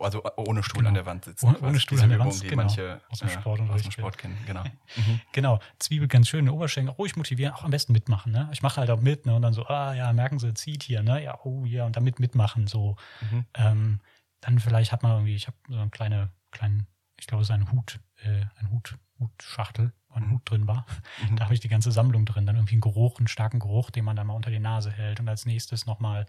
Also 0.04 0.22
ohne 0.38 0.62
Stuhl 0.64 0.80
Genau. 0.80 0.90
an 0.90 0.94
der 0.96 1.06
Wand 1.06 1.26
sitzen. 1.26 1.46
Ohne- 1.48 1.60
ohne 1.60 1.80
Stuhl 1.80 2.00
an 2.02 2.10
der 2.10 2.18
Übung, 2.18 2.32
Wand, 2.32 2.44
die 2.44 2.48
genau. 2.48 2.64
manche 2.64 3.02
Aus 3.10 3.20
dem 3.20 3.28
äh, 3.28 3.32
Sportunterricht. 3.32 3.76
aus 3.88 3.96
dem 3.96 4.00
Sport 4.00 4.18
kennen. 4.18 4.38
Genau. 4.46 4.64
Mhm. 4.64 5.22
Genau, 5.32 5.60
Zwiebel 5.80 6.08
ganz 6.08 6.28
schön, 6.30 6.50
Oberschenkel, 6.50 6.94
ruhig 6.96 7.16
motivieren, 7.16 7.54
auch 7.54 7.64
am 7.64 7.72
besten 7.72 7.94
mitmachen. 7.94 8.32
Ne? 8.32 8.50
Ich 8.52 8.62
mache 8.62 8.78
halt 8.82 8.90
auch 8.90 9.02
mit 9.02 9.26
ne? 9.26 9.36
und 9.36 9.42
dann 9.42 9.54
so, 9.54 9.66
ah 9.68 9.94
ja, 9.94 10.12
merken 10.14 10.40
Sie, 10.40 10.54
zieht 10.54 10.84
hier, 10.84 11.04
ne? 11.04 11.24
Ja, 11.24 11.40
oh 11.44 11.66
ja, 11.66 11.86
und 11.86 11.96
damit 11.96 12.20
mitmachen 12.20 12.68
so. 12.68 12.96
Mhm. 13.32 13.46
Ähm, 13.56 14.00
dann 14.42 14.60
vielleicht 14.60 14.92
hat 14.92 15.04
man 15.04 15.14
irgendwie, 15.14 15.36
ich 15.36 15.48
habe 15.48 15.58
so 15.70 15.78
eine 15.78 15.90
kleine, 15.90 16.30
kleinen, 16.52 16.88
ich 17.20 17.28
glaube, 17.28 17.42
es 17.44 17.50
ist 17.50 17.54
ein 17.56 17.72
Hut, 17.72 18.00
äh, 18.24 18.46
ein 18.60 18.70
Hut, 18.72 18.98
Hutschachtel, 19.24 19.94
wo 20.10 20.16
ein 20.16 20.28
Mhm. 20.28 20.32
Hut 20.32 20.42
drin 20.50 20.68
war. 20.68 20.86
Mhm. 21.30 21.36
Da 21.38 21.46
habe 21.46 21.54
ich 21.54 21.60
die 21.60 21.68
ganze 21.70 21.92
Sammlung 21.92 22.26
drin. 22.26 22.46
Dann 22.46 22.56
irgendwie 22.56 22.76
einen 22.76 22.82
Geruch, 22.82 23.18
einen 23.20 23.28
starken 23.28 23.60
Geruch, 23.60 23.90
den 23.92 24.06
man 24.06 24.16
dann 24.16 24.28
mal 24.28 24.34
unter 24.34 24.52
die 24.52 24.60
Nase 24.60 24.92
hält. 24.92 25.20
Und 25.20 25.28
als 25.30 25.46
nächstes 25.46 25.86
nochmal 25.86 26.26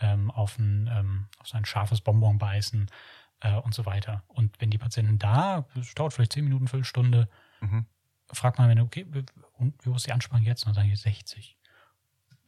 ähm, 0.00 0.30
auf, 0.30 0.58
ein, 0.58 0.88
ähm, 0.92 1.26
auf 1.38 1.48
so 1.48 1.56
ein 1.56 1.64
scharfes 1.64 2.00
Bonbon 2.00 2.38
beißen 2.38 2.90
äh, 3.40 3.54
und 3.56 3.74
so 3.74 3.86
weiter. 3.86 4.22
Und 4.28 4.60
wenn 4.60 4.70
die 4.70 4.78
Patienten 4.78 5.18
da, 5.18 5.66
es 5.78 5.94
dauert 5.94 6.12
vielleicht 6.12 6.32
zehn 6.32 6.44
Minuten, 6.44 6.68
Viertelstunde, 6.68 7.28
Mhm. 7.60 7.86
fragt 8.32 8.58
man, 8.58 8.68
wenn 8.68 8.78
du, 8.78 8.84
okay, 8.84 9.06
und 9.58 9.84
wie 9.84 9.90
hoch 9.90 9.96
ist 9.96 10.06
die 10.06 10.12
Anspannung 10.12 10.44
jetzt? 10.44 10.64
Und 10.64 10.68
dann 10.70 10.74
sagen 10.82 10.88
die 10.90 10.96
60. 10.96 11.56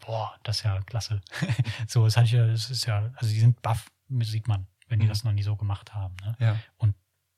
Boah, 0.01 0.35
das 0.43 0.59
ist 0.59 0.63
ja 0.65 0.81
klasse. 0.83 1.21
so, 1.89 2.05
das 2.05 2.17
hatte 2.17 2.27
ich 2.27 2.33
ja, 2.33 2.47
das 2.47 2.71
ist 2.71 2.85
ja, 2.87 3.11
also 3.17 3.33
die 3.33 3.41
sind 3.41 3.63
baff, 3.63 3.89
sieht 4.21 4.47
man, 4.47 4.67
wenn 4.89 4.99
die 5.01 5.07
Mhm. 5.07 5.11
das 5.11 5.25
noch 5.25 5.33
nie 5.33 5.43
so 5.43 5.57
gemacht 5.57 5.95
haben. 5.95 6.15
Ne? 6.23 6.37
Ja. 6.39 6.57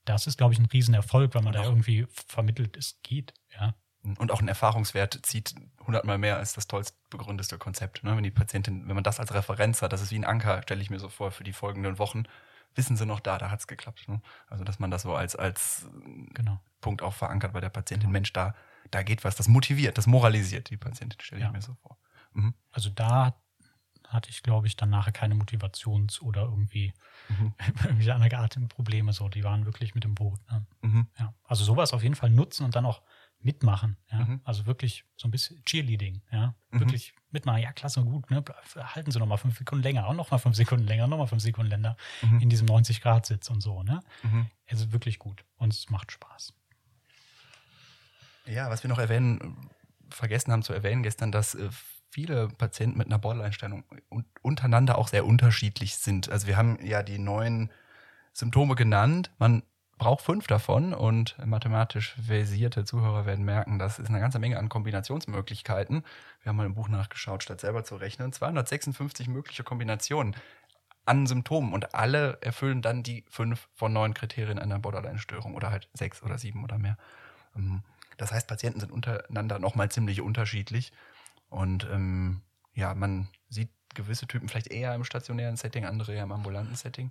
Das 0.08 0.26
ist, 0.26 0.38
glaube 0.38 0.54
ich, 0.54 0.58
ein 0.58 0.66
Riesenerfolg, 0.66 1.34
weil 1.34 1.42
man 1.42 1.54
Und 1.54 1.62
da 1.62 1.68
irgendwie 1.68 2.06
vermittelt, 2.26 2.76
es 2.76 2.98
geht. 3.02 3.34
Ja, 3.58 3.74
Und 4.02 4.32
auch 4.32 4.40
ein 4.40 4.48
Erfahrungswert 4.48 5.18
zieht 5.22 5.54
hundertmal 5.86 6.18
mehr 6.18 6.36
als 6.38 6.54
das 6.54 6.66
tollst 6.66 6.96
begründeste 7.10 7.58
Konzept. 7.58 8.04
Ne? 8.04 8.16
Wenn 8.16 8.22
die 8.22 8.30
Patientin, 8.30 8.88
wenn 8.88 8.94
man 8.94 9.04
das 9.04 9.20
als 9.20 9.34
Referenz 9.34 9.82
hat, 9.82 9.92
das 9.92 10.00
ist 10.00 10.10
wie 10.10 10.18
ein 10.18 10.24
Anker, 10.24 10.62
stelle 10.62 10.80
ich 10.80 10.90
mir 10.90 10.98
so 10.98 11.08
vor, 11.08 11.30
für 11.30 11.44
die 11.44 11.52
folgenden 11.52 11.98
Wochen, 11.98 12.24
wissen 12.74 12.96
sie 12.96 13.06
noch 13.06 13.20
da, 13.20 13.38
da 13.38 13.50
hat's 13.50 13.66
geklappt. 13.66 14.08
Ne? 14.08 14.20
Also, 14.46 14.64
dass 14.64 14.78
man 14.78 14.90
das 14.90 15.02
so 15.02 15.14
als, 15.14 15.36
als 15.36 15.86
genau. 16.34 16.60
Punkt 16.80 17.02
auch 17.02 17.14
verankert 17.14 17.52
bei 17.52 17.60
der 17.60 17.70
Patientin. 17.70 18.10
Mensch, 18.10 18.32
da, 18.32 18.54
da 18.90 19.02
geht 19.02 19.24
was. 19.24 19.36
Das 19.36 19.48
motiviert, 19.48 19.98
das 19.98 20.06
moralisiert 20.06 20.70
die 20.70 20.76
Patientin, 20.76 21.20
stelle 21.20 21.40
ich 21.40 21.46
Ja. 21.46 21.52
mir 21.52 21.60
so 21.62 21.74
vor. 21.74 21.98
Mhm. 22.32 22.54
Also 22.70 22.88
da 22.90 23.34
hatte 24.06 24.30
ich, 24.30 24.42
glaube 24.42 24.66
ich, 24.66 24.76
dann 24.76 24.90
nachher 24.90 25.12
keine 25.12 25.34
Motivations- 25.34 26.20
oder 26.20 26.42
irgendwie 26.42 26.94
Mhm. 27.28 27.52
irgendwie 27.84 28.10
andere 28.10 28.38
Atemprobleme. 28.38 29.12
So, 29.12 29.28
die 29.28 29.44
waren 29.44 29.64
wirklich 29.66 29.94
mit 29.94 30.04
im 30.04 30.14
Boot. 30.14 30.40
Ne? 30.50 30.66
Mhm. 30.82 31.06
Ja. 31.18 31.34
Also 31.44 31.64
sowas 31.64 31.92
auf 31.92 32.02
jeden 32.02 32.14
Fall 32.14 32.30
nutzen 32.30 32.64
und 32.64 32.74
dann 32.76 32.86
auch 32.86 33.02
mitmachen. 33.40 33.96
Ja? 34.10 34.18
Mhm. 34.24 34.40
Also 34.44 34.66
wirklich 34.66 35.04
so 35.16 35.28
ein 35.28 35.30
bisschen 35.30 35.62
Cheerleading. 35.64 36.22
Ja? 36.32 36.54
Mhm. 36.70 36.80
Wirklich 36.80 37.14
mitmachen. 37.30 37.60
Ja, 37.62 37.72
klasse, 37.72 38.02
gut. 38.04 38.30
Ne? 38.30 38.42
Halten 38.76 39.10
Sie 39.10 39.18
noch 39.18 39.26
mal 39.26 39.36
fünf 39.36 39.58
Sekunden 39.58 39.82
länger 39.82 40.08
und 40.08 40.16
noch 40.16 40.30
mal 40.30 40.38
fünf 40.38 40.56
Sekunden 40.56 40.86
länger, 40.86 41.06
noch 41.06 41.18
mal 41.18 41.26
fünf 41.26 41.42
Sekunden 41.42 41.70
länger 41.70 41.96
Mhm. 42.22 42.40
in 42.40 42.48
diesem 42.50 42.66
90-Grad-Sitz 42.66 43.50
und 43.50 43.60
so. 43.60 43.82
Ne? 43.82 44.00
Mhm. 44.22 44.46
Also 44.68 44.92
wirklich 44.92 45.18
gut. 45.18 45.44
Und 45.56 45.72
es 45.72 45.88
macht 45.90 46.10
Spaß. 46.12 46.54
Ja, 48.46 48.70
was 48.70 48.82
wir 48.82 48.88
noch 48.88 48.98
erwähnen, 48.98 49.68
vergessen 50.08 50.52
haben 50.52 50.62
zu 50.62 50.72
erwähnen 50.72 51.02
gestern, 51.02 51.30
dass 51.32 51.54
äh, 51.54 51.68
viele 52.10 52.48
Patienten 52.48 52.98
mit 52.98 53.06
einer 53.06 53.18
Borderline-Störung 53.18 53.84
un 54.10 54.24
untereinander 54.42 54.98
auch 54.98 55.08
sehr 55.08 55.26
unterschiedlich 55.26 55.96
sind. 55.96 56.30
Also 56.30 56.46
wir 56.46 56.56
haben 56.56 56.78
ja 56.82 57.02
die 57.02 57.18
neuen 57.18 57.70
Symptome 58.32 58.74
genannt. 58.74 59.30
Man 59.38 59.62
brauche 59.98 60.22
fünf 60.22 60.46
davon 60.46 60.94
und 60.94 61.36
mathematisch 61.44 62.14
versierte 62.24 62.84
Zuhörer 62.84 63.26
werden 63.26 63.44
merken, 63.44 63.78
das 63.78 63.98
ist 63.98 64.08
eine 64.08 64.20
ganze 64.20 64.38
Menge 64.38 64.58
an 64.58 64.68
Kombinationsmöglichkeiten. 64.68 66.04
Wir 66.42 66.50
haben 66.50 66.56
mal 66.56 66.66
im 66.66 66.74
Buch 66.74 66.88
nachgeschaut, 66.88 67.42
statt 67.42 67.60
selber 67.60 67.84
zu 67.84 67.96
rechnen. 67.96 68.32
256 68.32 69.28
mögliche 69.28 69.64
Kombinationen 69.64 70.36
an 71.04 71.26
Symptomen 71.26 71.72
und 71.72 71.94
alle 71.94 72.38
erfüllen 72.42 72.82
dann 72.82 73.02
die 73.02 73.24
fünf 73.28 73.68
von 73.74 73.92
neun 73.92 74.14
Kriterien 74.14 74.58
einer 74.58 74.78
Borderline-Störung 74.78 75.54
oder 75.54 75.70
halt 75.70 75.88
sechs 75.94 76.22
oder 76.22 76.38
sieben 76.38 76.62
oder 76.64 76.78
mehr. 76.78 76.96
Ähm, 77.56 77.82
das 78.18 78.32
heißt, 78.32 78.46
Patienten 78.46 78.80
sind 78.80 78.92
untereinander 78.92 79.58
nochmal 79.58 79.90
ziemlich 79.90 80.20
unterschiedlich 80.20 80.92
und 81.48 81.84
ähm, 81.90 82.42
ja, 82.74 82.94
man 82.94 83.28
sieht 83.48 83.70
gewisse 83.94 84.26
Typen 84.26 84.48
vielleicht 84.48 84.68
eher 84.68 84.94
im 84.94 85.04
stationären 85.04 85.56
Setting, 85.56 85.84
andere 85.84 86.14
eher 86.14 86.24
im 86.24 86.32
ambulanten 86.32 86.76
Setting. 86.76 87.10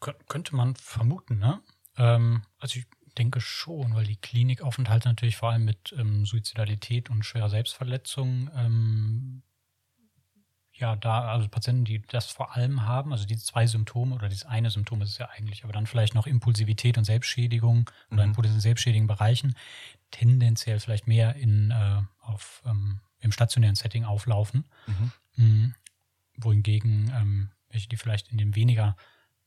könnte 0.00 0.56
man 0.56 0.74
vermuten, 0.74 1.38
ne? 1.38 1.60
Ähm, 1.96 2.42
also 2.58 2.78
ich 2.78 2.86
denke 3.18 3.40
schon, 3.40 3.94
weil 3.94 4.04
die 4.04 4.16
Klinikaufenthalte 4.16 5.08
natürlich 5.08 5.36
vor 5.36 5.50
allem 5.50 5.64
mit 5.64 5.94
ähm, 5.98 6.24
Suizidalität 6.24 7.10
und 7.10 7.24
schwerer 7.24 7.50
Selbstverletzung 7.50 8.50
ähm, 8.54 9.42
ja, 10.82 10.96
da, 10.96 11.28
also 11.28 11.48
Patienten, 11.48 11.84
die 11.84 12.02
das 12.02 12.26
vor 12.26 12.56
allem 12.56 12.86
haben, 12.86 13.12
also 13.12 13.24
diese 13.24 13.44
zwei 13.44 13.66
Symptome 13.66 14.14
oder 14.14 14.28
dieses 14.28 14.44
eine 14.44 14.70
Symptom 14.70 15.00
ist 15.02 15.10
es 15.10 15.18
ja 15.18 15.28
eigentlich, 15.28 15.64
aber 15.64 15.72
dann 15.72 15.86
vielleicht 15.86 16.14
noch 16.14 16.26
Impulsivität 16.26 16.98
und 16.98 17.04
Selbstschädigung 17.04 17.78
mhm. 17.78 17.86
oder 18.10 18.24
in 18.24 18.32
potenziell 18.32 18.60
selbstschädigen 18.60 19.06
Bereichen, 19.06 19.54
tendenziell 20.10 20.80
vielleicht 20.80 21.06
mehr 21.06 21.36
in, 21.36 21.70
äh, 21.70 22.02
auf, 22.20 22.62
ähm, 22.66 23.00
im 23.22 23.32
stationären 23.32 23.76
Setting 23.76 24.04
auflaufen. 24.04 24.64
Mhm. 24.86 25.12
Mhm. 25.36 25.74
Wohingegen 26.36 27.12
ähm, 27.14 27.50
welche, 27.70 27.88
die 27.88 27.96
vielleicht 27.96 28.28
in 28.28 28.38
dem 28.38 28.54
weniger, 28.54 28.96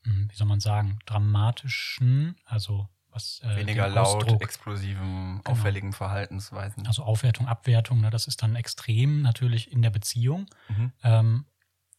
mh, 0.04 0.14
hm, 0.14 0.32
wie 0.32 0.36
soll 0.36 0.48
man 0.48 0.60
sagen, 0.60 1.00
dramatischen, 1.06 2.38
also 2.46 2.90
was 3.12 3.42
äh, 3.44 3.56
weniger 3.56 3.88
laut, 3.88 4.24
Ausdruck, 4.24 4.42
explosiven, 4.42 5.42
genau. 5.42 5.42
auffälligen 5.46 5.94
Verhaltensweisen. 5.94 6.86
Also 6.86 7.04
Aufwertung, 7.04 7.48
Abwertung, 7.48 8.02
ne, 8.02 8.10
das 8.10 8.28
ist 8.28 8.44
dann 8.44 8.56
extrem 8.56 9.22
natürlich 9.22 9.72
in 9.72 9.82
der 9.82 9.90
Beziehung. 9.90 10.48
Mhm. 10.68 10.92
Ähm, 11.04 11.46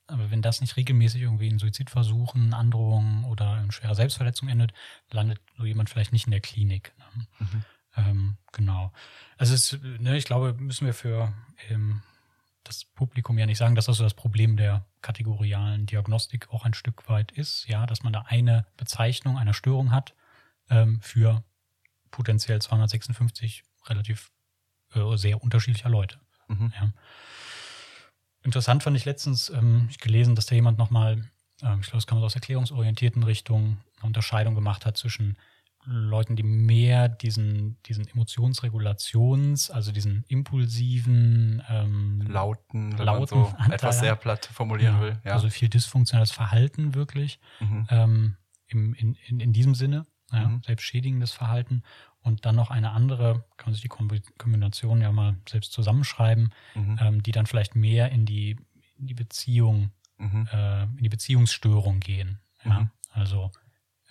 aber 0.08 0.30
wenn 0.30 0.42
das 0.42 0.60
nicht 0.60 0.76
regelmäßig 0.76 1.22
irgendwie 1.22 1.48
in 1.48 1.58
Suizidversuchen, 1.58 2.54
Androhungen 2.54 3.24
oder 3.24 3.60
in 3.60 3.72
schwerer 3.72 3.94
Selbstverletzung 3.94 4.48
endet, 4.48 4.72
landet 5.10 5.40
so 5.56 5.64
jemand 5.64 5.90
vielleicht 5.90 6.12
nicht 6.12 6.26
in 6.26 6.30
der 6.30 6.40
Klinik. 6.40 6.94
Ne? 6.98 7.26
Mhm. 7.40 7.64
Ähm, 7.96 8.36
genau. 8.52 8.92
Also 9.36 9.54
es, 9.54 9.78
ne, 9.82 10.16
ich 10.16 10.24
glaube, 10.24 10.54
müssen 10.54 10.86
wir 10.86 10.94
für 10.94 11.32
ähm, 11.70 12.02
das 12.64 12.84
Publikum 12.84 13.38
ja 13.38 13.46
nicht 13.46 13.58
sagen, 13.58 13.74
dass 13.74 13.86
das 13.86 13.98
so 13.98 14.04
das 14.04 14.14
Problem 14.14 14.56
der 14.56 14.84
kategorialen 15.02 15.86
Diagnostik 15.86 16.48
auch 16.50 16.64
ein 16.64 16.74
Stück 16.74 17.08
weit 17.08 17.32
ist, 17.32 17.66
ja, 17.68 17.86
dass 17.86 18.02
man 18.02 18.12
da 18.12 18.24
eine 18.26 18.66
Bezeichnung 18.76 19.38
einer 19.38 19.54
Störung 19.54 19.92
hat 19.92 20.14
ähm, 20.68 21.00
für 21.00 21.44
potenziell 22.10 22.60
256 22.60 23.62
relativ 23.86 24.30
äh, 24.94 25.16
sehr 25.16 25.42
unterschiedlicher 25.42 25.88
Leute. 25.88 26.18
Mhm. 26.48 26.72
Ja. 26.74 26.92
Interessant 28.42 28.82
fand 28.82 28.96
ich 28.96 29.04
letztens 29.04 29.50
ähm, 29.50 29.86
ich 29.90 29.98
gelesen, 29.98 30.34
dass 30.34 30.46
da 30.46 30.54
jemand 30.54 30.78
nochmal, 30.78 31.28
ähm, 31.62 31.80
ich 31.80 31.86
glaube, 31.86 31.98
es 31.98 32.06
kam 32.06 32.18
aus 32.18 32.34
erklärungsorientierten 32.34 33.22
Richtungen, 33.22 33.82
eine 33.98 34.06
Unterscheidung 34.06 34.54
gemacht 34.54 34.86
hat 34.86 34.96
zwischen 34.96 35.36
Leuten, 35.88 36.34
die 36.34 36.42
mehr 36.42 37.08
diesen, 37.08 37.80
diesen 37.84 38.08
Emotionsregulations, 38.08 39.70
also 39.70 39.92
diesen 39.92 40.24
impulsiven, 40.26 41.62
ähm, 41.68 42.22
lauten, 42.28 42.90
lauten 42.92 43.44
so 43.44 43.46
Anteil, 43.56 43.72
etwas 43.72 44.00
sehr 44.00 44.16
platt 44.16 44.46
formulieren 44.46 44.96
ja, 44.96 45.00
will. 45.00 45.20
Ja. 45.24 45.32
Also 45.32 45.48
viel 45.48 45.68
dysfunktionales 45.68 46.32
Verhalten 46.32 46.94
wirklich 46.94 47.38
mhm. 47.60 47.86
ähm, 47.90 48.36
im, 48.66 48.94
in, 48.94 49.14
in, 49.26 49.40
in 49.40 49.52
diesem 49.52 49.74
Sinne 49.76 50.06
ja, 50.32 50.48
mhm. 50.48 50.62
selbstschädigendes 50.64 51.32
Verhalten 51.32 51.82
und 52.20 52.44
dann 52.44 52.56
noch 52.56 52.72
eine 52.72 52.90
andere, 52.90 53.44
kann 53.56 53.66
man 53.66 53.74
sich 53.74 53.82
die 53.82 53.88
Kombination 53.88 55.00
ja 55.00 55.12
mal 55.12 55.36
selbst 55.48 55.72
zusammenschreiben, 55.72 56.52
mhm. 56.74 56.98
ähm, 57.00 57.22
die 57.22 57.30
dann 57.30 57.46
vielleicht 57.46 57.76
mehr 57.76 58.10
in 58.10 58.26
die, 58.26 58.56
in 58.98 59.06
die 59.06 59.14
Beziehung, 59.14 59.92
mhm. 60.18 60.48
äh, 60.52 60.82
in 60.82 61.02
die 61.02 61.08
Beziehungsstörung 61.08 62.00
gehen. 62.00 62.40
Ja? 62.64 62.80
Mhm. 62.80 62.90
Also 63.12 63.52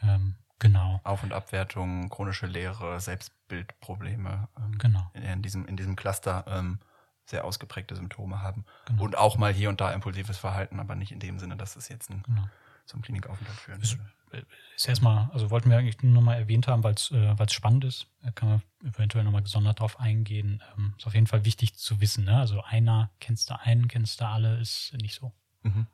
ähm, 0.01 0.35
genau. 0.59 0.99
Auf- 1.03 1.23
und 1.23 1.33
Abwertung, 1.33 2.09
chronische 2.09 2.47
Leere, 2.47 2.99
Selbstbildprobleme. 2.99 4.47
Ähm, 4.57 4.77
genau. 4.77 5.11
In 5.13 5.41
diesem, 5.41 5.65
in 5.65 5.77
diesem 5.77 5.95
Cluster 5.95 6.45
ähm, 6.47 6.79
sehr 7.25 7.45
ausgeprägte 7.45 7.95
Symptome 7.95 8.41
haben. 8.41 8.65
Genau. 8.85 9.03
Und 9.03 9.17
auch 9.17 9.37
mal 9.37 9.53
hier 9.53 9.69
und 9.69 9.81
da 9.81 9.91
impulsives 9.91 10.37
Verhalten, 10.37 10.79
aber 10.79 10.95
nicht 10.95 11.11
in 11.11 11.19
dem 11.19 11.39
Sinne, 11.39 11.55
dass 11.55 11.75
es 11.75 11.89
jetzt 11.89 12.09
ein, 12.09 12.23
genau. 12.23 12.47
zum 12.85 13.01
Klinikaufenthalt 13.01 13.59
führen 13.59 13.81
würde 13.81 14.45
ist 14.75 14.87
erstmal, 14.87 15.29
also 15.31 15.49
wollten 15.51 15.69
wir 15.69 15.77
eigentlich 15.77 16.01
nur 16.01 16.13
nochmal 16.13 16.37
erwähnt 16.37 16.67
haben, 16.67 16.83
weil 16.83 16.93
es 16.93 17.11
äh, 17.11 17.49
spannend 17.49 17.85
ist. 17.85 18.07
Da 18.21 18.31
kann 18.31 18.49
man 18.49 18.61
eventuell 18.83 19.23
nochmal 19.23 19.43
gesondert 19.43 19.79
drauf 19.79 19.99
eingehen. 19.99 20.61
Ähm, 20.77 20.93
ist 20.97 21.07
auf 21.07 21.13
jeden 21.13 21.27
Fall 21.27 21.45
wichtig 21.45 21.75
zu 21.75 22.01
wissen. 22.01 22.25
Ne? 22.25 22.37
Also 22.37 22.61
einer 22.63 23.11
kennst 23.19 23.49
du 23.49 23.59
einen, 23.59 23.87
kennst 23.87 24.19
du 24.21 24.25
alle, 24.25 24.59
ist 24.59 24.93
nicht 25.01 25.15
so. 25.15 25.33
Mhm. 25.63 25.87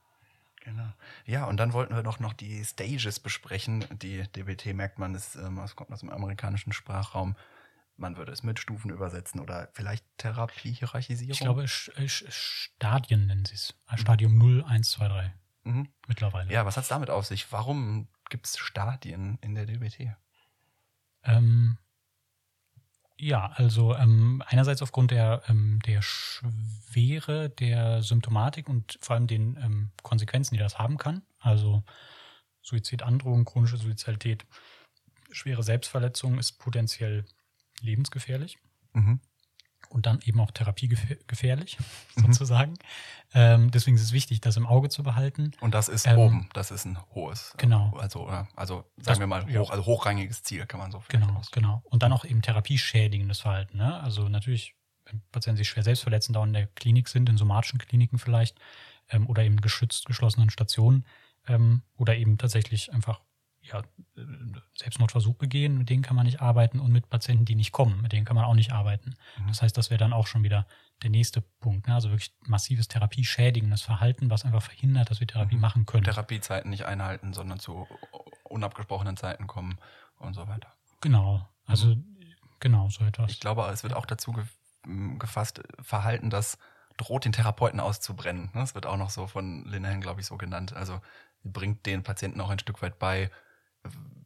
Genau. 0.61 0.93
Ja, 1.25 1.45
und 1.45 1.57
dann 1.57 1.73
wollten 1.73 1.95
wir 1.95 2.03
doch 2.03 2.19
noch 2.19 2.33
die 2.33 2.63
Stages 2.63 3.19
besprechen. 3.19 3.85
Die 3.91 4.23
DBT 4.23 4.73
merkt 4.73 4.99
man, 4.99 5.19
ähm, 5.35 5.55
das 5.55 5.75
kommt 5.75 5.91
aus 5.91 6.01
dem 6.01 6.09
amerikanischen 6.09 6.71
Sprachraum. 6.71 7.35
Man 7.97 8.15
würde 8.15 8.31
es 8.31 8.43
mit 8.43 8.59
Stufen 8.59 8.89
übersetzen 8.91 9.39
oder 9.39 9.69
vielleicht 9.73 10.05
Therapie-Hierarchisierung. 10.17 11.31
Ich 11.31 11.39
glaube, 11.39 11.67
Stadien 11.67 13.27
nennen 13.27 13.45
sie 13.45 13.55
es. 13.55 13.75
Stadium 13.95 14.37
0, 14.37 14.63
1, 14.63 14.91
2, 14.91 15.07
3. 15.07 15.33
Mhm. 15.63 15.89
Mittlerweile. 16.07 16.51
Ja, 16.51 16.65
was 16.65 16.77
hat 16.77 16.83
es 16.83 16.89
damit 16.89 17.09
auf 17.09 17.25
sich? 17.25 17.51
Warum 17.51 18.07
gibt 18.29 18.47
es 18.47 18.57
Stadien 18.57 19.37
in 19.41 19.55
der 19.55 19.65
DBT? 19.65 20.15
Ähm, 21.23 21.77
ja, 23.21 23.51
also 23.55 23.95
ähm, 23.95 24.43
einerseits 24.47 24.81
aufgrund 24.81 25.11
der, 25.11 25.43
ähm, 25.47 25.79
der 25.85 26.01
Schwere 26.01 27.49
der 27.49 28.01
Symptomatik 28.01 28.67
und 28.67 28.97
vor 29.01 29.15
allem 29.15 29.27
den 29.27 29.57
ähm, 29.61 29.91
Konsequenzen, 30.01 30.55
die 30.55 30.59
das 30.59 30.79
haben 30.79 30.97
kann. 30.97 31.21
Also 31.39 31.83
Suizidandrohung, 32.61 33.45
chronische 33.45 33.77
Suizidalität, 33.77 34.45
schwere 35.31 35.63
Selbstverletzung 35.63 36.39
ist 36.39 36.53
potenziell 36.53 37.25
lebensgefährlich. 37.81 38.57
Mhm 38.93 39.19
und 39.91 40.05
dann 40.05 40.19
eben 40.23 40.39
auch 40.39 40.51
therapiegefährlich, 40.51 41.77
mhm. 42.15 42.27
sozusagen. 42.27 42.73
Ähm, 43.33 43.71
deswegen 43.71 43.95
ist 43.97 44.03
es 44.03 44.11
wichtig, 44.13 44.41
das 44.41 44.57
im 44.57 44.65
Auge 44.65 44.89
zu 44.89 45.03
behalten. 45.03 45.51
Und 45.59 45.73
das 45.73 45.89
ist 45.89 46.07
ähm, 46.07 46.17
oben, 46.17 46.49
das 46.53 46.71
ist 46.71 46.85
ein 46.85 46.97
hohes. 47.13 47.53
Genau. 47.57 47.93
Also, 47.97 48.27
also 48.55 48.75
sagen 48.75 48.85
das, 49.03 49.19
wir 49.19 49.27
mal, 49.27 49.45
hoch, 49.45 49.69
also 49.69 49.85
hochrangiges 49.85 50.43
Ziel, 50.43 50.65
kann 50.65 50.79
man 50.79 50.91
so 50.91 51.03
Genau, 51.09 51.33
aus. 51.35 51.51
genau. 51.51 51.81
Und 51.85 52.03
dann 52.03 52.13
auch 52.13 52.25
eben 52.25 52.41
therapieschädigendes 52.41 53.41
Verhalten. 53.41 53.77
Ne? 53.77 53.99
Also 54.01 54.27
natürlich, 54.29 54.75
wenn 55.05 55.21
Patienten 55.31 55.57
sich 55.57 55.69
schwer 55.69 55.83
selbst 55.83 56.03
verletzen, 56.03 56.33
dauernd 56.33 56.49
in 56.49 56.53
der 56.53 56.67
Klinik 56.67 57.09
sind, 57.09 57.29
in 57.29 57.37
somatischen 57.37 57.79
Kliniken 57.79 58.17
vielleicht, 58.17 58.57
ähm, 59.09 59.27
oder 59.27 59.43
eben 59.43 59.61
geschützt 59.61 60.05
geschlossenen 60.05 60.49
Stationen, 60.49 61.05
ähm, 61.47 61.83
oder 61.97 62.15
eben 62.15 62.37
tatsächlich 62.37 62.93
einfach 62.93 63.21
ja, 63.71 63.83
Selbstmordversuch 64.75 65.35
begehen, 65.35 65.77
mit 65.77 65.89
denen 65.89 66.03
kann 66.03 66.15
man 66.15 66.25
nicht 66.25 66.41
arbeiten 66.41 66.79
und 66.79 66.91
mit 66.91 67.09
Patienten, 67.09 67.45
die 67.45 67.55
nicht 67.55 67.71
kommen, 67.71 68.01
mit 68.01 68.11
denen 68.11 68.25
kann 68.25 68.35
man 68.35 68.45
auch 68.45 68.53
nicht 68.53 68.71
arbeiten. 68.71 69.15
Mhm. 69.37 69.47
Das 69.47 69.61
heißt, 69.61 69.77
das 69.77 69.89
wäre 69.89 69.97
dann 69.97 70.13
auch 70.13 70.27
schon 70.27 70.43
wieder 70.43 70.67
der 71.03 71.09
nächste 71.09 71.41
Punkt. 71.41 71.87
Ne? 71.87 71.93
Also 71.93 72.09
wirklich 72.09 72.33
massives 72.45 72.87
therapieschädigendes 72.87 73.81
Verhalten, 73.81 74.29
was 74.29 74.45
einfach 74.45 74.61
verhindert, 74.61 75.09
dass 75.09 75.19
wir 75.19 75.27
Therapie 75.27 75.55
mhm. 75.55 75.61
machen 75.61 75.85
können. 75.85 76.03
Therapiezeiten 76.03 76.69
nicht 76.69 76.85
einhalten, 76.85 77.33
sondern 77.33 77.59
zu 77.59 77.87
unabgesprochenen 78.43 79.17
Zeiten 79.17 79.47
kommen 79.47 79.79
und 80.17 80.33
so 80.33 80.47
weiter. 80.47 80.73
Genau, 81.01 81.47
also 81.65 81.95
mhm. 81.95 82.17
genau, 82.59 82.89
so 82.89 83.03
etwas. 83.05 83.31
Ich 83.31 83.39
glaube, 83.39 83.63
es 83.71 83.83
wird 83.83 83.93
auch 83.93 84.05
dazu 84.05 84.35
gefasst, 85.17 85.61
Verhalten, 85.81 86.29
das 86.29 86.57
droht 86.97 87.25
den 87.25 87.31
Therapeuten 87.31 87.79
auszubrennen. 87.79 88.45
Ne? 88.53 88.61
Das 88.61 88.75
wird 88.75 88.85
auch 88.85 88.97
noch 88.97 89.09
so 89.09 89.27
von 89.27 89.65
Linehan, 89.65 90.01
glaube 90.01 90.21
ich, 90.21 90.27
so 90.27 90.37
genannt. 90.37 90.73
Also 90.73 91.01
bringt 91.43 91.85
den 91.85 92.03
Patienten 92.03 92.41
auch 92.41 92.49
ein 92.49 92.59
Stück 92.59 92.81
weit 92.81 92.99
bei, 92.99 93.31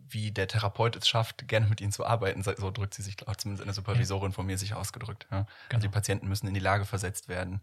wie 0.10 0.32
der 0.32 0.48
Therapeut 0.48 0.96
es 0.96 1.08
schafft, 1.08 1.48
gerne 1.48 1.68
mit 1.68 1.82
ihnen 1.82 1.92
zu 1.92 2.06
arbeiten. 2.06 2.44
So 2.44 2.72
drückt 2.72 2.94
sie 2.94 3.02
sich, 3.02 3.18
zumindest 3.18 3.64
eine 3.64 3.74
Supervisorin 3.74 4.32
von 4.32 4.46
mir 4.46 4.58
sich 4.58 4.74
ausgedrückt. 4.74 5.28
Ja. 5.32 5.40
Genau. 5.40 5.48
Also 5.74 5.88
die 5.88 5.94
Patienten 5.94 6.28
müssen 6.28 6.48
in 6.48 6.54
die 6.54 6.60
Lage 6.60 6.86
versetzt 6.86 7.28
werden, 7.28 7.62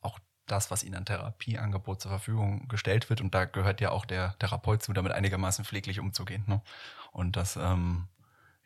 auch 0.00 0.18
das, 0.46 0.70
was 0.70 0.82
ihnen 0.82 0.96
an 0.96 1.04
Therapieangebot 1.04 2.00
zur 2.00 2.10
Verfügung 2.10 2.68
gestellt 2.68 3.10
wird. 3.10 3.20
Und 3.20 3.34
da 3.34 3.44
gehört 3.44 3.80
ja 3.80 3.90
auch 3.90 4.04
der 4.04 4.36
Therapeut 4.38 4.82
zu, 4.82 4.92
damit 4.92 5.12
einigermaßen 5.12 5.64
pfleglich 5.64 6.00
umzugehen. 6.00 6.44
Ne? 6.46 6.62
Und 7.12 7.36
das, 7.36 7.56
ähm, 7.56 8.08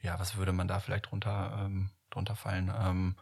ja, 0.01 0.19
was 0.19 0.37
würde 0.37 0.53
man 0.53 0.69
da 0.69 0.81
vielleicht 0.81 1.11
drunter, 1.11 1.65
ähm, 1.65 1.91
drunter 2.11 2.37
fallen? 2.37 2.73
Ähm, 2.77 3.17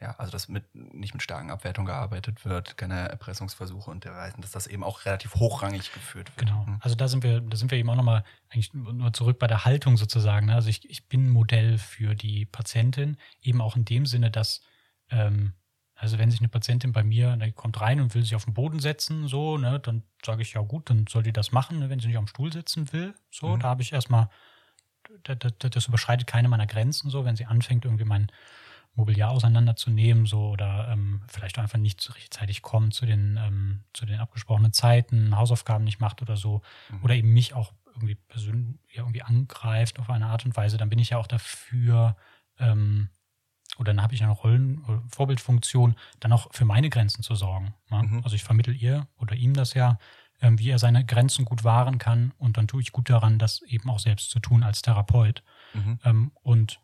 ja, 0.00 0.14
also 0.16 0.32
dass 0.32 0.48
mit, 0.48 0.64
nicht 0.74 1.12
mit 1.12 1.22
starken 1.22 1.50
Abwertungen 1.50 1.86
gearbeitet 1.86 2.44
wird, 2.44 2.76
keine 2.78 3.08
Erpressungsversuche 3.08 3.90
und 3.90 4.04
derweisen, 4.04 4.40
dass 4.40 4.50
das 4.50 4.66
eben 4.66 4.82
auch 4.82 5.04
relativ 5.04 5.34
hochrangig 5.34 5.92
geführt 5.92 6.28
wird. 6.36 6.48
Genau. 6.48 6.66
Hm. 6.66 6.78
Also 6.80 6.96
da 6.96 7.06
sind 7.06 7.22
wir, 7.22 7.40
da 7.40 7.56
sind 7.56 7.70
wir 7.70 7.78
eben 7.78 7.90
auch 7.90 7.96
nochmal 7.96 8.24
eigentlich 8.48 8.72
nur 8.72 9.12
zurück 9.12 9.38
bei 9.38 9.46
der 9.46 9.64
Haltung 9.64 9.96
sozusagen. 9.96 10.46
Ne? 10.46 10.54
Also 10.54 10.70
ich, 10.70 10.88
ich 10.88 11.08
bin 11.08 11.26
ein 11.26 11.30
Modell 11.30 11.76
für 11.76 12.14
die 12.14 12.46
Patientin, 12.46 13.18
eben 13.42 13.60
auch 13.60 13.76
in 13.76 13.84
dem 13.84 14.06
Sinne, 14.06 14.30
dass 14.30 14.62
ähm, 15.10 15.52
also 16.00 16.18
wenn 16.18 16.30
sich 16.30 16.40
eine 16.40 16.48
Patientin 16.48 16.92
bei 16.92 17.04
mir, 17.04 17.36
die 17.36 17.52
kommt 17.52 17.78
rein 17.82 18.00
und 18.00 18.14
will 18.14 18.22
sich 18.22 18.34
auf 18.34 18.46
den 18.46 18.54
Boden 18.54 18.80
setzen, 18.80 19.28
so, 19.28 19.58
ne, 19.58 19.78
dann 19.80 20.02
sage 20.24 20.40
ich 20.40 20.54
ja 20.54 20.62
gut, 20.62 20.88
dann 20.88 21.06
soll 21.06 21.22
die 21.22 21.32
das 21.32 21.52
machen, 21.52 21.78
ne, 21.78 21.90
wenn 21.90 22.00
sie 22.00 22.06
nicht 22.06 22.16
am 22.16 22.26
Stuhl 22.26 22.50
sitzen 22.50 22.90
will. 22.94 23.14
So, 23.30 23.48
mhm. 23.48 23.60
da 23.60 23.68
habe 23.68 23.82
ich 23.82 23.92
erstmal 23.92 24.30
das, 25.24 25.52
das 25.58 25.86
überschreitet 25.86 26.26
keine 26.26 26.48
meiner 26.48 26.66
Grenzen 26.66 27.10
so, 27.10 27.26
wenn 27.26 27.36
sie 27.36 27.44
anfängt, 27.44 27.84
irgendwie 27.84 28.06
mein 28.06 28.32
Mobiliar 28.94 29.30
auseinanderzunehmen, 29.30 30.26
so 30.26 30.50
oder 30.50 30.88
ähm, 30.90 31.22
vielleicht 31.28 31.58
auch 31.58 31.62
einfach 31.62 31.78
nicht 31.78 32.14
rechtzeitig 32.14 32.62
kommt 32.62 32.94
zu 32.94 33.06
den, 33.06 33.38
ähm, 33.40 33.80
zu 33.92 34.04
den 34.04 34.18
abgesprochenen 34.18 34.72
Zeiten, 34.72 35.36
Hausaufgaben 35.36 35.84
nicht 35.84 36.00
macht 36.00 36.22
oder 36.22 36.36
so, 36.36 36.62
mhm. 36.90 37.04
oder 37.04 37.14
eben 37.14 37.32
mich 37.32 37.54
auch 37.54 37.72
irgendwie 37.94 38.14
persönlich 38.14 38.78
irgendwie 38.92 39.22
angreift 39.22 39.98
auf 39.98 40.10
eine 40.10 40.26
Art 40.26 40.44
und 40.44 40.56
Weise, 40.56 40.76
dann 40.76 40.90
bin 40.90 40.98
ich 40.98 41.10
ja 41.10 41.18
auch 41.18 41.26
dafür, 41.26 42.16
ähm, 42.58 43.08
oder 43.78 43.94
dann 43.94 44.02
habe 44.02 44.14
ich 44.14 44.22
eine 44.22 44.32
Rollen- 44.32 44.84
oder 44.84 45.02
Vorbildfunktion, 45.08 45.94
dann 46.18 46.32
auch 46.32 46.52
für 46.52 46.64
meine 46.64 46.90
Grenzen 46.90 47.22
zu 47.22 47.34
sorgen. 47.34 47.74
Ne? 47.90 48.02
Mhm. 48.02 48.20
Also 48.24 48.36
ich 48.36 48.44
vermittel 48.44 48.74
ihr 48.76 49.06
oder 49.18 49.34
ihm 49.34 49.54
das 49.54 49.74
ja, 49.74 49.98
ähm, 50.42 50.58
wie 50.58 50.70
er 50.70 50.78
seine 50.78 51.04
Grenzen 51.04 51.44
gut 51.44 51.64
wahren 51.64 51.98
kann 51.98 52.32
und 52.38 52.56
dann 52.56 52.68
tue 52.68 52.82
ich 52.82 52.92
gut 52.92 53.08
daran, 53.08 53.38
das 53.38 53.62
eben 53.62 53.88
auch 53.88 53.98
selbst 53.98 54.30
zu 54.30 54.40
tun 54.40 54.62
als 54.62 54.82
Therapeut. 54.82 55.42
Mhm. 55.74 55.98
Ähm, 56.04 56.32
und 56.42 56.80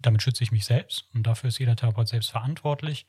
damit 0.00 0.22
schütze 0.22 0.44
ich 0.44 0.52
mich 0.52 0.64
selbst 0.64 1.08
und 1.14 1.26
dafür 1.26 1.48
ist 1.48 1.58
jeder 1.58 1.76
Therapeut 1.76 2.08
selbst 2.08 2.30
verantwortlich. 2.30 3.06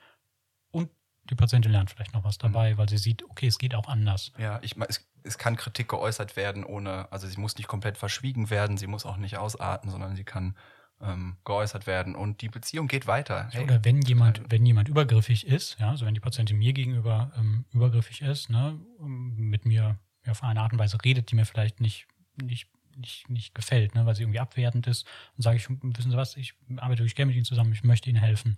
Und 0.71 0.89
die 1.29 1.35
Patientin 1.35 1.71
lernt 1.71 1.91
vielleicht 1.91 2.13
noch 2.13 2.23
was 2.23 2.37
mhm. 2.37 2.43
dabei, 2.43 2.73
mhm. 2.73 2.77
weil 2.77 2.89
sie 2.89 2.97
sieht, 2.97 3.23
okay, 3.29 3.47
es 3.47 3.57
geht 3.57 3.75
auch 3.75 3.87
anders. 3.87 4.31
Ja, 4.37 4.59
ich 4.61 4.75
es, 4.87 5.07
es 5.23 5.37
kann 5.37 5.55
Kritik 5.55 5.89
geäußert 5.89 6.35
werden, 6.35 6.63
ohne, 6.63 7.11
also 7.11 7.27
sie 7.27 7.39
muss 7.39 7.57
nicht 7.57 7.67
komplett 7.67 7.97
verschwiegen 7.97 8.49
werden, 8.49 8.77
sie 8.77 8.87
muss 8.87 9.05
auch 9.05 9.17
nicht 9.17 9.37
ausarten, 9.37 9.91
sondern 9.91 10.15
sie 10.15 10.23
kann 10.23 10.55
ähm, 11.01 11.37
geäußert 11.45 11.87
werden 11.87 12.15
und 12.15 12.41
die 12.41 12.49
Beziehung 12.49 12.87
geht 12.87 13.07
weiter. 13.07 13.49
Hey, 13.51 13.63
Oder 13.63 13.83
wenn 13.85 14.01
jemand, 14.01 14.41
wenn 14.49 14.65
jemand 14.65 14.89
übergriffig 14.89 15.47
ist, 15.47 15.79
ja, 15.79 15.91
also 15.91 16.05
wenn 16.05 16.13
die 16.13 16.19
Patientin 16.19 16.57
mir 16.57 16.73
gegenüber 16.73 17.31
ähm, 17.37 17.65
übergriffig 17.71 18.21
ist, 18.21 18.49
ne, 18.49 18.79
mit 18.99 19.65
mir 19.65 19.97
auf 20.27 20.43
eine 20.43 20.61
Art 20.61 20.73
und 20.73 20.79
Weise 20.79 20.97
redet, 21.03 21.31
die 21.31 21.35
mir 21.35 21.45
vielleicht 21.45 21.79
nicht, 21.79 22.07
nicht 22.41 22.67
nicht, 22.99 23.29
nicht 23.29 23.55
gefällt, 23.55 23.95
ne, 23.95 24.05
weil 24.05 24.15
sie 24.15 24.23
irgendwie 24.23 24.39
abwertend 24.39 24.87
ist. 24.87 25.07
Und 25.35 25.43
sage 25.43 25.57
ich, 25.57 25.69
wissen 25.69 26.11
Sie 26.11 26.17
was, 26.17 26.37
ich 26.37 26.53
arbeite 26.77 26.99
wirklich 26.99 27.15
gerne 27.15 27.27
mit 27.27 27.35
Ihnen 27.35 27.45
zusammen, 27.45 27.73
ich 27.73 27.83
möchte 27.83 28.09
Ihnen 28.09 28.19
helfen. 28.19 28.55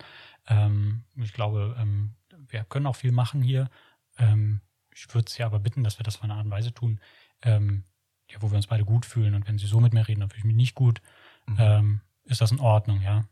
Ähm, 0.48 1.04
ich 1.16 1.34
glaube, 1.34 1.76
ähm, 1.80 2.16
wir 2.48 2.64
können 2.64 2.88
auch 2.88 2.96
viel 2.96 3.12
machen 3.12 3.42
hier. 3.42 3.70
Ähm, 4.18 4.62
ich 4.94 5.14
würde 5.14 5.30
Sie 5.30 5.44
aber 5.44 5.60
bitten, 5.60 5.84
dass 5.84 6.00
wir 6.00 6.04
das 6.04 6.18
auf 6.18 6.24
eine 6.24 6.34
Art 6.34 6.46
und 6.46 6.52
Weise 6.52 6.74
tun, 6.74 7.00
ähm, 7.42 7.84
ja, 8.30 8.42
wo 8.42 8.52
wir 8.52 8.58
uns 8.58 8.68
beide 8.68 8.86
gut 8.86 9.06
fühlen. 9.06 9.36
Und 9.36 9.48
wenn 9.48 9.58
Sie 9.58 9.68
so 9.68 9.80
mit 9.80 9.94
mir 9.94 10.08
reden, 10.08 10.22
dann 10.22 10.30
fühle 10.30 10.40
ich 10.40 10.46
mich 10.46 10.56
nicht 10.56 10.76
gut. 10.76 11.02
Mhm. 11.48 11.56
Ähm, 11.60 12.02
ist 12.26 12.42
das 12.42 12.52
in 12.52 12.60
Ordnung, 12.60 13.02
ja? 13.02 13.26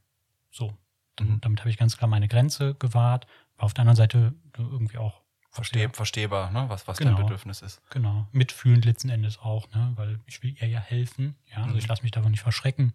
So. 0.51 0.73
Mhm. 1.19 1.41
Damit 1.41 1.59
habe 1.59 1.69
ich 1.69 1.77
ganz 1.77 1.97
klar 1.97 2.09
meine 2.09 2.27
Grenze 2.27 2.75
gewahrt. 2.75 3.27
Aber 3.55 3.65
auf 3.65 3.73
der 3.73 3.81
anderen 3.81 3.97
Seite 3.97 4.33
irgendwie 4.57 4.97
auch 4.97 5.21
Versteh, 5.51 5.89
verstehbar, 5.91 6.51
ne? 6.51 6.65
was, 6.69 6.87
was 6.87 6.97
genau, 6.97 7.15
dein 7.15 7.23
Bedürfnis 7.23 7.61
ist. 7.61 7.81
Genau, 7.89 8.27
mitfühlend 8.31 8.85
letzten 8.85 9.09
Endes 9.09 9.39
auch, 9.39 9.69
ne? 9.71 9.93
weil 9.95 10.19
ich 10.27 10.43
will 10.43 10.55
ihr 10.59 10.67
ja 10.67 10.79
helfen. 10.79 11.35
Ja? 11.47 11.57
Also 11.57 11.71
mhm. 11.71 11.77
ich 11.79 11.87
lasse 11.87 12.03
mich 12.03 12.11
davon 12.11 12.31
nicht 12.31 12.41
verschrecken. 12.41 12.93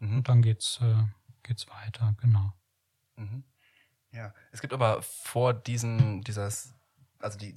Mhm. 0.00 0.16
Und 0.16 0.28
dann 0.28 0.42
geht's, 0.42 0.80
äh, 0.82 0.94
geht's 1.44 1.68
weiter, 1.68 2.14
genau. 2.20 2.52
Mhm. 3.16 3.44
Ja, 4.10 4.34
es 4.50 4.60
gibt 4.60 4.72
aber 4.72 5.00
vor 5.02 5.54
diesen, 5.54 6.22
dieses, 6.22 6.74
also 7.20 7.38
die, 7.38 7.54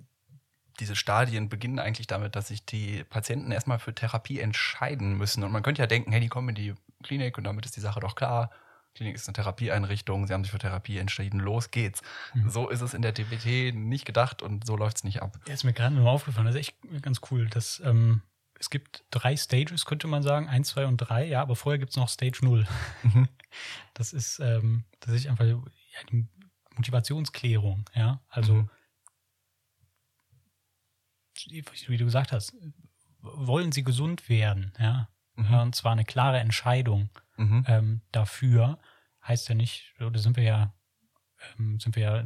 diese 0.80 0.96
Stadien 0.96 1.50
beginnen 1.50 1.80
eigentlich 1.80 2.08
damit, 2.08 2.36
dass 2.36 2.50
sich 2.50 2.66
die 2.66 3.04
Patienten 3.04 3.52
erstmal 3.52 3.80
für 3.80 3.96
Therapie 3.96 4.40
entscheiden 4.40 5.18
müssen. 5.18 5.44
Und 5.44 5.52
man 5.52 5.64
könnte 5.64 5.82
ja 5.82 5.88
denken, 5.88 6.12
hey, 6.12 6.22
die 6.22 6.28
kommen 6.28 6.50
in 6.50 6.56
die 6.56 6.76
Klinik 7.04 7.38
und 7.38 7.46
damit 7.46 7.66
ist 7.66 7.76
die 7.76 7.82
Sache 7.82 8.00
doch 8.00 8.16
klar. 8.16 8.52
Klinik 8.96 9.16
ist 9.16 9.28
eine 9.28 9.34
Therapieeinrichtung, 9.34 10.26
sie 10.26 10.34
haben 10.34 10.46
sich 10.46 10.52
für 10.52 10.58
Therapie 10.58 10.98
entschieden, 10.98 11.42
los 11.42 11.70
geht's. 11.70 12.02
Mhm. 12.34 12.50
So 12.50 12.70
ist 12.70 12.80
es 12.80 12.94
in 12.94 13.02
der 13.02 13.12
DBT 13.12 13.76
nicht 13.76 14.06
gedacht 14.06 14.42
und 14.42 14.66
so 14.66 14.78
läuft 14.78 14.98
es 14.98 15.04
nicht 15.04 15.22
ab. 15.22 15.38
Ja, 15.48 15.54
ist 15.54 15.66
mir 15.66 15.74
gerade 15.74 15.94
nur 15.94 16.10
aufgefallen, 16.10 16.48
das 16.48 16.56
ist 16.56 16.62
echt 16.62 16.78
ganz 17.02 17.20
cool. 17.30 17.48
Dass, 17.48 17.82
ähm, 17.84 18.22
es 18.58 18.70
gibt 18.70 19.04
drei 19.12 19.36
Stages, 19.36 19.86
könnte 19.86 20.08
man 20.08 20.24
sagen, 20.24 20.48
eins, 20.48 20.70
zwei 20.70 20.86
und 20.86 20.96
drei, 20.98 21.26
ja, 21.28 21.42
aber 21.42 21.58
vorher 21.58 21.78
gibt 21.78 21.92
es 21.92 21.98
noch 21.98 22.08
Stage 22.08 22.40
null. 22.42 22.66
Mhm. 23.04 23.28
Das 23.94 24.12
ist 24.12 24.40
ähm, 24.40 24.84
tatsächlich 25.00 25.30
einfach 25.30 25.46
ja, 25.46 25.56
die 26.12 26.28
Motivationsklärung, 26.76 27.90
ja. 27.94 28.20
Also 28.28 28.54
mhm. 28.54 28.70
wie 31.88 31.98
du 31.98 32.04
gesagt 32.04 32.34
hast, 32.34 32.54
wollen 33.22 33.72
sie 33.72 33.86
gesund 33.86 34.28
werden, 34.28 34.74
ja. 34.78 35.08
Mhm. 35.36 35.54
Und 35.54 35.76
zwar 35.76 35.94
eine 35.94 36.04
klare 36.04 36.40
Entscheidung 36.40 37.10
mhm. 37.38 37.66
ähm, 37.68 38.02
dafür. 38.12 38.80
Heißt 39.24 39.50
ja 39.50 39.56
nicht, 39.56 39.94
oder 40.00 40.20
sind 40.20 40.38
wir 40.38 40.44
ja, 40.44 40.74
ähm, 41.58 41.80
sind 41.80 41.96
wir 41.96 42.04
ja 42.04 42.24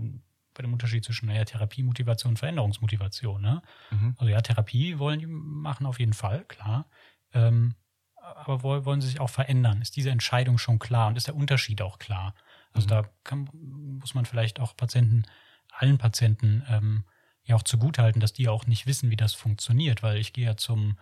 bei 0.53 0.63
dem 0.63 0.73
Unterschied 0.73 1.05
zwischen 1.05 1.27
naja, 1.27 1.45
Therapiemotivation 1.45 2.31
und 2.31 2.37
Veränderungsmotivation. 2.37 3.41
Ne? 3.41 3.61
Mhm. 3.91 4.15
Also 4.17 4.29
ja, 4.29 4.41
Therapie 4.41 4.99
wollen 4.99 5.19
die 5.19 5.27
machen 5.27 5.85
auf 5.85 5.99
jeden 5.99 6.13
Fall, 6.13 6.43
klar. 6.45 6.89
Ähm, 7.33 7.75
aber 8.21 8.63
wollen 8.85 9.01
sie 9.01 9.07
sich 9.07 9.19
auch 9.19 9.29
verändern? 9.29 9.81
Ist 9.81 9.95
diese 9.95 10.09
Entscheidung 10.09 10.57
schon 10.57 10.79
klar 10.79 11.07
und 11.07 11.15
ist 11.15 11.27
der 11.27 11.35
Unterschied 11.35 11.81
auch 11.81 11.97
klar? 11.97 12.35
Also 12.73 12.85
mhm. 12.85 12.89
da 12.89 13.09
kann, 13.23 13.49
muss 13.53 14.13
man 14.13 14.25
vielleicht 14.25 14.59
auch 14.59 14.75
Patienten, 14.75 15.23
allen 15.71 15.97
Patienten 15.97 16.63
ähm, 16.67 17.05
ja 17.43 17.55
auch 17.55 17.63
zugutehalten, 17.63 18.19
dass 18.19 18.33
die 18.33 18.49
auch 18.49 18.67
nicht 18.67 18.85
wissen, 18.85 19.09
wie 19.09 19.15
das 19.15 19.33
funktioniert, 19.33 20.03
weil 20.03 20.17
ich 20.17 20.33
gehe 20.33 20.45
ja 20.45 20.57
zum 20.57 20.97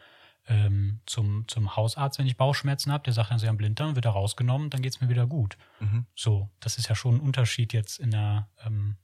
ähm, 0.47 1.01
zum, 1.05 1.47
zum 1.47 1.75
Hausarzt, 1.75 2.19
wenn 2.19 2.27
ich 2.27 2.37
Bauchschmerzen 2.37 2.91
habe, 2.91 3.03
der 3.03 3.13
sagt 3.13 3.31
dann, 3.31 3.39
sie 3.39 3.47
haben 3.47 3.57
Blinddarm, 3.57 3.95
wird 3.95 4.05
er 4.05 4.11
rausgenommen, 4.11 4.69
dann 4.69 4.81
geht 4.81 4.95
es 4.95 5.01
mir 5.01 5.09
wieder 5.09 5.27
gut. 5.27 5.57
Mhm. 5.79 6.05
So, 6.15 6.49
das 6.59 6.77
ist 6.77 6.89
ja 6.89 6.95
schon 6.95 7.15
ein 7.15 7.19
Unterschied 7.19 7.73
jetzt 7.73 7.99
in 7.99 8.11
der, 8.11 8.47
ähm, 8.65 8.97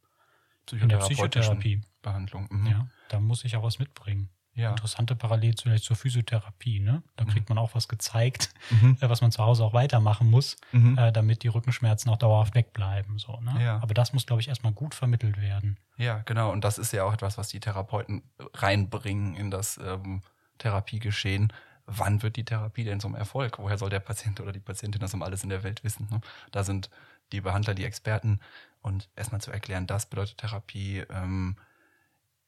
in 0.72 0.90
der 0.90 0.98
Psychotherapie. 0.98 1.82
Mhm. 2.06 2.68
Ja, 2.68 2.88
da 3.10 3.20
muss 3.20 3.46
ich 3.46 3.56
auch 3.56 3.64
was 3.64 3.80
mitbringen. 3.80 4.30
Ja. 4.56 4.70
Interessante 4.70 5.16
Parallel 5.16 5.56
vielleicht 5.60 5.84
zur 5.84 5.96
Physiotherapie, 5.96 6.80
ne? 6.80 7.02
Da 7.16 7.26
kriegt 7.26 7.50
mhm. 7.50 7.56
man 7.56 7.64
auch 7.64 7.74
was 7.74 7.88
gezeigt, 7.88 8.54
mhm. 8.70 8.98
Äh, 9.02 9.10
was 9.10 9.22
man 9.22 9.32
zu 9.32 9.44
Hause 9.44 9.64
auch 9.64 9.74
weitermachen 9.74 10.30
muss, 10.30 10.58
mhm. 10.72 10.98
äh, 10.98 11.12
damit 11.12 11.42
die 11.44 11.48
Rückenschmerzen 11.48 12.12
auch 12.12 12.18
dauerhaft 12.18 12.54
wegbleiben. 12.54 13.18
So, 13.18 13.40
ne? 13.40 13.64
Ja. 13.64 13.80
Aber 13.82 13.96
das 13.96 14.14
muss, 14.14 14.28
glaube 14.28 14.42
ich, 14.42 14.50
erstmal 14.50 14.72
gut 14.72 14.94
vermittelt 14.94 15.42
werden. 15.42 15.80
Ja, 15.98 16.20
genau. 16.26 16.52
Und 16.52 16.64
das 16.64 16.78
ist 16.78 16.94
ja 16.94 17.04
auch 17.04 17.14
etwas, 17.14 17.38
was 17.38 17.48
die 17.48 17.60
Therapeuten 17.60 18.22
reinbringen 18.54 19.36
in 19.36 19.50
das 19.50 19.80
ähm, 19.84 20.22
Therapiegeschehen. 20.58 21.52
Wann 21.86 22.22
wird 22.22 22.38
die 22.38 22.46
Therapie 22.46 22.86
denn 22.86 23.00
zum 23.00 23.16
Erfolg? 23.16 23.60
Woher 23.60 23.78
soll 23.78 23.90
der 23.90 24.00
Patient 24.00 24.40
oder 24.40 24.54
die 24.54 24.60
Patientin 24.60 25.02
das 25.02 25.14
um 25.14 25.22
alles 25.22 25.44
in 25.44 25.50
der 25.50 25.64
Welt 25.64 25.84
wissen? 25.84 26.08
Ne? 26.10 26.22
Da 26.52 26.64
sind 26.64 26.90
die 27.32 27.42
Behandler, 27.42 27.74
die 27.74 27.86
Experten 27.86 28.40
und 28.82 29.10
erstmal 29.16 29.42
zu 29.42 29.52
erklären, 29.52 29.88
das 29.88 30.06
bedeutet 30.06 30.38
Therapie. 30.38 31.04
Ähm, 31.10 31.58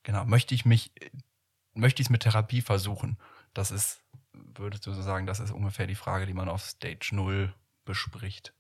genau, 0.04 0.26
möchte 0.26 0.56
ich 0.56 0.66
mich, 0.66 0.92
möchte 1.74 2.02
ich 2.02 2.08
es 2.08 2.12
mit 2.12 2.24
Therapie 2.24 2.62
versuchen? 2.62 3.18
Das 3.54 3.72
ist, 3.72 4.02
würdest 4.34 4.86
du 4.86 4.94
so 4.94 5.02
sagen, 5.02 5.26
das 5.26 5.40
ist 5.40 5.52
ungefähr 5.52 5.88
die 5.88 5.96
Frage, 5.96 6.26
die 6.26 6.34
man 6.34 6.50
auf 6.50 6.64
Stage 6.64 7.10
0 7.12 7.54
bespricht. 7.86 8.54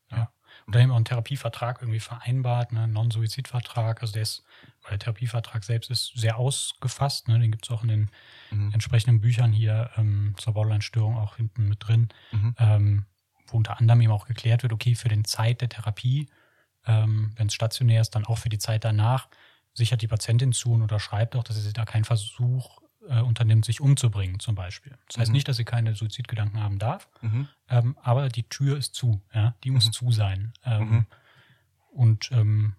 Eben 0.73 0.91
auch 0.91 0.95
einen 0.95 1.05
Therapievertrag 1.05 1.81
irgendwie 1.81 1.99
vereinbart, 1.99 2.71
ne? 2.71 2.87
Non-Suizidvertrag. 2.87 4.01
Also 4.01 4.13
der 4.13 4.23
ist, 4.23 4.43
weil 4.81 4.91
der 4.91 4.99
Therapievertrag 4.99 5.63
selbst 5.63 5.89
ist 5.89 6.13
sehr 6.15 6.37
ausgefasst, 6.37 7.27
ne? 7.27 7.39
Den 7.39 7.51
gibt 7.51 7.65
es 7.65 7.71
auch 7.71 7.83
in 7.83 7.89
den 7.89 8.11
mhm. 8.51 8.71
entsprechenden 8.73 9.21
Büchern 9.21 9.51
hier 9.51 9.91
ähm, 9.97 10.33
zur 10.37 10.53
Borderline-Störung 10.53 11.17
auch 11.17 11.35
hinten 11.37 11.67
mit 11.67 11.87
drin, 11.87 12.09
mhm. 12.31 12.55
ähm, 12.59 13.05
wo 13.47 13.57
unter 13.57 13.79
anderem 13.79 14.01
eben 14.01 14.11
auch 14.11 14.25
geklärt 14.27 14.63
wird, 14.63 14.73
okay, 14.73 14.95
für 14.95 15.09
den 15.09 15.25
Zeit 15.25 15.61
der 15.61 15.69
Therapie, 15.69 16.29
ähm, 16.87 17.33
wenn 17.35 17.47
es 17.47 17.53
stationär 17.53 18.01
ist, 18.01 18.15
dann 18.15 18.25
auch 18.25 18.37
für 18.37 18.49
die 18.49 18.59
Zeit 18.59 18.83
danach, 18.83 19.27
sichert 19.73 20.01
die 20.01 20.07
Patientin 20.07 20.53
zu 20.53 20.71
und 20.71 20.81
unterschreibt 20.81 21.35
auch, 21.35 21.43
dass 21.43 21.61
sie 21.61 21.73
da 21.73 21.85
keinen 21.85 22.05
Versuch 22.05 22.81
äh, 23.09 23.21
unternimmt, 23.21 23.65
sich 23.65 23.81
umzubringen 23.81 24.39
zum 24.39 24.55
Beispiel. 24.55 24.97
Das 25.07 25.17
heißt 25.17 25.29
mhm. 25.29 25.33
nicht, 25.33 25.47
dass 25.47 25.57
sie 25.57 25.65
keine 25.65 25.95
Suizidgedanken 25.95 26.61
haben 26.61 26.79
darf, 26.79 27.09
mhm. 27.21 27.47
ähm, 27.69 27.97
aber 28.01 28.29
die 28.29 28.43
Tür 28.43 28.77
ist 28.77 28.95
zu, 28.95 29.21
ja, 29.33 29.55
die 29.63 29.71
muss 29.71 29.87
mhm. 29.87 29.91
zu 29.93 30.11
sein. 30.11 30.53
Ähm, 30.63 30.89
mhm. 30.89 31.05
und 31.91 32.31
ähm, 32.31 32.75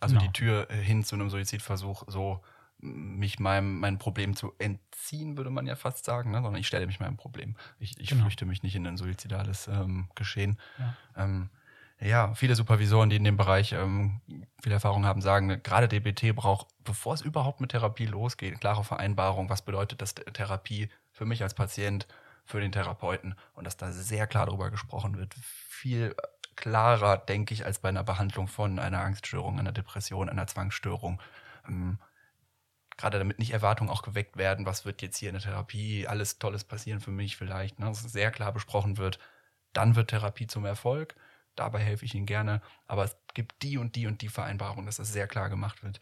also 0.00 0.14
genau. 0.14 0.26
die 0.26 0.32
Tür 0.32 0.70
äh, 0.70 0.76
hin 0.76 1.04
zu 1.04 1.14
einem 1.14 1.30
Suizidversuch, 1.30 2.04
so 2.06 2.42
mich 2.82 3.38
meinem 3.38 3.78
mein 3.78 3.98
Problem 3.98 4.34
zu 4.34 4.54
entziehen, 4.58 5.36
würde 5.36 5.50
man 5.50 5.66
ja 5.66 5.76
fast 5.76 6.04
sagen, 6.04 6.30
ne? 6.30 6.40
sondern 6.40 6.60
ich 6.60 6.66
stelle 6.66 6.86
mich 6.86 6.98
meinem 6.98 7.16
Problem. 7.16 7.56
Ich, 7.78 7.98
ich 8.00 8.08
genau. 8.08 8.22
flüchte 8.22 8.46
mich 8.46 8.62
nicht 8.62 8.74
in 8.74 8.86
ein 8.86 8.96
suizidales 8.96 9.68
ähm, 9.68 10.08
Geschehen. 10.14 10.58
Ja. 10.78 10.96
Ja, 12.00 12.34
viele 12.34 12.56
Supervisoren, 12.56 13.10
die 13.10 13.16
in 13.16 13.24
dem 13.24 13.36
Bereich 13.36 13.72
ähm, 13.72 14.22
viel 14.62 14.72
Erfahrung 14.72 15.04
haben, 15.04 15.20
sagen, 15.20 15.62
gerade 15.62 15.86
DBT 15.86 16.34
braucht, 16.34 16.68
bevor 16.82 17.12
es 17.12 17.20
überhaupt 17.20 17.60
mit 17.60 17.72
Therapie 17.72 18.06
losgeht, 18.06 18.58
klare 18.58 18.84
Vereinbarung, 18.84 19.50
was 19.50 19.62
bedeutet 19.62 20.00
das 20.00 20.14
Therapie 20.14 20.88
für 21.12 21.26
mich 21.26 21.42
als 21.42 21.52
Patient, 21.52 22.06
für 22.46 22.60
den 22.60 22.72
Therapeuten 22.72 23.34
und 23.52 23.64
dass 23.64 23.76
da 23.76 23.92
sehr 23.92 24.26
klar 24.26 24.46
darüber 24.46 24.70
gesprochen 24.70 25.18
wird. 25.18 25.34
Viel 25.34 26.14
klarer, 26.56 27.18
denke 27.18 27.52
ich, 27.52 27.66
als 27.66 27.80
bei 27.80 27.90
einer 27.90 28.02
Behandlung 28.02 28.48
von 28.48 28.78
einer 28.78 29.02
Angststörung, 29.02 29.58
einer 29.58 29.72
Depression, 29.72 30.30
einer 30.30 30.46
Zwangsstörung. 30.46 31.20
Ähm, 31.68 31.98
gerade 32.96 33.18
damit 33.18 33.38
nicht 33.38 33.52
Erwartungen 33.52 33.90
auch 33.90 34.02
geweckt 34.02 34.38
werden, 34.38 34.64
was 34.64 34.86
wird 34.86 35.02
jetzt 35.02 35.18
hier 35.18 35.28
in 35.28 35.34
der 35.34 35.42
Therapie, 35.42 36.06
alles 36.06 36.38
Tolles 36.38 36.64
passieren 36.64 37.00
für 37.00 37.10
mich 37.10 37.36
vielleicht, 37.36 37.78
ne? 37.78 37.86
dass 37.86 38.00
sehr 38.02 38.30
klar 38.30 38.52
besprochen 38.52 38.96
wird, 38.96 39.18
dann 39.74 39.96
wird 39.96 40.10
Therapie 40.10 40.46
zum 40.46 40.64
Erfolg 40.64 41.14
dabei 41.60 41.80
helfe 41.80 42.04
ich 42.06 42.14
Ihnen 42.14 42.26
gerne, 42.26 42.60
aber 42.88 43.04
es 43.04 43.16
gibt 43.34 43.62
die 43.62 43.76
und 43.78 43.94
die 43.96 44.06
und 44.06 44.22
die 44.22 44.28
Vereinbarung, 44.28 44.86
dass 44.86 44.96
das 44.96 45.12
sehr 45.12 45.26
klar 45.28 45.48
gemacht 45.50 45.82
wird. 45.82 46.00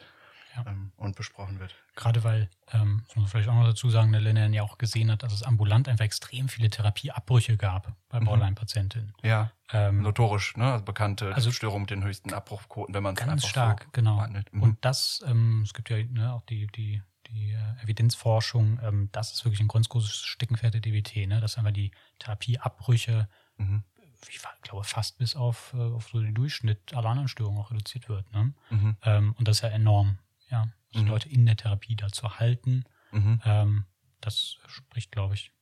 Ja. 0.56 0.64
ähm, 0.66 0.92
und 0.96 1.14
besprochen 1.14 1.60
wird. 1.60 1.74
Gerade 1.94 2.24
weil, 2.24 2.48
ähm, 2.72 3.02
das 3.06 3.14
muss 3.14 3.22
man 3.24 3.26
vielleicht 3.28 3.48
auch 3.50 3.54
noch 3.54 3.66
dazu 3.66 3.90
sagen, 3.90 4.10
der 4.12 4.20
Lennon 4.22 4.52
ja 4.54 4.62
auch 4.62 4.78
gesehen 4.78 5.10
hat, 5.12 5.22
dass 5.22 5.32
es 5.34 5.42
ambulant 5.42 5.88
einfach 5.88 6.06
extrem 6.06 6.48
viele 6.48 6.70
Therapieabbrüche 6.70 7.56
gab 7.58 7.92
bei 8.08 8.18
Mhm. 8.18 8.24
Borderline-Patientinnen. 8.24 9.12
Ja, 9.22 9.52
Ähm, 9.70 10.00
notorisch, 10.02 10.56
ne? 10.56 10.72
Also 10.72 10.84
bekannte 10.86 11.34
Also- 11.34 11.52
Störung 11.52 11.82
mit 11.82 11.90
den 11.90 12.02
höchsten 12.02 12.32
Abbruchquoten, 12.32 12.94
wenn 12.94 13.02
man 13.02 13.12
es 13.14 13.20
Ganz 13.20 13.32
einfach 13.32 13.48
stark, 13.48 13.82
so 13.84 13.90
genau. 13.92 14.16
behandelt. 14.16 14.52
Mhm. 14.52 14.62
Und 14.62 14.78
das, 14.84 15.22
ähm, 15.26 15.60
es 15.64 15.74
gibt 15.74 15.90
ja 15.90 15.98
ne, 16.02 16.32
auch 16.32 16.42
die, 16.46 16.66
die, 16.68 17.02
die 17.28 17.52
äh, 17.52 17.82
Evidenzforschung, 17.84 18.80
ähm, 18.82 19.10
das 19.12 19.32
ist 19.34 19.44
wirklich 19.44 19.60
ein 19.60 19.68
ganz 19.68 19.88
großes 19.90 20.16
Steckenpferd 20.16 20.72
der 20.74 20.80
DBT, 20.80 21.26
ne? 21.28 21.40
dass 21.42 21.58
einfach 21.58 21.72
die 21.72 21.92
Therapieabbrüche, 22.20 23.28
mhm. 23.58 23.84
Ich 24.28 24.40
glaube, 24.62 24.84
fast 24.84 25.18
bis 25.18 25.36
auf, 25.36 25.72
äh, 25.74 25.78
auf 25.78 26.08
so 26.08 26.20
den 26.20 26.34
Durchschnitt 26.34 26.94
aller 26.94 27.10
anderen 27.10 27.28
Störungen 27.28 27.58
auch 27.60 27.70
reduziert 27.70 28.08
wird. 28.08 28.30
Ne? 28.32 28.52
Mhm. 28.70 28.96
Ähm, 29.02 29.34
und 29.38 29.46
das 29.48 29.58
ist 29.58 29.62
ja 29.62 29.68
enorm, 29.68 30.18
ja. 30.50 30.68
Die 30.94 31.00
Mhm. 31.00 31.08
Leute 31.08 31.28
in 31.28 31.44
der 31.46 31.56
Therapie 31.56 31.96
da 31.96 32.08
zu 32.08 32.38
halten, 32.38 32.84
Mhm. 33.12 33.40
ähm, 33.44 33.84
das 34.20 34.56
spricht, 34.66 35.12
glaube 35.12 35.34
ich, 35.34 35.52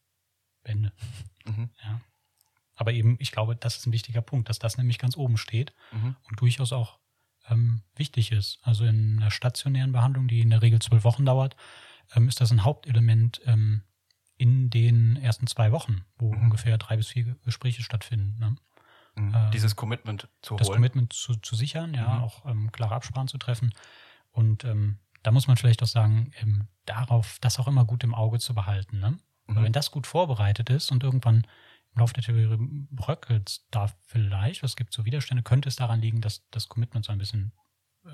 Bände. 0.62 0.92
Mhm. 1.44 1.70
Ja. 1.84 2.00
Aber 2.76 2.92
eben, 2.92 3.16
ich 3.20 3.32
glaube, 3.32 3.56
das 3.56 3.76
ist 3.76 3.86
ein 3.86 3.92
wichtiger 3.92 4.22
Punkt, 4.22 4.48
dass 4.48 4.58
das 4.58 4.76
nämlich 4.78 4.98
ganz 4.98 5.16
oben 5.16 5.36
steht 5.36 5.72
Mhm. 5.92 6.16
und 6.28 6.40
durchaus 6.40 6.72
auch 6.72 6.98
ähm, 7.48 7.82
wichtig 7.94 8.32
ist. 8.32 8.58
Also 8.62 8.84
in 8.84 9.18
einer 9.18 9.30
stationären 9.30 9.92
Behandlung, 9.92 10.26
die 10.28 10.40
in 10.40 10.50
der 10.50 10.62
Regel 10.62 10.80
zwölf 10.80 11.04
Wochen 11.04 11.24
dauert, 11.24 11.56
ähm, 12.14 12.28
ist 12.28 12.40
das 12.40 12.50
ein 12.50 12.64
Hauptelement 12.64 13.40
ähm, 13.46 13.82
in 14.36 14.70
den 14.70 15.16
ersten 15.16 15.46
zwei 15.46 15.72
Wochen, 15.72 16.04
wo 16.18 16.32
Mhm. 16.32 16.42
ungefähr 16.42 16.78
drei 16.78 16.96
bis 16.96 17.08
vier 17.08 17.36
Gespräche 17.44 17.82
stattfinden. 17.82 18.38
Ne? 18.38 18.56
Mhm. 19.16 19.34
Ähm, 19.34 19.50
Dieses 19.52 19.76
Commitment 19.76 20.28
zu 20.42 20.56
Das 20.56 20.68
holen. 20.68 20.76
Commitment 20.76 21.12
zu, 21.12 21.34
zu 21.36 21.56
sichern, 21.56 21.94
ja, 21.94 22.14
Mhm. 22.16 22.20
auch 22.22 22.46
ähm, 22.46 22.72
klare 22.72 22.94
Absprachen 22.94 23.28
zu 23.28 23.38
treffen. 23.38 23.72
Und 24.30 24.64
ähm, 24.64 24.98
da 25.22 25.30
muss 25.30 25.46
man 25.48 25.56
vielleicht 25.56 25.82
auch 25.82 25.86
sagen, 25.88 26.30
ähm, 26.40 26.68
darauf, 26.84 27.38
das 27.40 27.58
auch 27.58 27.66
immer 27.68 27.84
gut 27.84 28.04
im 28.04 28.14
Auge 28.14 28.38
zu 28.38 28.54
behalten. 28.54 28.98
Ne? 29.00 29.18
Weil 29.46 29.56
Mhm. 29.56 29.62
wenn 29.64 29.72
das 29.72 29.90
gut 29.90 30.06
vorbereitet 30.06 30.70
ist 30.70 30.90
und 30.92 31.02
irgendwann 31.02 31.46
im 31.94 32.00
Laufe 32.00 32.12
der 32.12 32.22
Theorie 32.24 32.86
bröckelt 32.90 33.62
da 33.70 33.86
vielleicht, 34.02 34.62
es 34.62 34.76
gibt 34.76 34.92
so 34.92 35.04
Widerstände, 35.06 35.42
könnte 35.42 35.68
es 35.70 35.76
daran 35.76 36.00
liegen, 36.00 36.20
dass 36.20 36.46
das 36.50 36.68
Commitment 36.68 37.06
so 37.06 37.12
ein 37.12 37.18
bisschen 37.18 37.52
äh, 38.04 38.10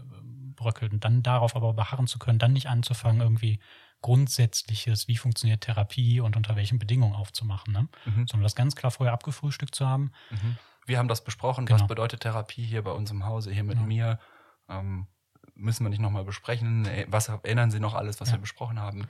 bröckelt 0.55 0.93
und 0.93 1.05
dann 1.05 1.23
darauf 1.25 1.57
aber 1.57 1.75
beharren 1.75 2.07
zu 2.07 2.19
können, 2.21 2.39
dann 2.39 2.53
nicht 2.53 2.69
anzufangen, 2.69 3.21
irgendwie 3.21 3.59
Grundsätzliches, 4.03 5.09
wie 5.09 5.17
funktioniert 5.17 5.63
Therapie 5.63 6.21
und 6.21 6.37
unter 6.37 6.55
welchen 6.57 6.79
Bedingungen 6.79 7.15
aufzumachen, 7.15 7.73
ne? 7.73 7.89
Mhm. 8.05 8.27
sondern 8.29 8.43
das 8.43 8.55
ganz 8.55 8.77
klar 8.77 8.91
vorher 8.91 9.13
abgefrühstückt 9.13 9.75
zu 9.75 9.87
haben. 9.87 10.13
Mhm. 10.31 10.57
Wir 10.87 10.99
haben 10.99 11.09
das 11.09 11.25
besprochen. 11.25 11.65
Genau. 11.67 11.81
Was 11.81 11.87
bedeutet 11.87 12.21
Therapie 12.21 12.65
hier 12.65 12.83
bei 12.83 12.91
uns 12.91 13.11
im 13.11 13.25
Hause, 13.25 13.53
hier 13.53 13.63
mit 13.65 13.77
Genau. 13.77 13.87
mir? 13.87 14.19
Ähm, 14.69 15.07
müssen 15.55 15.85
wir 15.85 15.91
nicht 15.91 16.01
nochmal 16.01 16.25
besprechen. 16.25 16.87
Äh, 16.87 17.07
Was 17.09 17.29
erinnern 17.29 17.71
Sie 17.71 17.79
noch 17.81 17.95
alles, 17.95 18.21
was 18.21 18.29
Ja. 18.31 18.35
wir 18.37 18.41
besprochen 18.41 18.79
haben? 18.81 19.07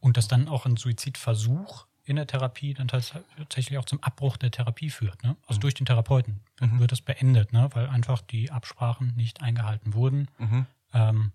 Und 0.00 0.16
dass 0.16 0.28
dann 0.28 0.48
auch 0.48 0.66
ein 0.66 0.76
Suizidversuch 0.76 1.86
in 2.04 2.16
der 2.16 2.26
Therapie 2.28 2.74
dann 2.74 2.86
tats- 2.88 3.14
tatsächlich 3.36 3.78
auch 3.78 3.84
zum 3.84 4.00
Abbruch 4.02 4.36
der 4.36 4.52
Therapie 4.52 4.90
führt. 4.90 5.24
Ne? 5.24 5.36
Also 5.46 5.58
Mhm. 5.58 5.62
durch 5.62 5.74
den 5.74 5.86
Therapeuten 5.86 6.40
Mhm. 6.60 6.78
wird 6.78 6.92
das 6.92 7.00
beendet, 7.00 7.52
ne? 7.52 7.68
weil 7.72 7.88
einfach 7.88 8.20
die 8.20 8.52
Absprachen 8.52 9.14
nicht 9.16 9.42
eingehalten 9.42 9.94
wurden. 9.94 10.28
Mhm. 10.38 10.66
Ähm, 10.92 11.32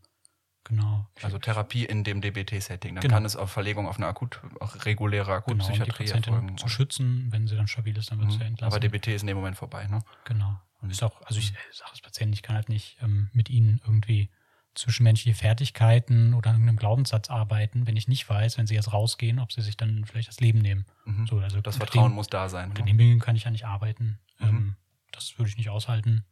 genau. 0.63 1.07
Also 1.21 1.37
Therapie 1.39 1.85
in 1.85 2.03
dem 2.03 2.21
DBT-Setting. 2.21 2.95
Dann 2.95 3.01
Genau. 3.01 3.13
kann 3.15 3.25
es 3.25 3.35
auf 3.35 3.51
Verlegung 3.51 3.87
auf 3.87 3.97
eine 3.97 4.07
akut, 4.07 4.41
auch 4.59 4.85
reguläre 4.85 5.25
genau, 5.25 5.35
um 5.35 5.61
Akutpsychiatrie 5.61 6.07
erfolgen. 6.09 6.57
zu 6.57 6.67
schützen, 6.67 7.27
wenn 7.31 7.47
sie 7.47 7.55
dann 7.55 7.67
stabil 7.67 7.97
ist, 7.97 8.11
dann 8.11 8.19
wird 8.19 8.31
sie 8.31 8.37
Mhm. 8.37 8.43
entlassen. 8.43 8.73
Aber 8.73 8.79
DBT 8.79 9.07
ist 9.15 9.21
in 9.21 9.27
dem 9.27 9.37
Moment 9.37 9.57
vorbei, 9.57 9.87
ne? 9.87 9.99
genau. 10.25 10.59
Und- 10.81 10.89
Ist 10.89 11.03
auch, 11.03 11.21
also 11.23 11.39
ich 11.39 11.53
sage 11.71 11.91
als 11.91 12.01
Patient, 12.01 12.33
ich 12.33 12.41
kann 12.41 12.55
halt 12.55 12.67
nicht 12.69 12.97
ähm, 13.03 13.29
mit 13.33 13.49
ihnen 13.51 13.79
irgendwie 13.85 14.29
zwischenmenschliche 14.73 15.37
Fertigkeiten 15.37 16.33
oder 16.33 16.49
an 16.49 16.55
irgendeinem 16.55 16.77
Glaubenssatz 16.77 17.29
arbeiten, 17.29 17.85
wenn 17.87 17.97
ich 17.97 18.07
nicht 18.07 18.27
weiß, 18.29 18.57
wenn 18.57 18.67
sie 18.67 18.73
jetzt 18.75 18.93
rausgehen, 18.93 19.37
ob 19.39 19.51
sie 19.51 19.61
sich 19.61 19.75
dann 19.77 20.05
vielleicht 20.05 20.29
das 20.29 20.39
Leben 20.39 20.59
nehmen. 20.59 20.85
Mhm. 21.05 21.27
So, 21.27 21.39
also 21.39 21.59
Das 21.61 21.75
Vertrauen 21.77 22.11
dem- 22.11 22.15
muss 22.15 22.27
da 22.27 22.47
sein. 22.49 22.69
Mit 22.69 22.79
Ne? 22.79 22.85
den 22.85 22.97
Bedingungen 22.97 23.19
kann 23.19 23.35
ich 23.35 23.43
ja 23.43 23.51
nicht 23.51 23.65
arbeiten. 23.65 24.17
Mhm. 24.39 24.47
Ähm, 24.47 24.75
das 25.11 25.37
würde 25.37 25.49
ich 25.49 25.57
nicht 25.57 25.69
aushalten. 25.69 26.25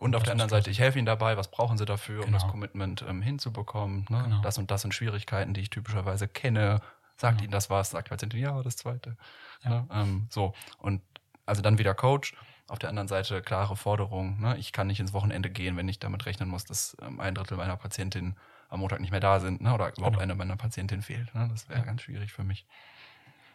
Und 0.00 0.16
auf 0.16 0.22
der 0.22 0.32
anderen 0.32 0.48
Seite, 0.48 0.70
ich 0.70 0.80
helfe 0.80 0.98
Ihnen 0.98 1.06
dabei, 1.06 1.36
was 1.36 1.50
brauchen 1.50 1.76
Sie 1.78 1.84
dafür, 1.84 2.20
um 2.20 2.26
Genau. 2.26 2.38
das 2.38 2.48
Commitment 2.48 3.04
ähm, 3.06 3.22
hinzubekommen? 3.22 4.06
Ne? 4.08 4.22
Genau. 4.24 4.40
Das 4.42 4.56
und 4.58 4.70
das 4.70 4.82
sind 4.82 4.94
Schwierigkeiten, 4.94 5.54
die 5.54 5.60
ich 5.60 5.70
typischerweise 5.70 6.26
kenne. 6.26 6.80
Sagt 7.16 7.36
Genau. 7.38 7.44
Ihnen 7.44 7.52
das 7.52 7.68
was? 7.70 7.90
Sagt 7.90 8.08
Patientin, 8.08 8.40
ja, 8.40 8.60
das 8.62 8.76
zweite. 8.76 9.16
Ja. 9.62 9.70
Ne? 9.70 9.86
Ähm, 9.92 10.26
so. 10.30 10.54
Und 10.78 11.02
also 11.46 11.60
dann 11.62 11.78
wieder 11.78 11.94
Coach. 11.94 12.34
Auf 12.66 12.78
der 12.78 12.88
anderen 12.88 13.08
Seite 13.08 13.42
klare 13.42 13.76
Forderung. 13.76 14.40
Ne? 14.40 14.56
Ich 14.56 14.72
kann 14.72 14.86
nicht 14.86 15.00
ins 15.00 15.12
Wochenende 15.12 15.50
gehen, 15.50 15.76
wenn 15.76 15.88
ich 15.88 15.98
damit 15.98 16.24
rechnen 16.24 16.48
muss, 16.48 16.64
dass 16.64 16.96
ähm, 17.02 17.20
ein 17.20 17.34
Drittel 17.34 17.56
meiner 17.56 17.76
Patientin 17.76 18.36
am 18.68 18.80
Montag 18.80 19.00
nicht 19.00 19.10
mehr 19.10 19.18
da 19.20 19.40
sind 19.40 19.60
ne? 19.60 19.74
oder 19.74 19.88
überhaupt 19.88 20.14
Genau. 20.14 20.22
eine 20.22 20.34
meiner 20.36 20.56
Patientin 20.56 21.02
fehlt. 21.02 21.34
Ne? 21.34 21.48
Das 21.50 21.68
wäre 21.68 21.80
Ja. 21.80 21.84
ganz 21.84 22.02
schwierig 22.02 22.32
für 22.32 22.44
mich. 22.44 22.64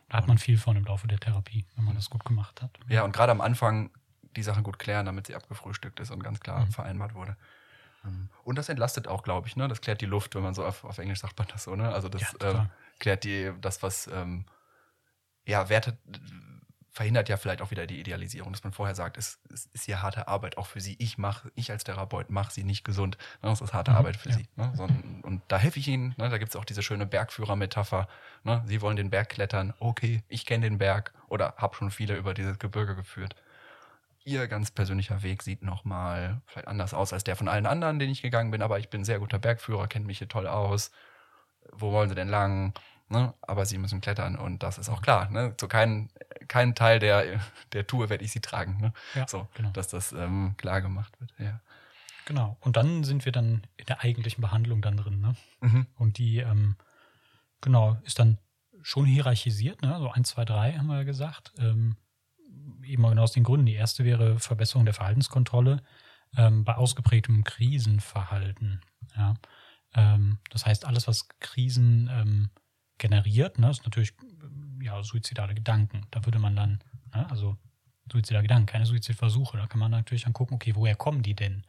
Da 0.09 0.17
hat 0.17 0.27
man 0.27 0.37
viel 0.37 0.57
von 0.59 0.75
im 0.75 0.83
Laufe 0.85 1.07
der 1.07 1.19
Therapie, 1.19 1.65
wenn 1.75 1.85
man 1.85 1.95
das 1.95 2.09
gut 2.11 2.23
gemacht 2.25 2.61
hat. 2.61 2.69
Ja, 2.89 3.03
und 3.03 3.13
gerade 3.13 3.31
am 3.31 3.41
Anfang 3.41 3.89
die 4.35 4.43
Sachen 4.43 4.63
gut 4.63 4.79
klären, 4.79 5.05
damit 5.05 5.27
sie 5.27 5.35
abgefrühstückt 5.35 5.99
ist 5.99 6.11
und 6.11 6.23
ganz 6.23 6.39
klar 6.39 6.65
Mhm. 6.65 6.71
vereinbart 6.71 7.13
wurde. 7.15 7.37
Ähm, 8.05 8.29
Und 8.43 8.57
das 8.57 8.69
entlastet 8.69 9.07
auch, 9.07 9.23
glaube 9.23 9.47
ich, 9.47 9.55
ne? 9.55 9.67
Das 9.67 9.81
klärt 9.81 10.01
die 10.01 10.05
Luft, 10.05 10.35
wenn 10.35 10.43
man 10.43 10.53
so 10.53 10.65
auf, 10.65 10.83
auf 10.83 10.97
Englisch 10.97 11.19
sagt 11.19 11.37
man 11.39 11.47
das 11.47 11.63
so, 11.63 11.75
ne? 11.75 11.89
Also 11.91 12.09
das 12.09 12.21
Ja, 12.41 12.51
ähm, 12.51 12.69
klärt 12.99 13.23
die, 13.23 13.51
das, 13.61 13.81
was 13.83 14.07
ähm, 14.07 14.45
ja, 15.45 15.69
Werte 15.69 15.97
verhindert 16.91 17.27
ja 17.27 17.35
vielleicht 17.35 17.61
auch 17.61 17.71
wieder 17.71 17.85
die 17.87 17.99
Idealisierung, 17.99 18.53
dass 18.53 18.63
man 18.63 18.71
vorher 18.71 18.95
sagt, 18.95 19.17
es, 19.17 19.39
es 19.53 19.65
ist 19.73 19.83
hier 19.83 20.01
harte 20.01 20.29
Arbeit 20.29 20.57
auch 20.57 20.67
für 20.67 20.79
sie. 20.79 20.95
Ich 20.97 21.17
mache, 21.17 21.51
ich 21.53 21.69
als 21.69 21.83
Therapeut 21.83 22.29
mache 22.29 22.53
sie 22.53 22.63
nicht 22.63 22.85
gesund. 22.85 23.17
Ne? 23.43 23.49
Das 23.49 23.59
ist 23.59 23.73
harte 23.73 23.91
Mhm, 23.91 23.97
Arbeit 23.97 24.15
für 24.15 24.29
ja. 24.29 24.35
sie. 24.37 24.47
Ne? 24.55 24.71
So, 24.75 24.83
und 24.83 25.41
da 25.49 25.57
helfe 25.57 25.77
ich 25.79 25.89
ihnen. 25.89 26.13
Ne? 26.17 26.29
Da 26.29 26.37
gibt 26.37 26.49
es 26.51 26.55
auch 26.55 26.63
diese 26.63 26.81
schöne 26.81 27.05
Bergführer-Metapher. 27.05 28.07
Ne? 28.43 28.63
Sie 28.65 28.79
wollen 28.81 28.95
den 28.95 29.09
Berg 29.09 29.27
klettern. 29.27 29.73
Okay, 29.79 30.23
ich 30.29 30.45
kenne 30.45 30.65
den 30.69 30.77
Berg 30.77 31.13
oder 31.27 31.55
habe 31.57 31.75
schon 31.75 31.91
viele 31.91 32.15
über 32.15 32.33
dieses 32.33 32.59
Gebirge 32.59 32.95
geführt. 32.95 33.35
Ihr 34.27 34.47
ganz 34.47 34.71
persönlicher 34.71 35.21
Weg 35.21 35.43
sieht 35.43 35.61
nochmal 35.61 36.41
vielleicht 36.47 36.67
anders 36.67 36.95
aus 36.95 37.13
als 37.13 37.23
der 37.23 37.35
von 37.35 37.47
allen 37.47 37.67
anderen, 37.67 37.99
den 37.99 38.09
ich 38.09 38.23
gegangen 38.23 38.49
bin, 38.49 38.63
aber 38.63 38.79
ich 38.79 38.89
bin 38.89 39.01
ein 39.01 39.05
sehr 39.05 39.19
guter 39.19 39.37
Bergführer, 39.37 39.87
kennt 39.87 40.07
mich 40.07 40.17
hier 40.17 40.27
toll 40.27 40.47
aus. 40.47 40.91
Wo 41.71 41.91
wollen 41.91 42.09
sie 42.09 42.15
denn 42.15 42.27
lang? 42.27 42.73
Ne? 43.07 43.35
Aber 43.41 43.67
sie 43.67 43.77
müssen 43.77 44.01
klettern 44.01 44.35
und 44.35 44.63
das 44.63 44.79
ist 44.79 44.89
auch 44.89 45.03
klar. 45.03 45.29
Ne? 45.29 45.55
Zu 45.57 45.67
keinem 45.67 46.09
keinen 46.47 46.73
Teil 46.73 46.97
der, 46.97 47.39
der 47.73 47.85
Tour 47.85 48.09
werde 48.09 48.23
ich 48.23 48.31
sie 48.31 48.39
tragen. 48.39 48.77
Ne? 48.81 48.93
Ja, 49.13 49.27
so, 49.27 49.47
genau. 49.53 49.69
dass 49.71 49.89
das 49.89 50.11
ähm, 50.11 50.55
klar 50.57 50.81
gemacht 50.81 51.19
wird. 51.19 51.31
Ja. 51.37 51.61
Genau. 52.25 52.57
Und 52.61 52.77
dann 52.77 53.03
sind 53.03 53.25
wir 53.25 53.31
dann 53.31 53.67
in 53.77 53.85
der 53.85 54.01
eigentlichen 54.01 54.41
Behandlung 54.41 54.81
dann 54.81 54.97
drin. 54.97 55.21
Ne? 55.21 55.35
Mhm. 55.61 55.87
Und 55.97 56.17
die, 56.17 56.39
ähm, 56.39 56.77
genau, 57.61 57.99
ist 58.03 58.17
dann 58.17 58.39
schon 58.81 59.05
hierarchisiert, 59.05 59.83
ne? 59.83 59.95
so 59.99 60.09
1, 60.09 60.29
2, 60.29 60.45
3 60.45 60.73
haben 60.73 60.87
wir 60.87 60.97
ja 60.97 61.03
gesagt. 61.03 61.53
Ähm, 61.59 61.97
eben 62.83 63.03
genau 63.03 63.23
aus 63.23 63.31
den 63.31 63.43
Gründen. 63.43 63.65
Die 63.65 63.73
erste 63.73 64.05
wäre 64.05 64.39
Verbesserung 64.39 64.85
der 64.85 64.93
Verhaltenskontrolle 64.93 65.81
ähm, 66.37 66.63
bei 66.63 66.75
ausgeprägtem 66.75 67.43
Krisenverhalten. 67.43 68.81
Ja? 69.15 69.35
Ähm, 69.93 70.39
das 70.49 70.65
heißt, 70.65 70.85
alles, 70.85 71.07
was 71.07 71.27
Krisen 71.39 72.09
ähm, 72.11 72.49
generiert, 72.97 73.59
ne, 73.59 73.69
ist 73.69 73.83
natürlich 73.83 74.13
ähm, 74.21 74.79
ja, 74.81 75.01
suizidale 75.03 75.55
Gedanken. 75.55 76.07
Da 76.11 76.25
würde 76.25 76.39
man 76.39 76.55
dann, 76.55 76.79
ne, 77.13 77.29
also 77.29 77.57
suizidale 78.11 78.43
Gedanken, 78.43 78.67
keine 78.67 78.85
Suizidversuche, 78.85 79.57
da 79.57 79.67
kann 79.67 79.79
man 79.79 79.91
natürlich 79.91 80.23
dann 80.23 80.33
gucken, 80.33 80.55
okay, 80.55 80.75
woher 80.75 80.95
kommen 80.95 81.23
die 81.23 81.35
denn? 81.35 81.63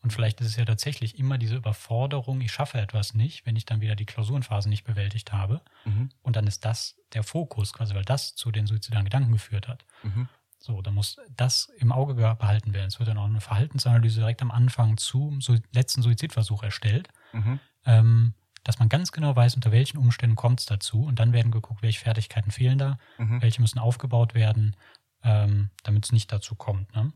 Und 0.00 0.12
vielleicht 0.12 0.40
ist 0.40 0.48
es 0.48 0.56
ja 0.56 0.64
tatsächlich 0.64 1.18
immer 1.18 1.38
diese 1.38 1.56
Überforderung, 1.56 2.40
ich 2.40 2.52
schaffe 2.52 2.78
etwas 2.78 3.14
nicht, 3.14 3.46
wenn 3.46 3.56
ich 3.56 3.64
dann 3.64 3.80
wieder 3.80 3.96
die 3.96 4.06
Klausurenphase 4.06 4.68
nicht 4.68 4.84
bewältigt 4.84 5.32
habe. 5.32 5.60
Mhm. 5.84 6.10
Und 6.22 6.36
dann 6.36 6.46
ist 6.46 6.64
das 6.64 6.96
der 7.14 7.24
Fokus, 7.24 7.72
quasi, 7.72 7.94
weil 7.94 8.04
das 8.04 8.36
zu 8.36 8.52
den 8.52 8.66
suizidalen 8.66 9.04
Gedanken 9.04 9.32
geführt 9.32 9.66
hat. 9.66 9.84
Mhm. 10.04 10.28
So, 10.58 10.82
da 10.82 10.90
muss 10.90 11.16
das 11.36 11.66
im 11.78 11.92
Auge 11.92 12.14
ge- 12.16 12.34
behalten 12.34 12.74
werden. 12.74 12.88
Es 12.88 12.98
wird 12.98 13.08
dann 13.08 13.18
auch 13.18 13.26
eine 13.26 13.40
Verhaltensanalyse 13.40 14.20
direkt 14.20 14.42
am 14.42 14.50
Anfang 14.50 14.96
zum 14.96 15.40
letzten 15.72 16.02
Suizidversuch 16.02 16.62
erstellt, 16.62 17.08
Mhm. 17.32 17.60
ähm, 17.86 18.34
dass 18.64 18.78
man 18.78 18.88
ganz 18.88 19.12
genau 19.12 19.34
weiß, 19.36 19.54
unter 19.54 19.70
welchen 19.72 19.98
Umständen 19.98 20.36
kommt 20.36 20.60
es 20.60 20.66
dazu. 20.66 21.02
Und 21.04 21.20
dann 21.20 21.32
werden 21.32 21.52
geguckt, 21.52 21.82
welche 21.82 22.00
Fertigkeiten 22.00 22.50
fehlen 22.50 22.76
da, 22.78 22.98
Mhm. 23.18 23.40
welche 23.40 23.60
müssen 23.62 23.78
aufgebaut 23.78 24.34
werden, 24.34 24.76
ähm, 25.22 25.70
damit 25.84 26.04
es 26.04 26.12
nicht 26.12 26.30
dazu 26.32 26.54
kommt. 26.54 26.94
Ne? 26.94 27.12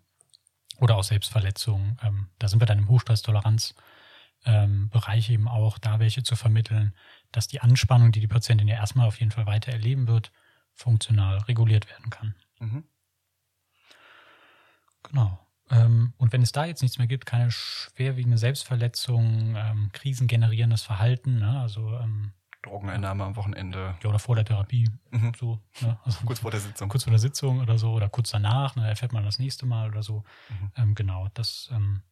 Oder 0.79 0.97
auch 0.97 1.05
Selbstverletzungen. 1.05 1.99
Ähm, 2.03 2.29
da 2.39 2.49
sind 2.49 2.61
wir 2.61 2.67
dann 2.67 2.79
im 2.79 2.89
Hochstresstoleranz. 2.89 3.75
Ähm, 4.45 4.89
Bereich 4.89 5.31
eben 5.31 5.47
auch, 5.47 5.79
da 5.79 6.01
welche 6.01 6.25
zu 6.25 6.35
vermitteln, 6.35 6.95
dass 7.31 7.47
die 7.47 7.61
Anspannung, 7.61 8.11
die 8.11 8.19
die 8.21 8.27
Patientin 8.27 8.67
ja 8.67 8.75
erstmal 8.75 9.07
auf 9.07 9.21
jeden 9.21 9.31
Fall 9.31 9.47
weiter 9.47 9.71
erleben 9.73 10.09
wird, 10.09 10.33
funktional 10.75 11.39
reguliert 11.39 11.89
werden 11.89 12.11
kann. 12.11 12.35
Mhm. 12.59 12.85
Genau. 15.05 15.39
Ähm, 15.71 16.13
und 16.19 16.33
wenn 16.33 16.43
es 16.43 16.53
da 16.53 16.65
jetzt 16.65 16.83
nichts 16.83 16.99
mehr 16.99 17.07
gibt, 17.07 17.25
keine 17.27 17.51
schwerwiegende 17.51 18.37
Selbstverletzung, 18.39 19.55
ähm, 19.57 19.91
krisengenerierendes 19.93 20.83
Verhalten, 20.83 21.39
ne? 21.39 21.61
also 21.61 21.97
ähm, 21.99 22.33
Drogeneinnahme 22.63 23.25
am 23.25 23.37
Wochenende. 23.37 23.97
ja, 24.03 24.09
oder 24.11 24.19
vor 24.19 24.37
der 24.37 24.45
Therapie, 24.45 24.89
Mhm. 25.11 25.33
so, 25.39 25.61
ne? 25.81 25.99
also 26.05 26.19
Kurz 26.25 26.41
vor 26.41 26.51
der 26.51 26.61
Sitzung. 26.61 26.89
kurz 26.89 27.05
vor 27.05 27.11
der 27.11 27.19
Sitzung 27.19 27.61
oder 27.61 27.79
so, 27.79 27.93
oder 27.93 28.09
kurz 28.09 28.31
danach, 28.31 28.77
ne? 28.77 28.87
erfährt 28.89 29.13
man 29.13 29.25
das 29.25 29.39
nächste 29.39 29.67
Mal 29.67 29.89
oder 29.89 30.03
so. 30.03 30.25
Mhm. 30.49 30.73
Ähm, 30.77 30.95
genau, 30.95 31.29
das, 31.35 31.69
ähm, 31.73 32.03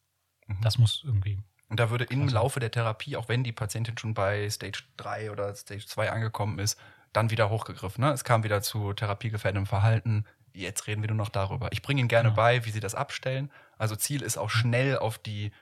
Mhm. 0.47 0.61
das 0.62 0.78
muss 0.78 1.03
irgendwie 1.05 1.38
Und 1.68 1.78
da 1.78 1.91
würde 1.91 2.05
im 2.07 2.26
Laufe 2.28 2.59
der 2.59 2.70
Therapie, 2.72 3.16
auch 3.16 3.28
wenn 3.28 3.45
die 3.45 3.53
Patientin 3.53 3.97
schon 3.99 4.14
bei 4.14 4.49
Stage 4.51 4.82
3 4.97 5.30
oder 5.30 5.55
Stage 5.55 5.86
2 5.86 6.11
angekommen 6.11 6.59
ist, 6.59 6.76
dann 7.12 7.30
wieder 7.30 7.51
hochgegriffen. 7.51 8.03
Ne? 8.05 8.11
Es 8.12 8.24
kam 8.24 8.43
wieder 8.43 8.61
zu 8.62 8.93
therapiegefährdendem 8.93 9.66
Verhalten. 9.66 10.24
Jetzt 10.55 10.86
reden 10.86 11.03
wir 11.03 11.09
nur 11.09 11.16
noch 11.16 11.28
darüber. 11.28 11.70
Ich 11.72 11.82
bringe 11.82 12.01
Ihnen 12.01 12.09
gerne 12.09 12.30
Genau. 12.30 12.36
bei, 12.36 12.64
wie 12.64 12.70
Sie 12.70 12.80
das 12.80 12.94
abstellen. 12.94 13.51
Also 13.78 13.96
Ziel 13.96 14.22
ist 14.22 14.36
auch 14.36 14.51
schnell 14.51 14.98
auf 14.98 15.18
die 15.18 15.53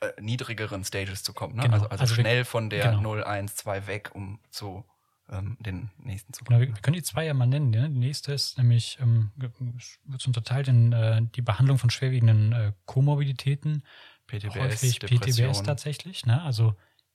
äh, 0.00 0.08
niedrigeren 0.20 0.84
Stages 0.84 1.22
zu 1.22 1.32
kommen. 1.32 1.54
Ne? 1.56 1.62
Genau. 1.62 1.74
Also, 1.74 1.88
also, 1.88 2.00
Also 2.02 2.16
wir- 2.16 2.22
schnell 2.24 2.44
von 2.44 2.70
der 2.70 2.88
genau. 2.90 3.00
0, 3.02 3.24
1, 3.24 3.54
2 3.56 3.86
weg, 3.86 4.10
um 4.14 4.38
zu 4.50 4.84
ähm, 5.30 5.56
den 5.60 5.90
nächsten 5.98 6.32
zu 6.32 6.44
Genau, 6.44 6.56
kommen. 6.58 6.68
wir, 6.68 6.74
wir 6.76 6.82
können 6.82 6.94
die 6.96 7.02
zwei 7.02 7.24
ja 7.24 7.32
mal 7.34 7.46
nennen. 7.46 7.70
Ne? 7.70 7.88
Die 7.88 7.98
nächste 7.98 8.32
ist 8.32 8.58
nämlich, 8.58 8.98
ähm, 9.00 9.30
wird 9.36 10.26
unterteilt 10.26 10.68
in 10.68 10.92
äh, 10.92 11.22
die 11.36 11.40
Behandlung 11.42 11.78
von 11.78 11.88
schwerwiegenden 11.90 12.52
äh, 12.52 12.72
Komorbiditäten, 12.86 13.82
PTBS, 14.26 14.56
häufig 14.56 14.98
Depression. 14.98 15.48
PTBS 15.50 15.62
tatsächlich, 15.62 16.26
ne? 16.26 16.42
also 16.42 16.74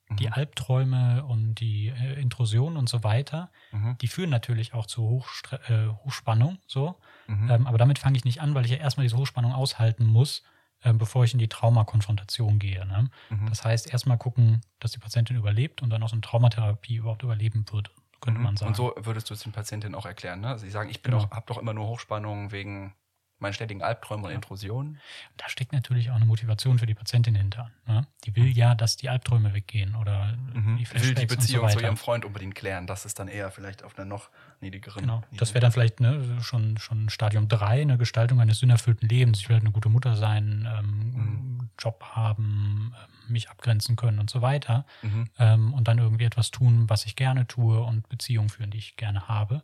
die 0.09 0.27
Mhm. 0.27 0.33
Albträume 0.33 1.25
und 1.25 1.55
die 1.55 1.87
äh, 1.89 2.19
Intrusionen 2.21 2.77
und 2.77 2.87
so 2.89 3.03
weiter, 3.03 3.51
Mhm. 3.71 3.97
die 3.99 4.07
führen 4.07 4.29
natürlich 4.29 4.73
auch 4.73 4.85
zu 4.85 5.01
Hochstre 5.03 5.59
äh, 5.67 5.87
Hochspannung, 6.05 6.59
so. 6.67 6.99
Mhm. 7.27 7.49
Ähm, 7.51 7.67
aber 7.67 7.77
damit 7.77 7.99
fange 7.99 8.17
ich 8.17 8.23
nicht 8.25 8.41
an, 8.41 8.55
weil 8.55 8.65
ich 8.65 8.71
ja 8.71 8.77
erstmal 8.77 9.03
diese 9.05 9.17
Hochspannung 9.17 9.53
aushalten 9.53 10.05
muss, 10.05 10.43
ähm, 10.83 10.97
bevor 10.97 11.23
ich 11.25 11.33
in 11.33 11.39
die 11.39 11.49
Traumakonfrontation 11.49 12.59
gehe. 12.59 12.85
Ne? 12.85 13.09
Mhm. 13.29 13.47
Das 13.49 13.65
heißt, 13.65 13.91
erstmal 13.91 14.17
gucken, 14.17 14.61
dass 14.79 14.91
die 14.91 14.99
Patientin 14.99 15.35
überlebt 15.35 15.81
und 15.81 15.89
dann 15.89 16.01
auch 16.03 16.09
so 16.09 16.13
eine 16.15 16.21
Traumatherapie 16.21 16.95
überhaupt 16.95 17.23
überleben 17.23 17.65
wird, 17.71 17.91
könnte 18.21 18.39
Mhm. 18.39 18.43
man 18.45 18.57
sagen. 18.57 18.69
Und 18.69 18.75
so 18.77 18.93
würdest 18.97 19.29
du 19.29 19.33
es 19.33 19.41
den 19.41 19.51
Patientinnen 19.51 19.95
auch 19.95 20.05
erklären, 20.05 20.39
ne? 20.39 20.57
Sie 20.57 20.69
sagen, 20.69 20.89
ich 20.89 21.01
bin 21.01 21.11
Genau. 21.11 21.23
doch, 21.25 21.31
hab 21.31 21.47
doch 21.47 21.57
immer 21.57 21.73
nur 21.73 21.87
Hochspannung 21.87 22.51
wegen 22.51 22.93
meinen 23.39 23.53
ständigen 23.53 23.81
Albträumen 23.83 24.25
und 24.25 24.31
Intrusionen. 24.31 24.99
Da 25.37 25.47
steckt 25.49 25.71
natürlich 25.73 26.09
auch 26.09 26.15
eine 26.15 26.25
Motivation 26.25 26.79
für 26.79 26.85
die 26.85 26.95
Patientin 26.95 27.35
hinter. 27.35 27.69
Ne? 27.85 28.07
Die 28.25 28.35
will 28.35 28.47
ja, 28.47 28.73
dass 28.75 28.97
die 28.97 29.09
Albträume 29.09 29.53
weggehen 29.53 29.95
oder 29.95 30.33
die 30.53 30.57
Mhm. 30.59 30.79
Will 30.79 31.13
die 31.15 31.25
Beziehung 31.25 31.63
und 31.65 31.71
so 31.71 31.77
zu 31.77 31.83
ihrem 31.83 31.97
Freund 31.97 32.25
unbedingt 32.25 32.55
klären. 32.55 32.87
Das 32.87 33.05
ist 33.05 33.19
dann 33.19 33.27
eher 33.27 33.51
vielleicht 33.51 33.83
auf 33.83 33.97
einer 33.97 34.05
noch 34.05 34.29
niedrigeren. 34.61 35.01
Genau. 35.01 35.23
Das 35.33 35.53
wäre 35.53 35.61
dann 35.61 35.71
vielleicht 35.71 35.99
ne, 35.99 36.41
schon, 36.41 36.77
schon 36.77 37.09
Stadium 37.09 37.47
3, 37.47 37.81
eine 37.81 37.97
Gestaltung 37.97 38.39
eines 38.41 38.59
sinnerfüllten 38.59 39.07
Lebens. 39.07 39.39
Ich 39.39 39.49
will 39.49 39.55
halt 39.55 39.63
eine 39.63 39.71
gute 39.71 39.89
Mutter 39.89 40.15
sein, 40.15 40.67
ähm, 40.77 40.97
Mhm. 41.13 41.69
Job 41.79 42.03
haben, 42.13 42.93
ähm, 42.95 43.31
mich 43.33 43.49
abgrenzen 43.49 43.95
können 43.95 44.19
und 44.19 44.29
so 44.29 44.41
weiter. 44.41 44.85
Mhm. 45.03 45.29
Ähm, 45.37 45.73
und 45.73 45.87
dann 45.87 45.97
irgendwie 45.99 46.23
etwas 46.25 46.49
tun, 46.49 46.89
was 46.89 47.05
ich 47.05 47.15
gerne 47.15 47.45
tue 47.45 47.79
und 47.81 48.07
Beziehungen 48.09 48.49
führen, 48.49 48.71
die 48.71 48.77
ich 48.79 48.95
gerne 48.95 49.27
habe. 49.27 49.63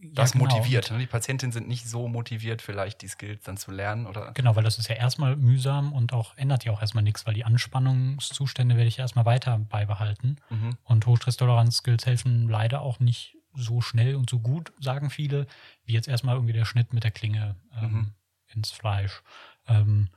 Mhm. 0.00 0.06
Ja, 0.08 0.14
Das 0.14 0.32
genau. 0.32 0.44
motiviert. 0.46 0.90
Ne? 0.90 0.98
Die 0.98 1.06
Patientinnen 1.06 1.52
sind 1.52 1.68
nicht 1.68 1.86
so 1.86 2.08
motiviert, 2.08 2.62
vielleicht 2.62 3.02
die 3.02 3.08
Skills 3.08 3.42
dann 3.44 3.56
zu 3.56 3.70
lernen 3.70 4.06
oder. 4.06 4.32
Genau, 4.32 4.56
weil 4.56 4.64
das 4.64 4.78
ist 4.78 4.88
ja 4.88 4.96
erstmal 4.96 5.36
mühsam 5.36 5.92
und 5.92 6.12
auch 6.12 6.36
ändert 6.36 6.64
ja 6.64 6.72
auch 6.72 6.80
erstmal 6.80 7.04
nichts, 7.04 7.26
weil 7.26 7.34
die 7.34 7.44
Anspannungszustände 7.44 8.76
werde 8.76 8.88
ich 8.88 8.96
ja 8.96 9.04
erstmal 9.04 9.24
weiter 9.26 9.58
beibehalten. 9.58 10.36
Mhm. 10.50 10.76
Und 10.84 11.06
Hochstresstoleranz-Skills 11.06 12.06
helfen 12.06 12.48
leider 12.48 12.80
auch 12.80 12.98
nicht 13.00 13.36
so 13.54 13.80
schnell 13.80 14.14
und 14.14 14.30
so 14.30 14.38
gut, 14.38 14.72
sagen 14.80 15.10
viele, 15.10 15.46
wie 15.84 15.92
jetzt 15.92 16.08
erstmal 16.08 16.36
irgendwie 16.36 16.52
der 16.52 16.64
Schnitt 16.64 16.92
mit 16.92 17.04
der 17.04 17.10
Klinge 17.10 17.56
ähm, 17.80 17.92
Mhm. 17.92 18.12
ins 18.54 18.70
Fleisch. 18.70 19.22
Ähm, 19.66 20.08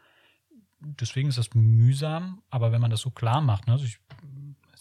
deswegen 0.80 1.30
ist 1.30 1.38
das 1.38 1.54
mühsam, 1.54 2.42
aber 2.50 2.72
wenn 2.72 2.82
man 2.82 2.92
das 2.92 3.02
so 3.02 3.10
klar 3.10 3.42
macht, 3.42 3.68
ne, 3.68 3.74
also 3.74 3.86
ich 3.86 4.00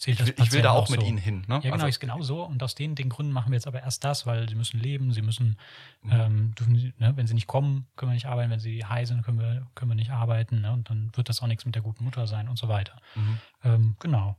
Ich 0.05 0.17
das 0.17 0.27
will, 0.27 0.35
ich 0.37 0.51
will 0.51 0.61
da 0.61 0.71
auch 0.71 0.89
mit 0.89 1.01
so. 1.01 1.05
Ihnen 1.07 1.17
hin. 1.17 1.43
Ne? 1.47 1.55
Ja, 1.55 1.59
genau, 1.61 1.73
Also- 1.75 1.87
ist 1.87 1.99
genau 1.99 2.21
so. 2.21 2.43
Und 2.43 2.61
aus 2.63 2.75
den, 2.75 2.95
den 2.95 3.09
Gründen 3.09 3.31
machen 3.31 3.51
wir 3.51 3.55
jetzt 3.55 3.67
aber 3.67 3.81
erst 3.81 4.03
das, 4.03 4.25
weil 4.25 4.49
sie 4.49 4.55
müssen 4.55 4.79
leben, 4.79 5.11
sie 5.13 5.21
müssen, 5.21 5.57
Mhm. 6.01 6.11
ähm, 6.11 6.55
dürfen, 6.55 6.93
ne, 6.97 7.13
wenn 7.15 7.27
sie 7.27 7.33
nicht 7.33 7.47
kommen, 7.47 7.87
können 7.95 8.11
wir 8.11 8.15
nicht 8.15 8.25
arbeiten, 8.27 8.51
wenn 8.51 8.59
sie 8.59 8.83
high 8.85 9.07
sind, 9.07 9.23
können 9.23 9.39
wir, 9.39 9.67
können 9.75 9.91
wir 9.91 9.95
nicht 9.95 10.11
arbeiten. 10.11 10.61
Ne? 10.61 10.71
Und 10.71 10.89
dann 10.89 11.11
wird 11.15 11.29
das 11.29 11.41
auch 11.41 11.47
nichts 11.47 11.65
mit 11.65 11.75
der 11.75 11.81
guten 11.81 12.03
Mutter 12.03 12.27
sein 12.27 12.47
und 12.49 12.57
so 12.57 12.67
weiter. 12.67 12.99
Mhm. 13.15 13.39
Ähm, 13.63 13.95
genau. 13.99 14.37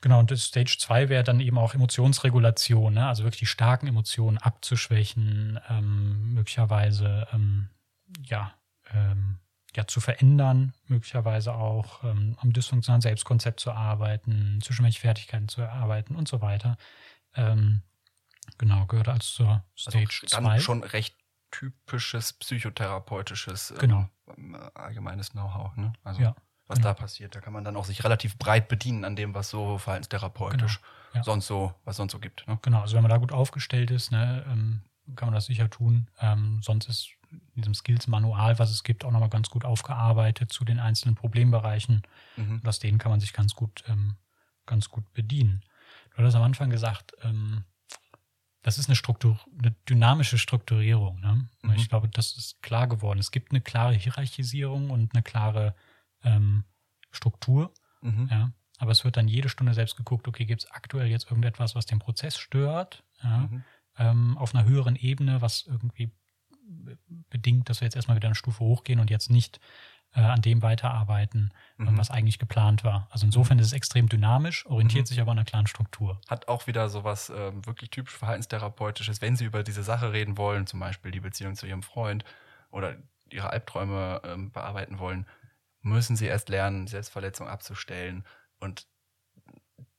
Genau, 0.00 0.18
und 0.18 0.32
das 0.32 0.44
Stage 0.46 0.76
2 0.80 1.08
wäre 1.08 1.22
dann 1.22 1.38
eben 1.38 1.58
auch 1.58 1.74
Emotionsregulation, 1.74 2.94
ne? 2.94 3.06
also 3.06 3.22
wirklich 3.22 3.38
die 3.40 3.46
starken 3.46 3.86
Emotionen 3.86 4.36
abzuschwächen, 4.36 5.60
ähm, 5.68 6.34
möglicherweise 6.34 7.28
ähm, 7.32 7.68
ja, 8.24 8.52
ähm, 8.92 9.38
ja, 9.74 9.86
zu 9.86 10.00
verändern, 10.00 10.74
möglicherweise 10.86 11.54
auch 11.54 12.04
ähm, 12.04 12.36
am 12.40 12.52
dysfunktionalen 12.52 13.00
Selbstkonzept 13.00 13.58
zu 13.60 13.72
arbeiten, 13.72 14.60
zwischenmenschliche 14.62 15.00
Fertigkeiten 15.06 15.48
zu 15.48 15.62
erarbeiten 15.62 16.14
und 16.14 16.28
so 16.28 16.40
weiter. 16.42 16.76
Ähm, 17.34 17.82
genau, 18.58 18.86
gehört 18.86 19.08
also 19.08 19.20
zur 19.22 19.48
Also 19.48 19.90
Stage 19.90 20.26
dann 20.30 20.44
2. 20.44 20.60
schon 20.60 20.82
recht 20.84 21.16
typisches 21.50 22.32
psychotherapeutisches 22.34 23.70
ähm, 23.72 23.78
Genau. 23.78 24.08
ähm, 24.36 24.56
allgemeines 24.74 25.30
Know-how. 25.30 25.76
Ne? 25.76 25.92
Also 26.04 26.20
Ja, 26.22 26.34
was 26.66 26.78
genau. 26.78 26.90
da 26.90 26.94
passiert. 26.94 27.34
Da 27.34 27.40
kann 27.40 27.52
man 27.52 27.64
dann 27.64 27.76
auch 27.76 27.84
sich 27.84 28.04
relativ 28.04 28.36
breit 28.38 28.68
bedienen 28.68 29.04
an 29.04 29.16
dem, 29.16 29.34
was 29.34 29.50
so 29.50 29.78
verhaltenstherapeutisch 29.78 30.80
Genau, 30.80 30.86
ja. 31.14 31.22
sonst 31.24 31.46
so, 31.46 31.74
was 31.84 31.96
sonst 31.96 32.12
so 32.12 32.18
gibt. 32.18 32.46
Ne? 32.46 32.58
Genau, 32.62 32.80
also 32.82 32.94
wenn 32.96 33.02
man 33.02 33.10
da 33.10 33.16
gut 33.18 33.32
aufgestellt 33.32 33.90
ist, 33.90 34.12
ne, 34.12 34.44
ähm, 34.48 34.82
kann 35.16 35.26
man 35.28 35.34
das 35.34 35.46
sicher 35.46 35.68
tun. 35.68 36.08
Sonst 36.60 36.88
ist 36.88 37.10
in 37.32 37.62
diesem 37.62 37.74
Skills-Manual, 37.74 38.58
was 38.58 38.70
es 38.70 38.82
gibt, 38.82 39.04
auch 39.04 39.10
nochmal 39.10 39.28
ganz 39.28 39.50
gut 39.50 39.64
aufgearbeitet 39.64 40.52
zu 40.52 40.64
den 40.64 40.78
einzelnen 40.78 41.14
Problembereichen. 41.14 42.02
Mhm. 42.36 42.56
Und 42.56 42.68
aus 42.68 42.78
denen 42.78 42.98
kann 42.98 43.10
man 43.10 43.20
sich 43.20 43.32
ganz 43.32 43.54
gut, 43.54 43.84
ähm, 43.88 44.16
ganz 44.66 44.88
gut 44.88 45.12
bedienen. 45.12 45.62
Du 46.10 46.18
hattest 46.18 46.36
am 46.36 46.42
Anfang 46.42 46.70
gesagt, 46.70 47.12
ähm, 47.22 47.64
das 48.62 48.78
ist 48.78 48.88
eine 48.88 48.96
Struktur, 48.96 49.40
eine 49.58 49.72
dynamische 49.88 50.38
Strukturierung. 50.38 51.20
Ne? 51.20 51.48
Mhm. 51.62 51.72
Ich 51.74 51.88
glaube, 51.88 52.08
das 52.08 52.36
ist 52.36 52.62
klar 52.62 52.86
geworden. 52.86 53.18
Es 53.18 53.30
gibt 53.32 53.50
eine 53.50 53.60
klare 53.60 53.94
Hierarchisierung 53.94 54.90
und 54.90 55.14
eine 55.14 55.22
klare 55.22 55.74
ähm, 56.22 56.64
Struktur. 57.10 57.74
Mhm. 58.02 58.28
Ja, 58.30 58.52
aber 58.78 58.92
es 58.92 59.04
wird 59.04 59.16
dann 59.16 59.28
jede 59.28 59.48
Stunde 59.48 59.74
selbst 59.74 59.96
geguckt, 59.96 60.28
okay, 60.28 60.44
gibt 60.44 60.62
es 60.62 60.70
aktuell 60.70 61.08
jetzt 61.08 61.24
irgendetwas, 61.30 61.74
was 61.74 61.86
den 61.86 61.98
Prozess 61.98 62.36
stört, 62.38 63.04
ja, 63.22 63.38
Mhm. 63.38 63.64
ähm, 63.98 64.38
auf 64.38 64.54
einer 64.54 64.64
höheren 64.64 64.96
Ebene, 64.96 65.40
was 65.40 65.64
irgendwie 65.66 66.10
bedingt, 67.30 67.68
dass 67.68 67.80
wir 67.80 67.86
jetzt 67.86 67.96
erstmal 67.96 68.16
wieder 68.16 68.28
eine 68.28 68.34
Stufe 68.34 68.60
hochgehen 68.60 69.00
und 69.00 69.10
jetzt 69.10 69.30
nicht 69.30 69.60
äh, 70.14 70.20
an 70.20 70.42
dem 70.42 70.62
weiterarbeiten, 70.62 71.52
äh, 71.84 71.90
Mhm. 71.90 71.98
was 71.98 72.10
eigentlich 72.10 72.38
geplant 72.38 72.84
war. 72.84 73.08
Also 73.10 73.26
insofern 73.26 73.58
ist 73.58 73.66
es 73.66 73.72
extrem 73.72 74.08
dynamisch, 74.08 74.66
orientiert 74.66 75.06
Mhm. 75.06 75.08
sich 75.08 75.20
aber 75.20 75.32
an 75.32 75.38
einer 75.38 75.44
klaren 75.46 75.66
Struktur. 75.66 76.20
Hat 76.28 76.48
auch 76.48 76.66
wieder 76.66 76.88
sowas 76.88 77.30
ähm, 77.34 77.66
wirklich 77.66 77.90
typisch 77.90 78.16
verhaltenstherapeutisches, 78.16 79.20
wenn 79.20 79.36
Sie 79.36 79.44
über 79.44 79.62
diese 79.62 79.82
Sache 79.82 80.12
reden 80.12 80.36
wollen, 80.38 80.66
zum 80.66 80.80
Beispiel 80.80 81.10
die 81.10 81.20
Beziehung 81.20 81.56
zu 81.56 81.66
Ihrem 81.66 81.82
Freund 81.82 82.24
oder 82.70 82.96
Ihre 83.30 83.50
Albträume 83.50 84.20
ähm, 84.24 84.52
bearbeiten 84.52 84.98
wollen, 84.98 85.26
müssen 85.82 86.16
Sie 86.16 86.26
erst 86.26 86.48
lernen, 86.48 86.86
Selbstverletzung 86.86 87.48
abzustellen 87.48 88.24
und 88.60 88.86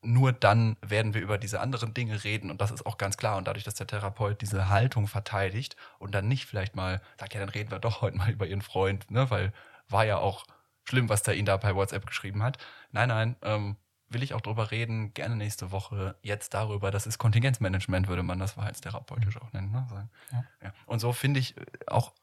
nur 0.03 0.33
dann 0.33 0.77
werden 0.81 1.13
wir 1.13 1.21
über 1.21 1.37
diese 1.37 1.59
anderen 1.59 1.93
Dinge 1.93 2.23
reden 2.23 2.51
und 2.51 2.61
das 2.61 2.71
ist 2.71 2.85
auch 2.85 2.97
ganz 2.97 3.17
klar. 3.17 3.37
Und 3.37 3.47
dadurch, 3.47 3.63
dass 3.63 3.75
der 3.75 3.87
Therapeut 3.87 4.41
diese 4.41 4.69
Haltung 4.69 5.07
verteidigt 5.07 5.75
und 5.99 6.13
dann 6.13 6.27
nicht 6.27 6.45
vielleicht 6.45 6.75
mal 6.75 7.01
sagt, 7.19 7.33
ja, 7.33 7.39
dann 7.39 7.49
reden 7.49 7.71
wir 7.71 7.79
doch 7.79 8.01
heute 8.01 8.17
mal 8.17 8.29
über 8.29 8.45
Ihren 8.45 8.61
Freund, 8.61 9.09
ne, 9.09 9.29
weil 9.29 9.53
war 9.89 10.05
ja 10.05 10.17
auch 10.17 10.45
schlimm, 10.85 11.09
was 11.09 11.23
der 11.23 11.35
Ihnen 11.35 11.45
da 11.45 11.57
bei 11.57 11.75
WhatsApp 11.75 12.05
geschrieben 12.05 12.43
hat. 12.43 12.57
Nein, 12.91 13.09
nein, 13.09 13.35
ähm, 13.41 13.77
will 14.09 14.23
ich 14.23 14.33
auch 14.33 14.41
drüber 14.41 14.71
reden, 14.71 15.13
gerne 15.13 15.35
nächste 15.35 15.71
Woche 15.71 16.15
jetzt 16.21 16.53
darüber. 16.53 16.91
Das 16.91 17.07
ist 17.07 17.17
Kontingenzmanagement, 17.17 18.07
würde 18.07 18.23
man 18.23 18.39
das 18.39 18.53
verhaltenstherapeutisch 18.53 19.37
auch 19.41 19.51
nennen. 19.53 19.71
Ne? 19.71 20.09
Ja. 20.31 20.43
Ja. 20.61 20.73
Und 20.85 20.99
so 20.99 21.13
finde 21.13 21.39
ich 21.39 21.55
auch 21.87 22.13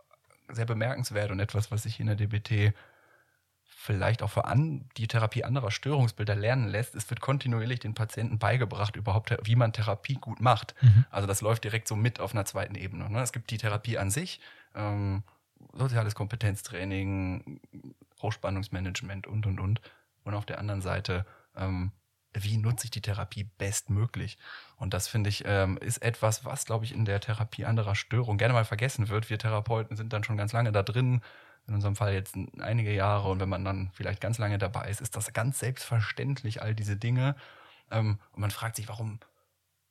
sehr 0.49 0.67
bemerkenswert 0.67 1.31
und 1.31 1.41
etwas, 1.41 1.71
was 1.71 1.83
sich 1.85 2.01
in 2.01 2.07
der 2.07 2.17
DBT 2.17 2.75
vielleicht 3.81 4.23
auch 4.23 4.29
für 4.29 4.45
an, 4.45 4.85
die 4.99 5.09
Therapie 5.09 5.43
anderer 5.43 5.71
Störungsbilder 5.71 6.35
lernen 6.35 6.69
lässt. 6.69 6.95
Es 6.95 7.09
wird 7.09 7.23
kontinuierlich 7.23 7.81
den 7.81 7.95
Patienten 7.95 8.39
beigebracht, 8.39 8.95
überhaupt, 8.95 9.35
wie 9.43 9.57
man 9.57 9.73
Therapie 9.73 10.17
gut 10.17 10.39
macht. 10.39 10.75
Mhm. 10.83 11.07
Also 11.11 11.27
das 11.27 11.41
läuft 11.41 11.65
direkt 11.65 11.89
so 11.89 11.97
mit 11.97 12.21
auf 12.21 12.35
einer 12.35 12.45
zweiten 12.45 12.75
Ebene. 12.75 13.09
Ne? 13.09 13.23
Es 13.23 13.33
gibt 13.33 13.51
die 13.51 13.57
Therapie 13.57 13.97
an 13.97 14.11
sich, 14.11 14.41
ähm, 14.75 15.23
soziales 15.73 16.15
Kompetenztraining, 16.15 17.61
Hochspannungsmanagement 18.21 19.27
und, 19.27 19.47
und, 19.47 19.59
und. 19.59 19.81
Und 20.25 20.35
auf 20.35 20.45
der 20.45 20.59
anderen 20.59 20.83
Seite, 20.83 21.25
ähm, 21.57 21.93
wie 22.35 22.59
nutze 22.59 22.85
ich 22.85 22.91
die 22.91 23.01
Therapie 23.01 23.45
bestmöglich? 23.57 24.37
Und 24.77 24.93
das 24.93 25.09
finde 25.09 25.31
ich, 25.31 25.45
ähm, 25.47 25.79
ist 25.79 26.03
etwas, 26.03 26.45
was, 26.45 26.67
glaube 26.67 26.85
ich, 26.85 26.93
in 26.93 27.07
der 27.07 27.21
Therapie 27.21 27.65
anderer 27.65 27.95
Störungen 27.95 28.37
gerne 28.37 28.53
mal 28.53 28.67
vergessen 28.67 29.09
wird. 29.09 29.31
Wir 29.31 29.39
Therapeuten 29.39 29.97
sind 29.97 30.13
dann 30.13 30.23
schon 30.23 30.37
ganz 30.37 30.53
lange 30.53 30.71
da 30.71 30.83
drin, 30.83 31.23
in 31.71 31.75
unserem 31.77 31.97
Fall 31.97 32.13
jetzt 32.13 32.37
einige 32.59 32.93
Jahre. 32.93 33.31
Und 33.31 33.41
wenn 33.41 33.49
man 33.49 33.65
dann 33.65 33.91
vielleicht 33.95 34.21
ganz 34.21 34.39
lange 34.39 34.59
dabei 34.59 34.91
ist, 34.91 35.01
ist 35.01 35.17
das 35.17 35.33
ganz 35.33 35.59
selbstverständlich, 35.61 36.61
all 36.63 36.75
diese 36.75 36.97
Dinge. 36.97 37.37
Ähm, 37.91 38.19
und 38.33 38.41
man 38.41 38.51
fragt 38.51 38.77
sich, 38.77 38.89
warum 38.89 39.21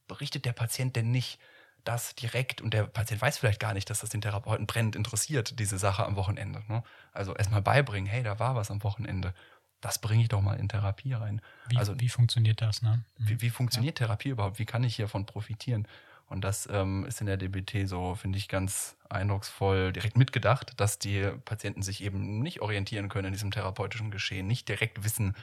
berichtet 0.07 0.45
der 0.45 0.53
Patient 0.53 0.95
denn 0.95 1.09
nicht 1.11 1.39
das 1.85 2.15
direkt? 2.15 2.61
Und 2.61 2.73
der 2.73 2.83
Patient 2.83 3.21
weiß 3.21 3.37
vielleicht 3.37 3.61
gar 3.61 3.73
nicht, 3.73 3.89
dass 3.89 4.01
das 4.01 4.09
den 4.09 4.21
Therapeuten 4.21 4.67
brennend 4.67 4.95
interessiert, 4.97 5.57
diese 5.57 5.77
Sache 5.77 6.05
am 6.05 6.17
Wochenende. 6.17 6.63
Ne? 6.67 6.83
Also 7.13 7.33
erstmal 7.33 7.61
beibringen, 7.61 8.09
hey, 8.09 8.23
da 8.23 8.39
war 8.39 8.55
was 8.55 8.69
am 8.71 8.83
Wochenende. 8.83 9.33
Das 9.79 9.99
bringe 9.99 10.21
ich 10.23 10.27
doch 10.27 10.41
mal 10.41 10.59
in 10.59 10.67
Therapie 10.67 11.13
rein. 11.13 11.41
Wie, 11.69 11.77
Also- 11.77 11.97
wie 11.97 12.09
funktioniert 12.09 12.61
das? 12.61 12.81
Ne? 12.81 13.05
Mhm. 13.17 13.29
Wie, 13.29 13.41
wie 13.41 13.49
funktioniert 13.49 13.97
Therapie 13.97 14.29
überhaupt? 14.29 14.59
Wie 14.59 14.65
kann 14.65 14.83
ich 14.83 14.97
hiervon 14.97 15.25
profitieren? 15.25 15.87
Und 16.29 16.41
das 16.41 16.69
ähm, 16.71 17.05
ist 17.05 17.21
in 17.21 17.27
der 17.27 17.37
DBT 17.37 17.87
so, 17.87 18.13
finde 18.13 18.37
ich, 18.37 18.47
ganz 18.47 18.95
eindrucksvoll 19.09 19.91
direkt 19.91 20.15
mitgedacht, 20.15 20.79
dass 20.79 20.99
die 20.99 21.31
Patienten 21.43 21.81
sich 21.81 22.03
eben 22.03 22.39
nicht 22.39 22.61
orientieren 22.61 23.09
können 23.09 23.27
in 23.27 23.33
diesem 23.33 23.49
therapeutischen 23.49 24.11
Geschehen, 24.11 24.45
nicht 24.45 24.69
direkt 24.69 25.03
wissen, 25.03 25.35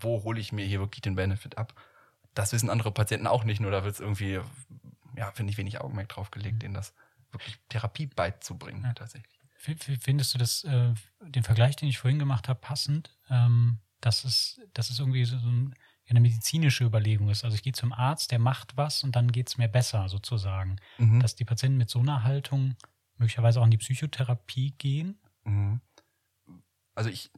wo 0.00 0.22
hole 0.22 0.38
ich 0.38 0.52
mir 0.52 0.66
hier 0.66 0.80
wirklich 0.80 1.00
den 1.00 1.14
Benefit 1.14 1.56
ab. 1.56 1.74
Das 2.34 2.52
wissen 2.52 2.68
andere 2.68 2.92
Patienten 2.92 3.26
auch 3.26 3.44
nicht, 3.44 3.60
nur 3.60 3.70
da 3.70 3.84
wird 3.84 3.94
es 3.94 4.00
irgendwie, 4.00 4.40
ja, 5.16 5.30
finde 5.32 5.50
ich, 5.50 5.58
wenig 5.58 5.80
Augenmerk 5.80 6.10
drauf 6.10 6.30
gelegt, 6.30 6.56
mhm. 6.56 6.60
denen 6.60 6.74
das 6.74 6.92
wirklich 7.30 7.58
Therapie 7.70 8.06
beizubringen, 8.06 8.84
ja. 8.84 8.92
tatsächlich. 8.92 9.32
Findest 9.56 10.34
du 10.34 10.38
das, 10.38 10.64
äh, 10.64 10.92
den 11.20 11.44
Vergleich, 11.44 11.76
den 11.76 11.88
ich 11.88 11.98
vorhin 11.98 12.18
gemacht 12.18 12.48
habe, 12.48 12.60
passend? 12.60 13.16
Ähm, 13.30 13.78
dass, 14.00 14.24
es, 14.24 14.60
dass 14.74 14.90
es 14.90 14.98
irgendwie 14.98 15.24
so 15.24 15.36
ein 15.36 15.74
eine 16.08 16.20
medizinische 16.20 16.84
Überlegung 16.84 17.30
ist. 17.30 17.44
Also 17.44 17.54
ich 17.54 17.62
gehe 17.62 17.72
zum 17.72 17.92
Arzt, 17.92 18.32
der 18.32 18.38
macht 18.38 18.76
was 18.76 19.02
und 19.04 19.16
dann 19.16 19.32
geht 19.32 19.48
es 19.48 19.58
mir 19.58 19.68
besser 19.68 20.08
sozusagen. 20.08 20.76
Mhm. 20.98 21.20
Dass 21.20 21.34
die 21.34 21.44
Patienten 21.44 21.78
mit 21.78 21.90
so 21.90 22.00
einer 22.00 22.22
Haltung 22.24 22.76
möglicherweise 23.16 23.60
auch 23.60 23.64
in 23.64 23.70
die 23.70 23.78
Psychotherapie 23.78 24.72
gehen. 24.78 25.18
Mhm. 25.44 25.80
Also 26.94 27.08
ich 27.08 27.30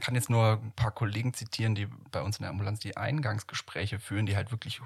kann 0.00 0.14
jetzt 0.14 0.28
nur 0.28 0.60
ein 0.62 0.72
paar 0.72 0.90
Kollegen 0.90 1.32
zitieren, 1.32 1.74
die 1.74 1.86
bei 1.86 2.20
uns 2.20 2.38
in 2.38 2.42
der 2.42 2.50
Ambulanz 2.50 2.80
die 2.80 2.96
Eingangsgespräche 2.96 3.98
führen, 3.98 4.26
die 4.26 4.36
halt 4.36 4.50
wirklich, 4.50 4.82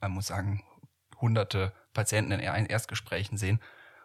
man 0.00 0.12
muss 0.12 0.26
sagen, 0.26 0.62
hunderte 1.20 1.72
Patienten 1.94 2.32
in 2.32 2.40
Erstgesprächen 2.40 3.38
sehen. 3.38 3.60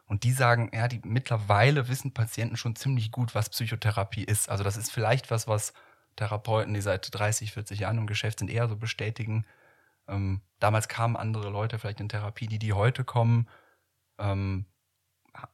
Und 0.05 0.24
die 0.24 0.32
sagen, 0.32 0.70
ja, 0.74 0.88
die 0.88 1.01
mittlerweile 1.03 1.88
wissen 1.88 2.14
Patienten 2.14 2.57
schon 2.57 2.76
ziemlich 2.76 3.11
gut, 3.11 3.36
was 3.36 3.49
Psychotherapie 3.49 4.24
ist. 4.24 4.49
Also 4.49 4.64
das 4.64 4.78
ist 4.78 4.91
vielleicht 4.91 5.32
was, 5.32 5.47
was 5.47 5.74
Therapeuten, 6.16 6.74
die 6.74 6.82
seit 6.82 7.14
30, 7.14 7.51
40 7.51 7.80
Jahren 7.80 7.97
im 7.97 8.07
Geschäft 8.07 8.39
sind, 8.39 8.49
eher 8.49 8.68
so 8.68 8.76
bestätigen. 8.76 9.45
Ähm, 10.07 10.41
damals 10.59 10.88
kamen 10.88 11.16
andere 11.16 11.49
Leute 11.49 11.80
vielleicht 11.80 11.99
in 11.99 12.09
Therapie, 12.09 12.47
die, 12.47 12.59
die 12.59 12.74
heute 12.74 13.03
kommen, 13.03 13.47
ähm, 14.20 14.66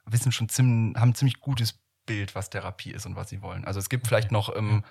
wissen 0.05 0.31
schon 0.31 0.49
ziemlich, 0.49 0.99
haben 0.99 1.09
ein 1.09 1.15
ziemlich 1.15 1.39
gutes 1.39 1.79
Bild, 2.05 2.35
was 2.35 2.49
Therapie 2.49 2.91
ist 2.91 3.05
und 3.05 3.15
was 3.15 3.29
sie 3.29 3.41
wollen. 3.41 3.65
Also 3.65 3.79
es 3.79 3.89
gibt 3.89 4.07
vielleicht 4.07 4.31
noch 4.31 4.55
ähm, 4.55 4.83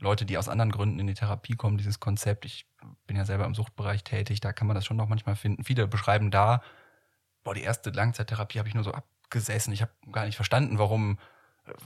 Leute, 0.00 0.24
die 0.24 0.38
aus 0.38 0.48
anderen 0.48 0.72
Gründen 0.72 0.98
in 0.98 1.06
die 1.06 1.14
Therapie 1.14 1.54
kommen, 1.54 1.76
dieses 1.76 2.00
Konzept. 2.00 2.44
Ich 2.44 2.66
bin 3.06 3.16
ja 3.16 3.24
selber 3.24 3.44
im 3.44 3.54
Suchtbereich 3.54 4.04
tätig, 4.04 4.40
da 4.40 4.52
kann 4.52 4.66
man 4.66 4.74
das 4.74 4.86
schon 4.86 4.96
noch 4.96 5.08
manchmal 5.08 5.36
finden. 5.36 5.64
Viele 5.64 5.86
beschreiben 5.86 6.30
da, 6.30 6.62
boah, 7.44 7.54
die 7.54 7.62
erste 7.62 7.90
Langzeittherapie 7.90 8.58
habe 8.58 8.68
ich 8.68 8.74
nur 8.74 8.84
so 8.84 8.92
abgesessen. 8.92 9.72
Ich 9.72 9.82
habe 9.82 9.92
gar 10.10 10.24
nicht 10.24 10.36
verstanden, 10.36 10.78
warum 10.78 11.18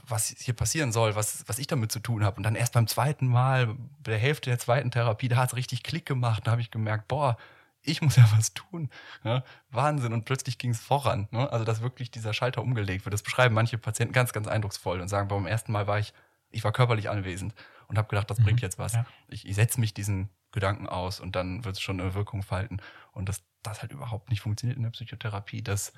was 0.07 0.27
hier 0.27 0.55
passieren 0.55 0.91
soll, 0.91 1.15
was, 1.15 1.43
was 1.47 1.59
ich 1.59 1.67
damit 1.67 1.91
zu 1.91 1.99
tun 1.99 2.23
habe. 2.23 2.37
Und 2.37 2.43
dann 2.43 2.55
erst 2.55 2.73
beim 2.73 2.87
zweiten 2.87 3.27
Mal, 3.27 3.67
bei 4.03 4.11
der 4.11 4.17
Hälfte 4.17 4.49
der 4.49 4.59
zweiten 4.59 4.91
Therapie, 4.91 5.27
da 5.27 5.37
hat 5.37 5.49
es 5.49 5.55
richtig 5.55 5.83
Klick 5.83 6.05
gemacht. 6.05 6.45
Da 6.45 6.51
habe 6.51 6.61
ich 6.61 6.71
gemerkt, 6.71 7.07
boah, 7.07 7.37
ich 7.81 8.01
muss 8.01 8.15
ja 8.17 8.27
was 8.35 8.53
tun. 8.53 8.89
Ja, 9.23 9.43
Wahnsinn. 9.69 10.13
Und 10.13 10.25
plötzlich 10.25 10.57
ging 10.57 10.71
es 10.71 10.79
voran. 10.79 11.27
Ne? 11.31 11.51
Also, 11.51 11.65
dass 11.65 11.81
wirklich 11.81 12.11
dieser 12.11 12.33
Schalter 12.33 12.61
umgelegt 12.61 13.05
wird. 13.05 13.13
Das 13.13 13.23
beschreiben 13.23 13.53
manche 13.53 13.77
Patienten 13.77 14.13
ganz, 14.13 14.33
ganz 14.33 14.47
eindrucksvoll 14.47 14.99
und 14.99 15.07
sagen, 15.07 15.27
beim 15.27 15.45
ersten 15.45 15.71
Mal 15.71 15.87
war 15.87 15.99
ich, 15.99 16.13
ich 16.49 16.63
war 16.63 16.71
körperlich 16.71 17.09
anwesend 17.09 17.53
und 17.87 17.97
habe 17.97 18.07
gedacht, 18.07 18.29
das 18.29 18.39
mhm. 18.39 18.43
bringt 18.43 18.61
jetzt 18.61 18.79
was. 18.79 18.93
Ja. 18.93 19.05
Ich, 19.27 19.47
ich 19.47 19.55
setze 19.55 19.79
mich 19.79 19.93
diesen 19.93 20.29
Gedanken 20.51 20.87
aus 20.87 21.19
und 21.19 21.35
dann 21.35 21.65
wird 21.65 21.75
es 21.75 21.81
schon 21.81 21.99
eine 21.99 22.13
Wirkung 22.13 22.41
falten. 22.41 22.81
Und 23.11 23.29
dass 23.29 23.43
das 23.63 23.81
halt 23.81 23.91
überhaupt 23.91 24.29
nicht 24.29 24.41
funktioniert 24.41 24.77
in 24.77 24.83
der 24.83 24.91
Psychotherapie, 24.91 25.61
das 25.61 25.93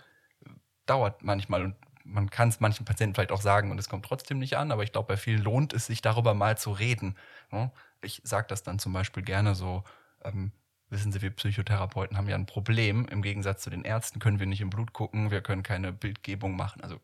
dauert 0.85 1.23
manchmal. 1.23 1.63
Und 1.63 1.75
man 2.03 2.29
kann 2.29 2.49
es 2.49 2.59
manchen 2.59 2.85
Patienten 2.85 3.15
vielleicht 3.15 3.31
auch 3.31 3.41
sagen 3.41 3.71
und 3.71 3.79
es 3.79 3.89
kommt 3.89 4.05
trotzdem 4.05 4.39
nicht 4.39 4.57
an, 4.57 4.71
aber 4.71 4.83
ich 4.83 4.91
glaube, 4.91 5.07
bei 5.07 5.17
vielen 5.17 5.43
lohnt 5.43 5.73
es 5.73 5.85
sich 5.85 6.01
darüber 6.01 6.33
mal 6.33 6.57
zu 6.57 6.71
reden. 6.71 7.15
Ne? 7.51 7.71
Ich 8.01 8.21
sage 8.23 8.47
das 8.47 8.63
dann 8.63 8.79
zum 8.79 8.93
Beispiel 8.93 9.23
gerne 9.23 9.55
so, 9.55 9.83
ähm, 10.23 10.51
wissen 10.89 11.11
Sie, 11.11 11.21
wir 11.21 11.31
Psychotherapeuten 11.31 12.17
haben 12.17 12.29
ja 12.29 12.35
ein 12.35 12.45
Problem. 12.45 13.07
Im 13.09 13.21
Gegensatz 13.21 13.61
zu 13.61 13.69
den 13.69 13.83
Ärzten 13.83 14.19
können 14.19 14.39
wir 14.39 14.47
nicht 14.47 14.61
im 14.61 14.69
Blut 14.69 14.93
gucken, 14.93 15.31
wir 15.31 15.41
können 15.41 15.63
keine 15.63 15.93
Bildgebung 15.93 16.55
machen. 16.55 16.81
Also 16.81 16.99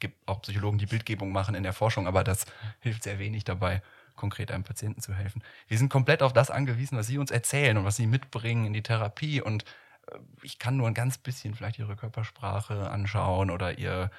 gibt 0.00 0.28
auch 0.28 0.42
Psychologen, 0.42 0.78
die 0.78 0.86
Bildgebung 0.86 1.32
machen 1.32 1.54
in 1.54 1.62
der 1.62 1.72
Forschung, 1.72 2.06
aber 2.06 2.24
das 2.24 2.44
hilft 2.80 3.04
sehr 3.04 3.18
wenig 3.18 3.44
dabei, 3.44 3.82
konkret 4.16 4.50
einem 4.50 4.64
Patienten 4.64 5.00
zu 5.00 5.14
helfen. 5.14 5.42
Wir 5.68 5.78
sind 5.78 5.90
komplett 5.90 6.22
auf 6.22 6.32
das 6.32 6.50
angewiesen, 6.50 6.98
was 6.98 7.06
Sie 7.06 7.18
uns 7.18 7.30
erzählen 7.30 7.76
und 7.78 7.84
was 7.84 7.96
Sie 7.96 8.06
mitbringen 8.06 8.66
in 8.66 8.72
die 8.72 8.82
Therapie 8.82 9.40
und 9.40 9.64
ich 10.42 10.58
kann 10.58 10.76
nur 10.76 10.88
ein 10.88 10.94
ganz 10.94 11.18
bisschen 11.18 11.54
vielleicht 11.54 11.78
ihre 11.78 11.96
Körpersprache 11.96 12.90
anschauen 12.90 13.50
oder 13.50 13.78
ihr 13.78 14.10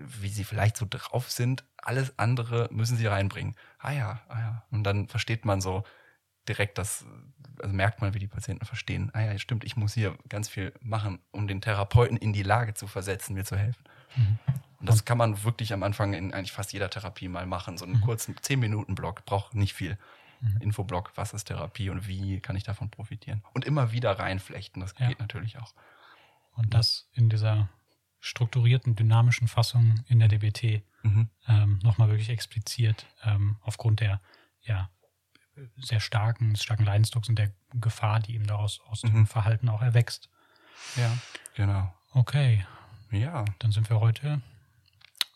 wie 0.00 0.28
sie 0.28 0.44
vielleicht 0.44 0.76
so 0.76 0.86
drauf 0.88 1.30
sind. 1.30 1.64
Alles 1.76 2.18
andere 2.18 2.68
müssen 2.72 2.96
sie 2.96 3.06
reinbringen. 3.06 3.54
Ah 3.78 3.92
ja, 3.92 4.20
ah 4.28 4.38
ja. 4.38 4.64
Und 4.70 4.84
dann 4.84 5.08
versteht 5.08 5.44
man 5.44 5.60
so 5.60 5.84
direkt 6.48 6.78
das, 6.78 7.04
also 7.60 7.74
merkt 7.74 8.00
man, 8.00 8.14
wie 8.14 8.18
die 8.18 8.26
Patienten 8.26 8.64
verstehen. 8.64 9.10
Ah 9.12 9.20
ja, 9.20 9.38
stimmt, 9.38 9.64
ich 9.64 9.76
muss 9.76 9.94
hier 9.94 10.16
ganz 10.28 10.48
viel 10.48 10.72
machen, 10.80 11.20
um 11.30 11.46
den 11.46 11.60
Therapeuten 11.60 12.16
in 12.16 12.32
die 12.32 12.42
Lage 12.42 12.74
zu 12.74 12.86
versetzen, 12.86 13.34
mir 13.34 13.44
zu 13.44 13.56
helfen. 13.56 13.84
Mhm. 14.16 14.38
Und 14.80 14.88
das 14.88 15.04
kann 15.04 15.18
man 15.18 15.44
wirklich 15.44 15.74
am 15.74 15.82
Anfang 15.82 16.14
in 16.14 16.32
eigentlich 16.32 16.52
fast 16.52 16.72
jeder 16.72 16.88
Therapie 16.88 17.28
mal 17.28 17.46
machen. 17.46 17.76
So 17.76 17.84
einen 17.84 17.96
mhm. 17.96 18.00
kurzen 18.00 18.34
10-Minuten-Block 18.34 19.26
braucht 19.26 19.54
nicht 19.54 19.74
viel. 19.74 19.98
Mhm. 20.40 20.56
Infoblock, 20.60 21.12
was 21.16 21.32
ist 21.34 21.44
Therapie 21.44 21.90
und 21.90 22.06
wie 22.08 22.40
kann 22.40 22.56
ich 22.56 22.64
davon 22.64 22.90
profitieren? 22.90 23.42
Und 23.52 23.64
immer 23.64 23.92
wieder 23.92 24.18
reinflechten, 24.18 24.80
das 24.80 24.94
ja. 24.98 25.08
geht 25.08 25.20
natürlich 25.20 25.58
auch. 25.58 25.74
Und 26.54 26.74
das 26.74 27.08
in 27.12 27.28
dieser 27.28 27.68
strukturierten, 28.18 28.96
dynamischen 28.96 29.48
Fassung 29.48 30.04
in 30.06 30.18
der 30.18 30.28
DBT 30.28 30.82
mhm. 31.02 31.30
ähm, 31.46 31.78
nochmal 31.82 32.08
wirklich 32.08 32.30
expliziert 32.30 33.06
ähm, 33.24 33.56
aufgrund 33.62 34.00
der 34.00 34.20
ja, 34.62 34.90
sehr 35.76 36.00
starken, 36.00 36.56
starken 36.56 36.84
Leidensdrucks 36.84 37.28
und 37.28 37.38
der 37.38 37.52
Gefahr, 37.74 38.20
die 38.20 38.34
eben 38.34 38.46
daraus 38.46 38.80
aus 38.86 39.02
mhm. 39.02 39.12
dem 39.12 39.26
Verhalten 39.26 39.68
auch 39.68 39.82
erwächst. 39.82 40.28
Ja, 40.96 41.10
genau. 41.54 41.92
Okay. 42.12 42.64
Ja. 43.10 43.44
Dann 43.58 43.72
sind 43.72 43.88
wir 43.90 44.00
heute 44.00 44.40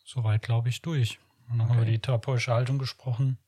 soweit, 0.05 0.43
glaube 0.43 0.69
ich, 0.69 0.83
durch. 0.83 1.19
Und 1.49 1.59
noch 1.59 1.67
okay. 1.67 1.77
über 1.77 1.85
die 1.85 1.99
therapeutische 1.99 2.53
Haltung 2.53 2.79
gesprochen, 2.79 3.39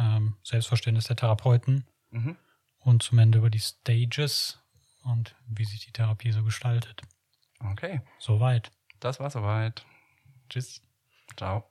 ähm, 0.00 0.36
Selbstverständnis 0.42 1.04
der 1.04 1.16
Therapeuten 1.16 1.84
mhm. 2.10 2.36
und 2.78 3.02
zum 3.02 3.18
Ende 3.18 3.38
über 3.38 3.50
die 3.50 3.60
Stages 3.60 4.58
und 5.04 5.36
wie 5.46 5.64
sich 5.64 5.84
die 5.84 5.92
Therapie 5.92 6.32
so 6.32 6.42
gestaltet. 6.42 7.02
Okay. 7.60 8.00
Soweit. 8.18 8.72
Das 8.98 9.20
war 9.20 9.30
soweit. 9.30 9.84
Tschüss. 10.48 10.82
Ciao. 11.36 11.69